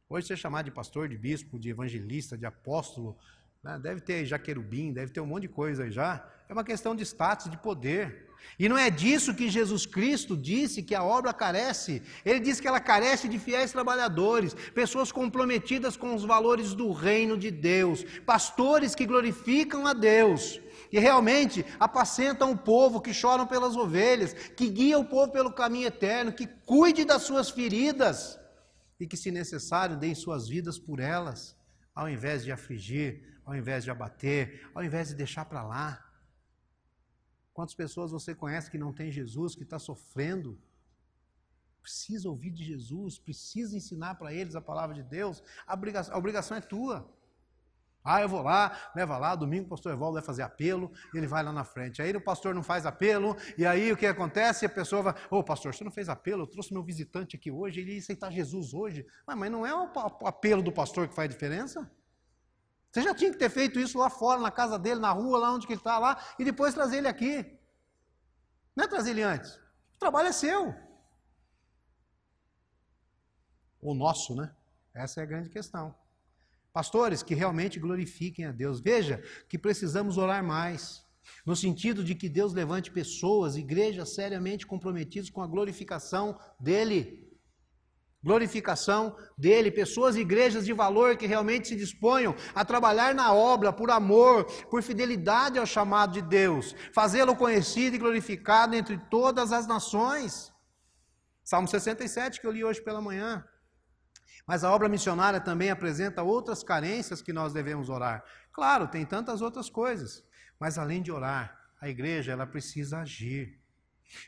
Hoje, 0.10 0.28
você 0.28 0.36
chamar 0.36 0.64
de 0.64 0.72
pastor, 0.72 1.08
de 1.08 1.18
bispo, 1.18 1.58
de 1.58 1.70
evangelista, 1.70 2.38
de 2.38 2.46
apóstolo, 2.46 3.18
né? 3.64 3.80
deve 3.82 4.02
ter 4.02 4.26
já 4.26 4.38
querubim, 4.38 4.92
deve 4.92 5.12
ter 5.12 5.22
um 5.22 5.26
monte 5.26 5.44
de 5.44 5.50
coisa 5.50 5.84
aí 5.84 5.92
já. 5.92 6.28
É 6.50 6.54
uma 6.54 6.64
questão 6.64 6.96
de 6.96 7.04
status, 7.04 7.50
de 7.50 7.58
poder. 7.58 8.28
E 8.60 8.68
não 8.68 8.78
é 8.78 8.90
disso 8.90 9.34
que 9.34 9.50
Jesus 9.50 9.86
Cristo 9.86 10.36
disse 10.36 10.84
que 10.84 10.94
a 10.94 11.04
obra 11.04 11.34
carece. 11.34 12.04
Ele 12.26 12.42
disse 12.42 12.62
que 12.62 12.68
ela 12.68 12.80
carece 12.80 13.30
de 13.30 13.40
fiéis 13.40 13.72
trabalhadores, 13.72 14.54
pessoas 14.54 15.12
comprometidas 15.12 15.96
com 15.96 16.14
os 16.14 16.24
valores 16.24 16.74
do 16.74 16.92
reino 16.92 17.38
de 17.38 17.50
Deus, 17.50 18.04
pastores 18.26 18.94
que 18.94 19.06
glorificam 19.06 19.88
a 19.88 19.94
Deus, 19.94 20.60
que 20.92 21.00
realmente 21.00 21.66
apacentam 21.80 22.52
o 22.52 22.58
povo, 22.58 23.02
que 23.02 23.14
choram 23.14 23.48
pelas 23.48 23.78
ovelhas, 23.78 24.34
que 24.34 24.70
guiam 24.70 25.02
o 25.02 25.06
povo 25.06 25.32
pelo 25.32 25.54
caminho 25.54 25.88
eterno, 25.88 26.34
que 26.34 26.46
cuide 26.46 27.06
das 27.06 27.24
suas 27.24 27.50
feridas 27.50 28.38
e 29.00 29.08
que, 29.08 29.18
se 29.18 29.32
necessário, 29.32 29.98
deem 29.98 30.14
suas 30.14 30.48
vidas 30.48 30.78
por 30.78 31.00
elas, 31.00 31.58
ao 31.96 32.10
invés 32.10 32.44
de 32.44 32.52
afligir, 32.52 33.33
ao 33.46 33.56
invés 33.56 33.84
de 33.84 33.92
abater, 33.92 34.70
ao 34.74 34.84
invés 34.84 35.10
de 35.10 35.16
deixar 35.16 35.46
para 35.46 35.64
lá. 35.64 36.04
Quantas 37.54 37.76
pessoas 37.76 38.12
você 38.12 38.34
conhece 38.34 38.72
que 38.72 38.78
não 38.78 38.92
tem 38.92 39.12
Jesus, 39.12 39.56
que 39.56 39.64
está 39.64 39.78
sofrendo? 39.78 40.60
Precisa 41.82 42.30
ouvir 42.30 42.50
de 42.52 42.64
Jesus, 42.64 43.20
precisa 43.20 43.76
ensinar 43.76 44.16
para 44.16 44.34
eles 44.34 44.56
a 44.56 44.62
palavra 44.62 44.96
de 44.96 45.04
Deus. 45.04 45.44
A 45.68 45.74
obrigação, 45.74 46.16
a 46.16 46.18
obrigação 46.18 46.58
é 46.58 46.62
tua. 46.62 47.08
Ah, 48.04 48.22
eu 48.22 48.28
vou 48.28 48.42
lá, 48.42 48.92
leva 48.94 49.18
lá, 49.18 49.34
domingo 49.34 49.66
o 49.66 49.70
pastor 49.70 49.94
Evaldo 49.94 50.16
vai 50.16 50.24
fazer 50.24 50.42
apelo, 50.42 50.92
ele 51.14 51.26
vai 51.26 51.42
lá 51.42 51.54
na 51.54 51.64
frente. 51.64 52.02
Aí 52.02 52.12
o 52.12 52.20
pastor 52.20 52.54
não 52.54 52.62
faz 52.62 52.86
apelo, 52.86 53.36
e 53.58 53.66
aí 53.66 53.94
o 53.94 53.98
que 53.98 54.06
acontece? 54.06 54.66
A 54.66 54.70
pessoa 54.70 55.04
vai, 55.04 55.14
ô 55.32 55.38
oh, 55.38 55.44
pastor, 55.44 55.74
você 55.74 55.86
não 55.86 55.92
fez 55.92 56.10
apelo, 56.10 56.44
eu 56.44 56.48
trouxe 56.48 56.74
meu 56.74 56.84
visitante 56.84 57.38
aqui 57.38 57.50
hoje, 57.50 57.80
ele 57.80 57.94
ia 57.94 58.00
aceitar 58.00 58.30
Jesus 58.30 58.74
hoje. 58.74 59.06
Mas, 59.26 59.38
mas 59.38 59.52
não 59.52 59.66
é 59.66 59.74
o 59.74 59.90
apelo 60.28 60.62
do 60.62 60.72
pastor 60.72 61.08
que 61.08 61.16
faz 61.16 61.30
diferença? 61.30 61.90
Você 62.94 63.02
já 63.02 63.16
tinha 63.16 63.32
que 63.32 63.40
ter 63.40 63.50
feito 63.50 63.80
isso 63.80 63.98
lá 63.98 64.08
fora, 64.08 64.40
na 64.40 64.52
casa 64.52 64.78
dele, 64.78 65.00
na 65.00 65.12
rua, 65.12 65.40
lá 65.40 65.52
onde 65.52 65.66
ele 65.66 65.74
está 65.74 65.98
lá, 65.98 66.24
e 66.38 66.46
depois 66.46 66.76
trazer 66.76 66.98
ele 66.98 67.08
aqui. 67.08 67.44
Não 68.76 68.86
é 68.86 68.88
trazer 68.88 69.10
ele 69.10 69.24
antes. 69.24 69.56
O 69.96 70.00
trabalho 70.00 70.28
é 70.28 70.32
seu. 70.32 70.76
O 73.82 73.96
nosso, 73.96 74.36
né? 74.36 74.56
Essa 74.94 75.22
é 75.22 75.24
a 75.24 75.26
grande 75.26 75.50
questão. 75.50 75.96
Pastores 76.72 77.24
que 77.24 77.34
realmente 77.34 77.80
glorifiquem 77.80 78.46
a 78.46 78.52
Deus. 78.52 78.80
Veja 78.80 79.24
que 79.50 79.58
precisamos 79.58 80.20
orar 80.20 80.44
mais. 80.44 81.04
No 81.44 81.56
sentido 81.56 82.04
de 82.04 82.14
que 82.14 82.30
Deus 82.30 82.54
levante 82.54 82.92
pessoas, 82.92 83.56
igrejas 83.56 84.14
seriamente 84.14 84.68
comprometidas 84.68 85.32
com 85.32 85.42
a 85.42 85.48
glorificação 85.48 86.40
dEle 86.60 87.23
glorificação 88.24 89.16
dele, 89.38 89.70
pessoas 89.70 90.16
igrejas 90.16 90.66
de 90.66 90.74
valor 90.74 91.18
que 91.18 91.28
realmente 91.28 91.68
se 91.68 91.76
disponham 91.76 92.34
a 92.56 92.64
trabalhar 92.64 93.14
na 93.14 93.34
obra 93.34 93.74
por 93.74 93.92
amor, 93.92 94.46
por 94.70 94.82
fidelidade 94.82 95.60
ao 95.60 95.66
chamado 95.66 96.14
de 96.14 96.22
Deus, 96.22 96.74
fazê-lo 96.94 97.36
conhecido 97.36 97.96
e 97.96 98.00
glorificado 98.00 98.76
entre 98.76 98.98
todas 99.10 99.52
as 99.52 99.68
nações. 99.68 100.54
Salmo 101.44 101.68
67 101.68 102.40
que 102.40 102.48
eu 102.48 102.52
li 102.52 102.64
hoje 102.64 102.82
pela 102.82 103.02
manhã. 103.02 103.44
Mas 104.48 104.64
a 104.64 104.72
obra 104.72 104.90
missionária 104.90 105.40
também 105.40 105.70
apresenta 105.70 106.24
outras 106.24 106.64
carências 106.64 107.22
que 107.22 107.34
nós 107.34 107.54
devemos 107.54 107.90
orar. 107.90 108.24
Claro, 108.52 108.88
tem 108.88 109.06
tantas 109.06 109.42
outras 109.42 109.70
coisas, 109.70 110.24
mas 110.60 110.78
além 110.78 111.02
de 111.02 111.12
orar, 111.12 111.58
a 111.82 111.90
igreja 111.90 112.32
ela 112.32 112.46
precisa 112.46 113.00
agir. 113.00 113.63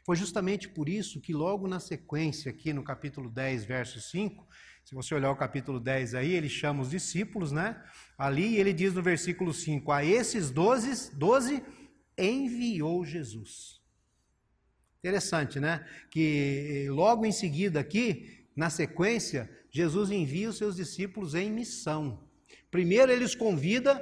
Foi 0.06 0.16
justamente 0.16 0.68
por 0.68 0.90
isso 0.90 1.22
que, 1.22 1.34
logo 1.34 1.68
na 1.68 1.80
sequência, 1.80 2.50
aqui 2.50 2.74
no 2.74 2.84
capítulo 2.84 3.30
10, 3.30 3.66
verso 3.66 4.00
5, 4.00 4.48
se 4.86 4.94
você 4.94 5.16
olhar 5.16 5.32
o 5.32 5.36
capítulo 5.36 5.80
10 5.80 6.14
aí, 6.14 6.32
ele 6.34 6.48
chama 6.48 6.84
os 6.84 6.92
discípulos, 6.92 7.52
né? 7.52 7.82
Ali 8.16 8.58
ele 8.58 8.72
diz 8.72 8.94
no 8.94 9.02
versículo 9.02 9.52
5: 9.52 9.92
A 9.92 10.06
esses 10.06 10.52
doze, 10.52 11.12
doze 11.16 11.64
enviou 12.16 13.04
Jesus. 13.04 13.82
Interessante, 15.00 15.60
né? 15.60 15.84
Que 16.12 16.88
logo 16.90 17.26
em 17.26 17.32
seguida 17.32 17.80
aqui, 17.80 18.48
na 18.56 18.70
sequência, 18.70 19.50
Jesus 19.72 20.12
envia 20.12 20.50
os 20.50 20.58
seus 20.58 20.76
discípulos 20.76 21.34
em 21.34 21.52
missão. 21.52 22.24
Primeiro 22.70 23.12
ele 23.12 23.26
os 23.26 23.34
convida 23.34 24.00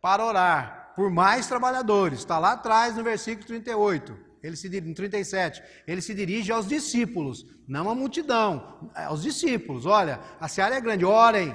para 0.00 0.24
orar 0.24 0.92
por 0.94 1.10
mais 1.10 1.48
trabalhadores. 1.48 2.18
Está 2.18 2.38
lá 2.38 2.52
atrás 2.52 2.96
no 2.96 3.02
versículo 3.02 3.46
38 3.46 4.27
ele 4.42 4.56
se, 4.56 4.68
em 4.68 4.94
37, 4.94 5.62
ele 5.86 6.00
se 6.00 6.14
dirige 6.14 6.52
aos 6.52 6.68
discípulos, 6.68 7.44
não 7.66 7.88
à 7.90 7.94
multidão, 7.94 8.90
é 8.94 9.04
aos 9.04 9.22
discípulos. 9.22 9.86
Olha, 9.86 10.20
a 10.40 10.48
seara 10.48 10.76
é 10.76 10.80
grande, 10.80 11.04
orem. 11.04 11.54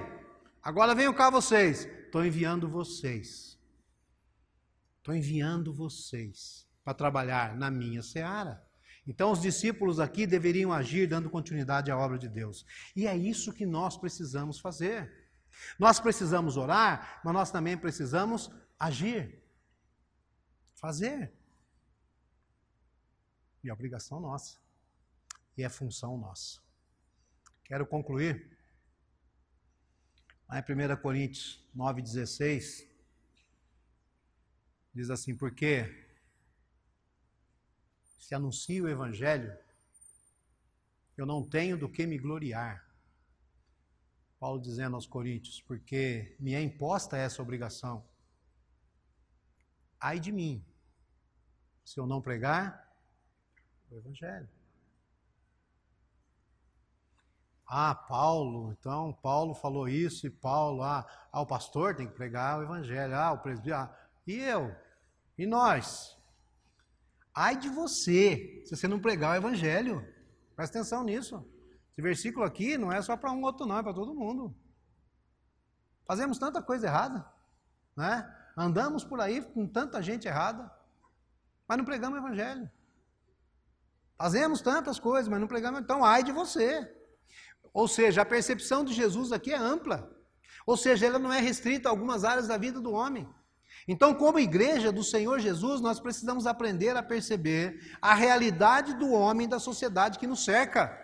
Agora 0.62 0.96
venham 0.96 1.14
cá 1.14 1.30
vocês. 1.30 1.86
Estou 2.06 2.26
enviando 2.26 2.70
vocês. 2.70 3.60
Estou 5.00 5.14
enviando 5.14 5.74
vocês 5.74 6.68
para 6.84 6.94
trabalhar 6.94 7.56
na 7.56 7.70
minha 7.70 8.02
seara. 8.02 8.64
Então, 9.06 9.32
os 9.32 9.42
discípulos 9.42 10.00
aqui 10.00 10.26
deveriam 10.26 10.72
agir 10.72 11.08
dando 11.08 11.30
continuidade 11.30 11.92
à 11.92 11.98
obra 11.98 12.18
de 12.18 12.30
Deus. 12.30 12.66
E 12.96 13.06
é 13.06 13.16
isso 13.18 13.52
que 13.52 13.66
nós 13.66 13.98
precisamos 13.98 14.60
fazer. 14.60 15.12
Nós 15.78 16.00
precisamos 16.00 16.56
orar, 16.56 17.22
mas 17.24 17.34
nós 17.34 17.52
também 17.52 17.78
precisamos 17.78 18.50
agir. 18.80 19.44
Fazer. 20.76 21.34
E 23.64 23.70
é 23.70 23.74
obrigação 23.74 24.20
nossa. 24.20 24.58
E 25.58 25.64
é 25.64 25.70
função 25.70 26.18
nossa. 26.18 26.62
Quero 27.64 27.88
concluir. 27.88 28.52
Lá 30.50 30.60
em 30.60 30.62
1 30.62 31.02
Coríntios 31.02 31.64
9,16, 31.76 32.88
diz 34.94 35.10
assim: 35.10 35.36
Porque 35.36 35.86
se 38.20 38.36
anuncio 38.36 38.84
o 38.84 38.90
Evangelho, 38.90 39.58
eu 41.16 41.26
não 41.26 41.48
tenho 41.48 41.78
do 41.78 41.90
que 41.90 42.06
me 42.06 42.18
gloriar. 42.18 42.86
Paulo 44.40 44.60
dizendo 44.60 44.96
aos 44.96 45.08
Coríntios: 45.08 45.62
Porque 45.62 46.36
me 46.40 46.54
é 46.54 46.62
imposta 46.62 47.16
essa 47.16 47.42
obrigação. 47.42 48.06
Ai 50.00 50.20
de 50.20 50.34
mim, 50.34 50.66
se 51.86 51.98
eu 51.98 52.06
não 52.06 52.22
pregar 52.22 52.83
o 53.94 54.00
Evangelho. 54.00 54.50
Ah, 57.66 57.96
Paulo, 57.96 58.72
então 58.72 59.14
Paulo 59.14 59.56
falou 59.56 59.88
isso 59.88 60.28
e 60.28 60.30
Paulo, 60.30 60.84
ah, 60.84 61.08
ah 61.32 61.42
o 61.42 61.46
pastor 61.46 61.96
tem 61.96 62.08
que 62.08 62.14
pregar 62.14 62.60
o 62.60 62.64
Evangelho, 62.64 63.16
ah, 63.16 63.32
o 63.32 63.40
presbítero, 63.40 63.78
ah, 63.78 63.98
e 64.28 64.36
eu? 64.36 64.76
E 65.38 65.46
nós? 65.46 66.18
Ai 67.34 67.58
de 67.58 67.70
você, 67.70 68.62
se 68.66 68.76
você 68.76 68.88
não 68.88 69.00
pregar 69.00 69.34
o 69.34 69.38
Evangelho. 69.38 70.08
Presta 70.56 70.78
atenção 70.78 71.04
nisso. 71.04 71.44
Esse 71.92 72.02
versículo 72.02 72.46
aqui 72.46 72.78
não 72.78 72.92
é 72.92 73.02
só 73.02 73.18
para 73.18 73.32
um 73.32 73.42
outro, 73.42 73.66
não, 73.66 73.78
é 73.78 73.84
para 73.84 73.94
todo 73.94 74.14
mundo. 74.14 74.56
Fazemos 76.06 76.38
tanta 76.38 76.62
coisa 76.62 76.88
errada, 76.88 77.26
né? 77.96 78.32
Andamos 78.56 79.04
por 79.04 79.20
aí 79.20 79.42
com 79.42 79.68
tanta 79.68 80.02
gente 80.02 80.28
errada, 80.28 80.72
mas 81.68 81.78
não 81.78 81.86
pregamos 81.86 82.20
o 82.20 82.22
Evangelho. 82.22 82.70
Fazemos 84.18 84.62
tantas 84.62 85.00
coisas, 85.00 85.28
mas 85.28 85.40
não 85.40 85.48
pregamos. 85.48 85.82
Então, 85.82 86.04
ai 86.04 86.24
de 86.24 86.32
você. 86.32 86.90
Ou 87.74 87.88
seja, 87.88 88.22
a 88.22 88.26
percepção 88.26 88.84
de 88.84 88.94
Jesus 88.94 89.32
aqui 89.32 89.52
é 89.52 89.58
ampla. 89.58 90.10
Ou 90.66 90.78
seja, 90.78 91.06
ela 91.06 91.20
não 91.20 91.34
é 91.34 91.40
restrita 91.40 91.90
a 91.90 91.92
algumas 91.92 92.24
áreas 92.24 92.48
da 92.48 92.58
vida 92.58 92.80
do 92.80 92.92
homem. 92.92 93.28
Então, 93.88 94.14
como 94.14 94.40
igreja 94.40 94.92
do 94.92 95.04
Senhor 95.04 95.40
Jesus, 95.40 95.82
nós 95.82 96.00
precisamos 96.00 96.48
aprender 96.48 96.96
a 96.96 97.04
perceber 97.04 97.98
a 98.02 98.14
realidade 98.14 98.94
do 98.94 99.12
homem 99.12 99.50
da 99.50 99.60
sociedade 99.60 100.20
que 100.20 100.28
nos 100.28 100.46
cerca. 100.46 101.00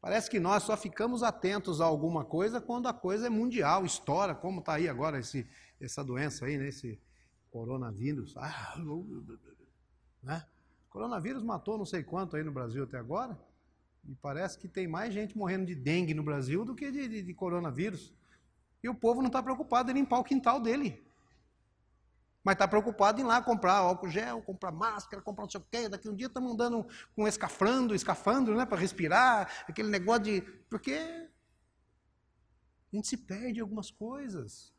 Parece 0.00 0.30
que 0.30 0.38
nós 0.38 0.62
só 0.62 0.76
ficamos 0.76 1.22
atentos 1.22 1.80
a 1.80 1.84
alguma 1.84 2.24
coisa 2.24 2.60
quando 2.60 2.88
a 2.88 2.94
coisa 2.94 3.26
é 3.26 3.30
mundial, 3.30 3.84
estoura, 3.84 4.34
como 4.34 4.60
está 4.60 4.74
aí 4.74 4.88
agora 4.88 5.18
esse, 5.18 5.46
essa 5.80 6.04
doença 6.04 6.46
aí, 6.46 6.56
né? 6.56 6.68
esse 6.68 7.00
coronavírus. 7.50 8.34
Ah, 8.36 8.74
né? 10.22 10.46
Coronavírus 10.94 11.42
matou 11.42 11.76
não 11.76 11.84
sei 11.84 12.04
quanto 12.04 12.36
aí 12.36 12.44
no 12.44 12.52
Brasil 12.52 12.84
até 12.84 12.96
agora. 12.96 13.36
E 14.04 14.14
parece 14.14 14.56
que 14.56 14.68
tem 14.68 14.86
mais 14.86 15.12
gente 15.12 15.36
morrendo 15.36 15.66
de 15.66 15.74
dengue 15.74 16.14
no 16.14 16.22
Brasil 16.22 16.64
do 16.64 16.72
que 16.72 16.88
de, 16.88 17.08
de, 17.08 17.20
de 17.20 17.34
coronavírus. 17.34 18.14
E 18.80 18.88
o 18.88 18.94
povo 18.94 19.20
não 19.20 19.26
está 19.26 19.42
preocupado 19.42 19.90
em 19.90 19.94
limpar 19.94 20.20
o 20.20 20.24
quintal 20.24 20.60
dele. 20.60 21.04
Mas 22.44 22.52
está 22.52 22.68
preocupado 22.68 23.20
em 23.20 23.24
ir 23.24 23.26
lá 23.26 23.42
comprar 23.42 23.72
álcool 23.72 24.08
gel, 24.08 24.40
comprar 24.42 24.70
máscara, 24.70 25.20
comprar 25.20 25.42
não 25.42 25.50
sei 25.50 25.60
o 25.60 25.66
quê. 25.68 25.88
Daqui 25.88 26.08
um 26.08 26.14
dia 26.14 26.28
estamos 26.28 26.52
andando 26.52 26.86
com 27.16 27.26
escafrando, 27.26 27.92
escafandro, 27.92 28.56
né, 28.56 28.64
para 28.64 28.78
respirar, 28.78 29.64
aquele 29.68 29.88
negócio 29.88 30.22
de. 30.22 30.42
Porque 30.70 30.92
a 30.92 32.94
gente 32.94 33.08
se 33.08 33.16
perde 33.16 33.58
algumas 33.58 33.90
coisas. 33.90 34.72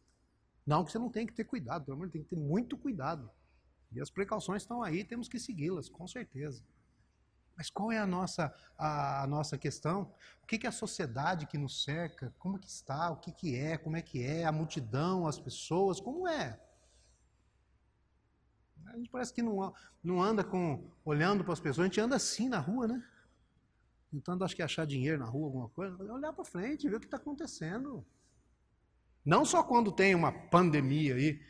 Não 0.66 0.86
que 0.86 0.94
você 0.94 0.98
não 0.98 1.10
tem 1.10 1.28
que 1.28 1.34
ter 1.34 1.44
cuidado, 1.44 1.84
pelo 1.84 1.98
menos 1.98 2.14
tem 2.14 2.24
que 2.24 2.30
ter 2.30 2.38
muito 2.38 2.78
cuidado. 2.78 3.30
E 3.96 4.02
as 4.02 4.10
precauções 4.10 4.64
estão 4.64 4.84
aí, 4.84 5.04
temos 5.04 5.30
que 5.30 5.40
segui-las, 5.40 5.88
com 5.88 6.06
certeza. 6.08 6.62
Mas 7.56 7.70
qual 7.70 7.92
é 7.92 7.98
a 7.98 8.06
nossa, 8.06 8.54
a, 8.78 9.24
a, 9.24 9.28
nossa 9.28 9.58
questão? 9.58 10.12
O 10.44 10.46
que, 10.46 10.58
que 10.58 10.66
é 10.66 10.70
a 10.70 10.74
sociedade 10.74 11.48
que 11.48 11.58
nos 11.58 11.84
cerca? 11.84 12.34
Como 12.38 12.60
que 12.60 12.68
está? 12.68 13.10
O 13.12 13.16
que, 13.16 13.32
que 13.32 13.56
é? 13.56 13.78
Como 13.78 13.96
é 13.96 14.02
que 14.02 14.22
é? 14.22 14.44
A 14.44 14.52
multidão, 14.52 15.26
as 15.26 15.40
pessoas, 15.40 16.02
como 16.02 16.28
é? 16.28 16.60
A 18.88 18.98
gente 18.98 19.10
parece 19.10 19.34
que 19.34 19.42
não, 19.42 19.74
não 20.04 20.22
anda 20.22 20.44
com 20.44 20.92
olhando 21.04 21.44
para 21.44 21.54
as 21.54 21.60
pessoas, 21.60 21.86
a 21.86 21.88
gente 21.88 22.00
anda 22.00 22.18
assim 22.18 22.50
na 22.50 22.60
rua, 22.60 22.88
né? 22.88 23.04
Tentando, 24.12 24.44
acho 24.44 24.56
que 24.56 24.62
achar 24.62 24.86
dinheiro 24.86 25.20
na 25.20 25.26
rua, 25.26 25.46
alguma 25.48 25.70
coisa. 25.70 26.02
Olhar 26.12 26.34
para 26.34 26.46
frente, 26.46 26.88
ver 26.88 26.98
o 26.98 27.00
que 27.00 27.06
está 27.06 27.18
acontecendo. 27.18 28.06
Não 29.26 29.44
só 29.44 29.64
quando 29.64 29.92
tem 29.92 30.14
uma 30.14 30.32
pandemia 30.32 31.16
aí, 31.16 31.42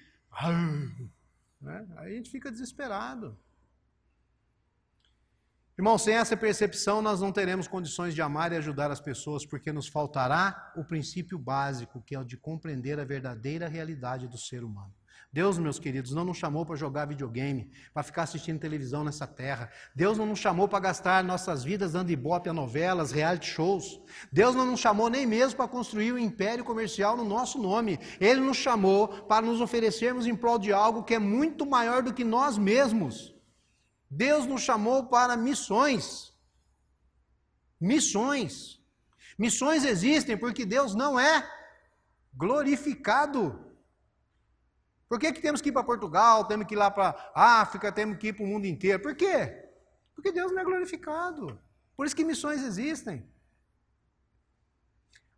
né? 1.62 1.88
aí 1.98 2.14
a 2.14 2.16
gente 2.16 2.30
fica 2.30 2.52
desesperado. 2.52 3.38
Irmão, 5.78 5.98
sem 5.98 6.16
essa 6.16 6.38
percepção, 6.38 7.02
nós 7.02 7.20
não 7.20 7.34
teremos 7.34 7.68
condições 7.68 8.16
de 8.16 8.22
amar 8.22 8.54
e 8.54 8.56
ajudar 8.56 8.92
as 8.92 9.02
pessoas, 9.02 9.46
porque 9.46 9.74
nos 9.74 9.90
faltará 9.90 10.72
o 10.78 10.86
princípio 10.86 11.38
básico, 11.38 12.02
que 12.02 12.16
é 12.16 12.20
o 12.20 12.24
de 12.24 12.38
compreender 12.38 12.98
a 12.98 13.04
verdadeira 13.04 13.68
realidade 13.68 14.26
do 14.26 14.38
ser 14.38 14.64
humano. 14.64 14.94
Deus, 15.36 15.58
meus 15.58 15.78
queridos, 15.78 16.14
não 16.14 16.24
nos 16.24 16.38
chamou 16.38 16.66
para 16.66 16.78
jogar 16.78 17.08
videogame, 17.08 17.70
para 17.94 18.04
ficar 18.04 18.24
assistindo 18.24 18.58
televisão 18.58 19.04
nessa 19.04 19.28
terra. 19.28 19.70
Deus 19.94 20.18
não 20.18 20.26
nos 20.26 20.40
chamou 20.40 20.66
para 20.66 20.80
gastar 20.80 21.22
nossas 21.26 21.62
vidas 21.62 21.92
dando 21.92 22.10
ibope 22.10 22.48
a 22.48 22.54
novelas, 22.54 23.12
reality 23.12 23.48
shows. 23.48 24.00
Deus 24.32 24.56
não 24.56 24.66
nos 24.66 24.80
chamou 24.80 25.10
nem 25.10 25.26
mesmo 25.26 25.58
para 25.58 25.68
construir 25.68 26.14
um 26.14 26.18
império 26.18 26.64
comercial 26.64 27.18
no 27.18 27.26
nosso 27.26 27.62
nome. 27.62 28.00
Ele 28.18 28.40
nos 28.40 28.56
chamou 28.56 29.10
para 29.10 29.46
nos 29.46 29.60
oferecermos 29.60 30.26
em 30.26 30.34
prol 30.34 30.58
de 30.58 30.72
algo 30.72 31.04
que 31.04 31.16
é 31.16 31.20
muito 31.20 31.66
maior 31.66 32.02
do 32.02 32.14
que 32.14 32.24
nós 32.24 32.58
mesmos. 32.58 33.36
Deus 34.10 34.46
nos 34.46 34.62
chamou 34.62 35.08
para 35.08 35.36
missões. 35.36 36.34
Missões. 37.78 38.80
Missões 39.38 39.84
existem 39.84 40.38
porque 40.38 40.66
Deus 40.66 40.96
não 40.96 41.20
é 41.20 41.46
glorificado. 42.34 43.65
Por 45.08 45.20
que, 45.20 45.32
que 45.32 45.42
temos 45.42 45.62
que 45.62 45.70
ir 45.70 45.72
para 45.72 45.84
Portugal, 45.84 46.46
temos 46.46 46.66
que 46.66 46.74
ir 46.74 46.78
lá 46.78 46.90
para 46.90 47.32
África, 47.36 47.92
temos 47.92 48.18
que 48.18 48.28
ir 48.28 48.34
para 48.34 48.44
o 48.44 48.48
mundo 48.48 48.66
inteiro? 48.66 49.02
Por 49.02 49.16
quê? 49.16 49.70
Porque 50.16 50.32
Deus 50.32 50.52
não 50.52 50.60
é 50.60 50.64
glorificado. 50.64 51.60
Por 51.96 52.06
isso 52.06 52.16
que 52.16 52.24
missões 52.24 52.64
existem. 52.64 53.28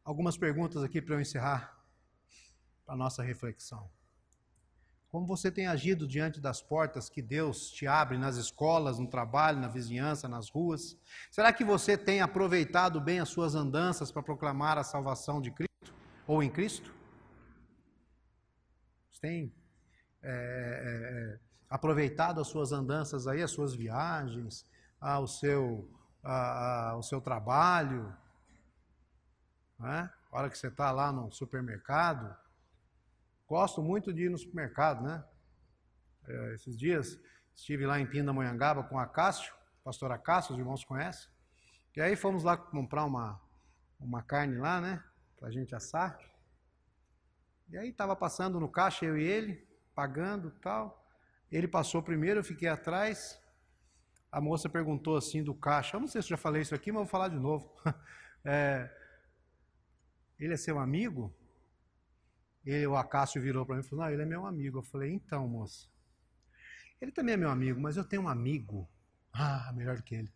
Algumas 0.03 0.38
perguntas 0.38 0.84
aqui 0.84 1.01
para 1.01 1.15
eu 1.15 1.22
encerrar 1.22 1.78
a 2.88 2.95
nossa 2.95 3.22
reflexão. 3.22 3.89
Como 5.09 5.26
você 5.26 5.49
tem 5.49 5.68
agido 5.68 6.07
diante 6.07 6.39
das 6.39 6.61
portas 6.61 7.09
que 7.09 7.22
Deus 7.22 7.70
te 7.72 7.88
abre 7.88 8.18
nas 8.18 8.36
escolas, 8.36 8.99
no 8.99 9.07
trabalho, 9.07 9.59
na 9.59 9.68
vizinhança, 9.68 10.28
nas 10.28 10.49
ruas? 10.49 10.97
Será 11.32 11.51
que 11.51 11.63
você 11.63 11.97
tem 11.97 12.22
aproveitado 12.22 12.99
bem 12.99 13.20
as 13.20 13.30
suas 13.30 13.55
andanças 13.55 14.11
para 14.11 14.22
proclamar 14.24 14.78
a 14.78 14.84
salvação 14.84 15.41
de 15.41 15.51
Cristo 15.51 15.93
ou 16.26 16.43
em 16.43 16.49
Cristo? 16.49 16.97
Tem 19.18 19.53
é, 20.22 20.30
é, 20.30 21.34
é 21.36 21.39
aproveitado 21.70 22.39
as 22.39 22.47
suas 22.47 22.72
andanças 22.72 23.28
aí, 23.28 23.41
as 23.41 23.51
suas 23.51 23.76
viagens, 23.76 24.65
ah, 24.99 25.20
o, 25.20 25.28
seu, 25.28 25.89
ah, 26.24 26.91
ah, 26.91 26.97
o 26.97 27.03
seu 27.03 27.20
trabalho? 27.20 28.15
Né? 29.80 30.09
A 30.32 30.38
hora 30.38 30.49
que 30.49 30.57
você 30.57 30.68
está 30.68 30.91
lá 30.91 31.11
no 31.11 31.32
supermercado, 31.32 32.36
Gosto 33.47 33.82
muito 33.82 34.13
de 34.13 34.24
ir 34.24 34.30
no 34.30 34.38
supermercado, 34.38 35.01
né? 35.01 35.24
É, 36.28 36.53
esses 36.55 36.78
dias 36.78 37.18
estive 37.55 37.86
lá 37.86 37.97
em 37.97 38.05
Pindamonhangaba 38.05 38.84
com 38.84 38.99
a 38.99 39.07
Cássio, 39.07 39.53
pastor 39.86 40.11
Acácio, 40.11 40.51
os 40.51 40.59
irmãos 40.59 40.84
conhecem. 40.84 41.30
E 41.95 42.01
aí 42.01 42.15
fomos 42.18 42.43
lá 42.43 42.57
comprar 42.57 43.05
uma, 43.05 43.41
uma 43.99 44.22
carne 44.22 44.57
lá, 44.57 44.82
né? 44.82 45.01
Pra 45.39 45.49
gente 45.49 45.74
assar. 45.74 46.20
E 47.70 47.78
aí 47.78 47.89
estava 47.89 48.15
passando 48.15 48.59
no 48.59 48.70
caixa, 48.70 49.05
eu 49.05 49.18
e 49.18 49.24
ele, 49.24 49.68
pagando 49.93 50.51
tal. 50.61 51.05
Ele 51.51 51.68
passou 51.68 52.01
primeiro, 52.01 52.39
eu 52.39 52.43
fiquei 52.43 52.68
atrás. 52.68 53.41
A 54.32 54.39
moça 54.39 54.70
perguntou 54.70 55.18
assim 55.18 55.43
do 55.43 55.53
caixa, 55.53 55.95
eu 55.95 56.01
não 56.01 56.07
sei 56.07 56.22
se 56.22 56.28
eu 56.28 56.38
já 56.38 56.38
falei 56.38 56.61
isso 56.61 56.76
aqui, 56.76 56.91
mas 56.91 57.01
vou 57.01 57.09
falar 57.09 57.30
de 57.30 57.39
novo. 57.39 57.70
É, 58.49 58.89
ele 60.39 60.53
é 60.53 60.57
seu 60.57 60.80
amigo? 60.80 61.36
Ele, 62.65 62.88
o 62.88 62.95
Acácio 62.95 63.41
virou 63.41 63.65
para 63.65 63.76
mim 63.76 63.82
e 63.82 63.84
falou: 63.84 64.05
Não, 64.05 64.11
ele 64.11 64.22
é 64.22 64.26
meu 64.26 64.45
amigo. 64.45 64.78
Eu 64.78 64.84
falei: 64.84 65.11
Então, 65.11 65.45
moça, 65.49 65.89
ele 67.01 67.11
também 67.11 67.34
é 67.34 67.38
meu 67.38 67.49
amigo, 67.49 67.80
mas 67.80 67.97
eu 67.97 68.05
tenho 68.05 68.22
um 68.22 68.28
amigo, 68.28 68.89
ah, 69.34 69.72
melhor 69.74 69.97
do 69.97 70.03
que 70.03 70.15
ele. 70.15 70.32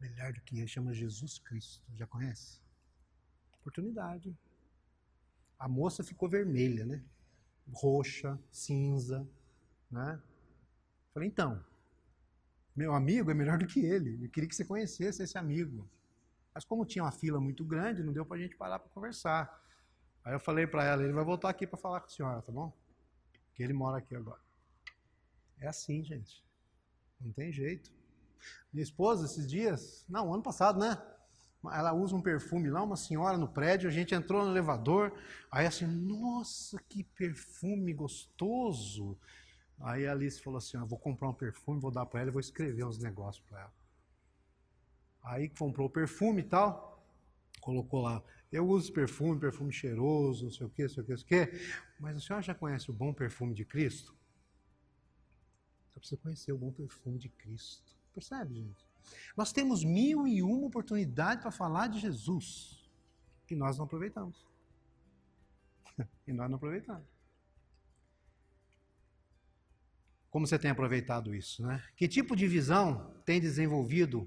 Melhor 0.00 0.32
do 0.32 0.40
que 0.42 0.58
ele, 0.58 0.68
chama 0.68 0.92
Jesus 0.92 1.38
Cristo. 1.38 1.82
Já 1.94 2.06
conhece? 2.06 2.60
Oportunidade. 3.60 4.36
A 5.62 5.68
moça 5.68 6.02
ficou 6.02 6.28
vermelha, 6.28 6.84
né? 6.84 7.00
Roxa, 7.72 8.36
cinza, 8.50 9.24
né? 9.88 10.20
Falei: 11.14 11.28
Então, 11.28 11.64
meu 12.74 12.92
amigo 12.92 13.30
é 13.30 13.34
melhor 13.34 13.58
do 13.58 13.66
que 13.68 13.78
ele. 13.78 14.24
Eu 14.24 14.28
queria 14.28 14.48
que 14.48 14.56
você 14.56 14.64
conhecesse 14.64 15.22
esse 15.22 15.38
amigo. 15.38 15.88
Mas 16.52 16.64
como 16.64 16.84
tinha 16.84 17.04
uma 17.04 17.12
fila 17.12 17.40
muito 17.40 17.64
grande, 17.64 18.02
não 18.02 18.12
deu 18.12 18.26
para 18.26 18.38
a 18.38 18.40
gente 18.40 18.56
parar 18.56 18.80
para 18.80 18.90
conversar. 18.90 19.62
Aí 20.24 20.32
eu 20.32 20.40
falei 20.40 20.66
para 20.66 20.82
ela, 20.84 21.04
ele 21.04 21.12
vai 21.12 21.24
voltar 21.24 21.50
aqui 21.50 21.64
para 21.64 21.78
falar 21.78 22.00
com 22.00 22.06
a 22.06 22.10
senhora, 22.10 22.42
tá 22.42 22.50
bom? 22.50 22.76
Que 23.54 23.62
ele 23.62 23.72
mora 23.72 23.98
aqui 23.98 24.16
agora. 24.16 24.40
É 25.60 25.68
assim, 25.68 26.02
gente. 26.02 26.44
Não 27.20 27.30
tem 27.30 27.52
jeito. 27.52 27.88
Minha 28.72 28.82
esposa, 28.82 29.26
esses 29.26 29.48
dias, 29.48 30.04
não, 30.08 30.34
ano 30.34 30.42
passado, 30.42 30.80
né? 30.80 31.00
Ela 31.64 31.92
usa 31.92 32.16
um 32.16 32.22
perfume 32.22 32.68
lá, 32.68 32.82
uma 32.82 32.96
senhora 32.96 33.38
no 33.38 33.46
prédio, 33.46 33.88
a 33.88 33.92
gente 33.92 34.14
entrou 34.14 34.44
no 34.44 34.50
elevador, 34.50 35.12
aí 35.50 35.64
assim, 35.64 35.86
nossa, 35.86 36.76
que 36.88 37.04
perfume 37.04 37.92
gostoso. 37.92 39.16
Aí 39.78 40.06
a 40.06 40.12
Alice 40.12 40.40
falou 40.40 40.58
assim, 40.58 40.76
eu 40.76 40.86
vou 40.86 40.98
comprar 40.98 41.28
um 41.28 41.34
perfume, 41.34 41.80
vou 41.80 41.90
dar 41.90 42.06
para 42.06 42.20
ela 42.20 42.30
vou 42.30 42.40
escrever 42.40 42.84
uns 42.84 42.98
negócios 42.98 43.44
para 43.48 43.60
ela. 43.60 43.72
Aí 45.24 45.48
comprou 45.48 45.86
o 45.86 45.90
perfume 45.90 46.40
e 46.40 46.44
tal, 46.44 47.04
colocou 47.60 48.02
lá, 48.02 48.22
eu 48.50 48.66
uso 48.68 48.92
perfume, 48.92 49.40
perfume 49.40 49.72
cheiroso, 49.72 50.44
não 50.44 50.52
sei 50.52 50.66
o 50.66 50.70
que, 50.70 50.82
não 50.82 50.88
sei 50.90 51.02
o 51.02 51.06
que, 51.06 51.12
não 51.12 51.18
sei 51.18 51.42
o 51.42 51.46
que. 51.46 51.58
Mas 51.98 52.16
a 52.16 52.20
senhora 52.20 52.42
já 52.42 52.54
conhece 52.54 52.90
o 52.90 52.94
bom 52.94 53.14
perfume 53.14 53.54
de 53.54 53.64
Cristo? 53.64 54.14
Só 55.94 56.00
precisa 56.00 56.20
conhecer 56.20 56.52
o 56.52 56.58
bom 56.58 56.72
perfume 56.72 57.18
de 57.18 57.28
Cristo. 57.28 57.96
Percebe, 58.12 58.56
gente? 58.56 58.91
Nós 59.36 59.52
temos 59.52 59.84
mil 59.84 60.26
e 60.26 60.42
uma 60.42 60.66
oportunidades 60.66 61.42
para 61.42 61.50
falar 61.50 61.88
de 61.88 61.98
Jesus 61.98 62.82
e 63.52 63.56
nós 63.56 63.76
não 63.76 63.84
aproveitamos. 63.84 64.46
e 66.26 66.32
nós 66.32 66.48
não 66.48 66.56
aproveitamos. 66.56 67.06
Como 70.30 70.46
você 70.46 70.58
tem 70.58 70.70
aproveitado 70.70 71.34
isso, 71.34 71.62
né? 71.62 71.84
Que 71.94 72.08
tipo 72.08 72.34
de 72.34 72.48
visão 72.48 73.14
tem 73.26 73.38
desenvolvido, 73.38 74.26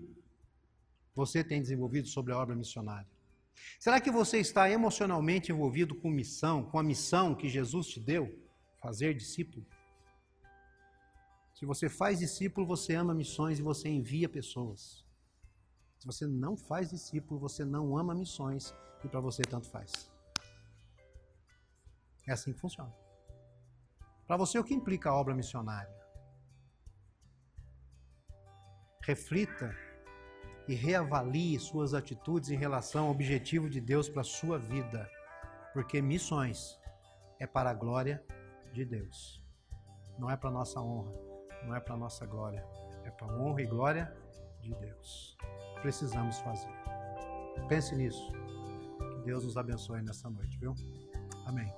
você 1.16 1.44
tem 1.44 1.60
desenvolvido 1.60 2.08
sobre 2.08 2.32
a 2.32 2.38
obra 2.38 2.56
missionária? 2.56 3.10
Será 3.80 4.00
que 4.00 4.12
você 4.12 4.38
está 4.38 4.70
emocionalmente 4.70 5.52
envolvido 5.52 5.96
com 5.96 6.10
missão, 6.10 6.64
com 6.64 6.78
a 6.78 6.84
missão 6.84 7.34
que 7.34 7.50
Jesus 7.50 7.88
te 7.88 8.00
deu? 8.00 8.40
Fazer 8.80 9.16
discípulo? 9.16 9.66
Se 11.56 11.66
você 11.66 11.88
faz 11.88 12.20
discípulo, 12.20 12.68
você 12.68 12.96
ama 12.96 13.14
missões 13.14 13.60
e 13.60 13.62
você 13.62 13.88
envia 13.88 14.28
pessoas. 14.28 15.06
Se 15.98 16.06
você 16.06 16.28
não 16.28 16.58
faz 16.58 16.90
discípulo, 16.90 17.40
você 17.40 17.64
não 17.64 17.98
ama 17.98 18.14
missões 18.14 18.76
e 19.06 19.08
para 19.08 19.22
você 19.22 19.42
tanto 19.42 19.70
faz. 19.70 20.12
É 22.28 22.34
assim 22.34 22.52
que 22.52 22.60
funciona. 22.60 22.94
Para 24.28 24.36
você, 24.36 24.60
o 24.60 24.66
que 24.66 24.74
implica 24.74 25.10
a 25.10 25.16
obra 25.16 25.34
missionária? 25.34 25.96
Reflita 29.02 29.74
e 30.68 30.74
reavalie 30.74 31.58
suas 31.58 31.94
atitudes 31.94 32.50
em 32.50 32.58
relação 32.58 33.06
ao 33.06 33.12
objetivo 33.12 33.70
de 33.70 33.80
Deus 33.80 34.10
para 34.10 34.22
a 34.22 34.26
sua 34.26 34.58
vida, 34.58 35.10
porque 35.74 36.02
missões 36.02 36.78
é 37.40 37.48
para 37.48 37.70
a 37.70 37.74
glória 37.74 38.22
de 38.74 38.84
Deus. 38.84 39.42
Não 40.20 40.30
é 40.30 40.36
para 40.36 40.50
nossa 40.50 40.82
honra, 40.82 41.14
não 41.66 41.76
é 41.76 41.80
para 41.80 41.98
nossa 41.98 42.26
glória, 42.26 42.66
é 43.04 43.12
para 43.12 43.28
honra 43.28 43.62
e 43.62 43.66
glória 43.66 44.16
de 44.62 44.74
Deus. 44.76 45.38
Precisamos 45.82 46.40
fazer. 46.40 46.72
Pense 47.68 47.96
nisso. 47.96 48.32
Que 48.98 49.22
Deus 49.26 49.44
nos 49.44 49.58
abençoe 49.58 50.02
nessa 50.02 50.30
noite, 50.30 50.58
viu? 50.58 50.74
Amém. 51.46 51.72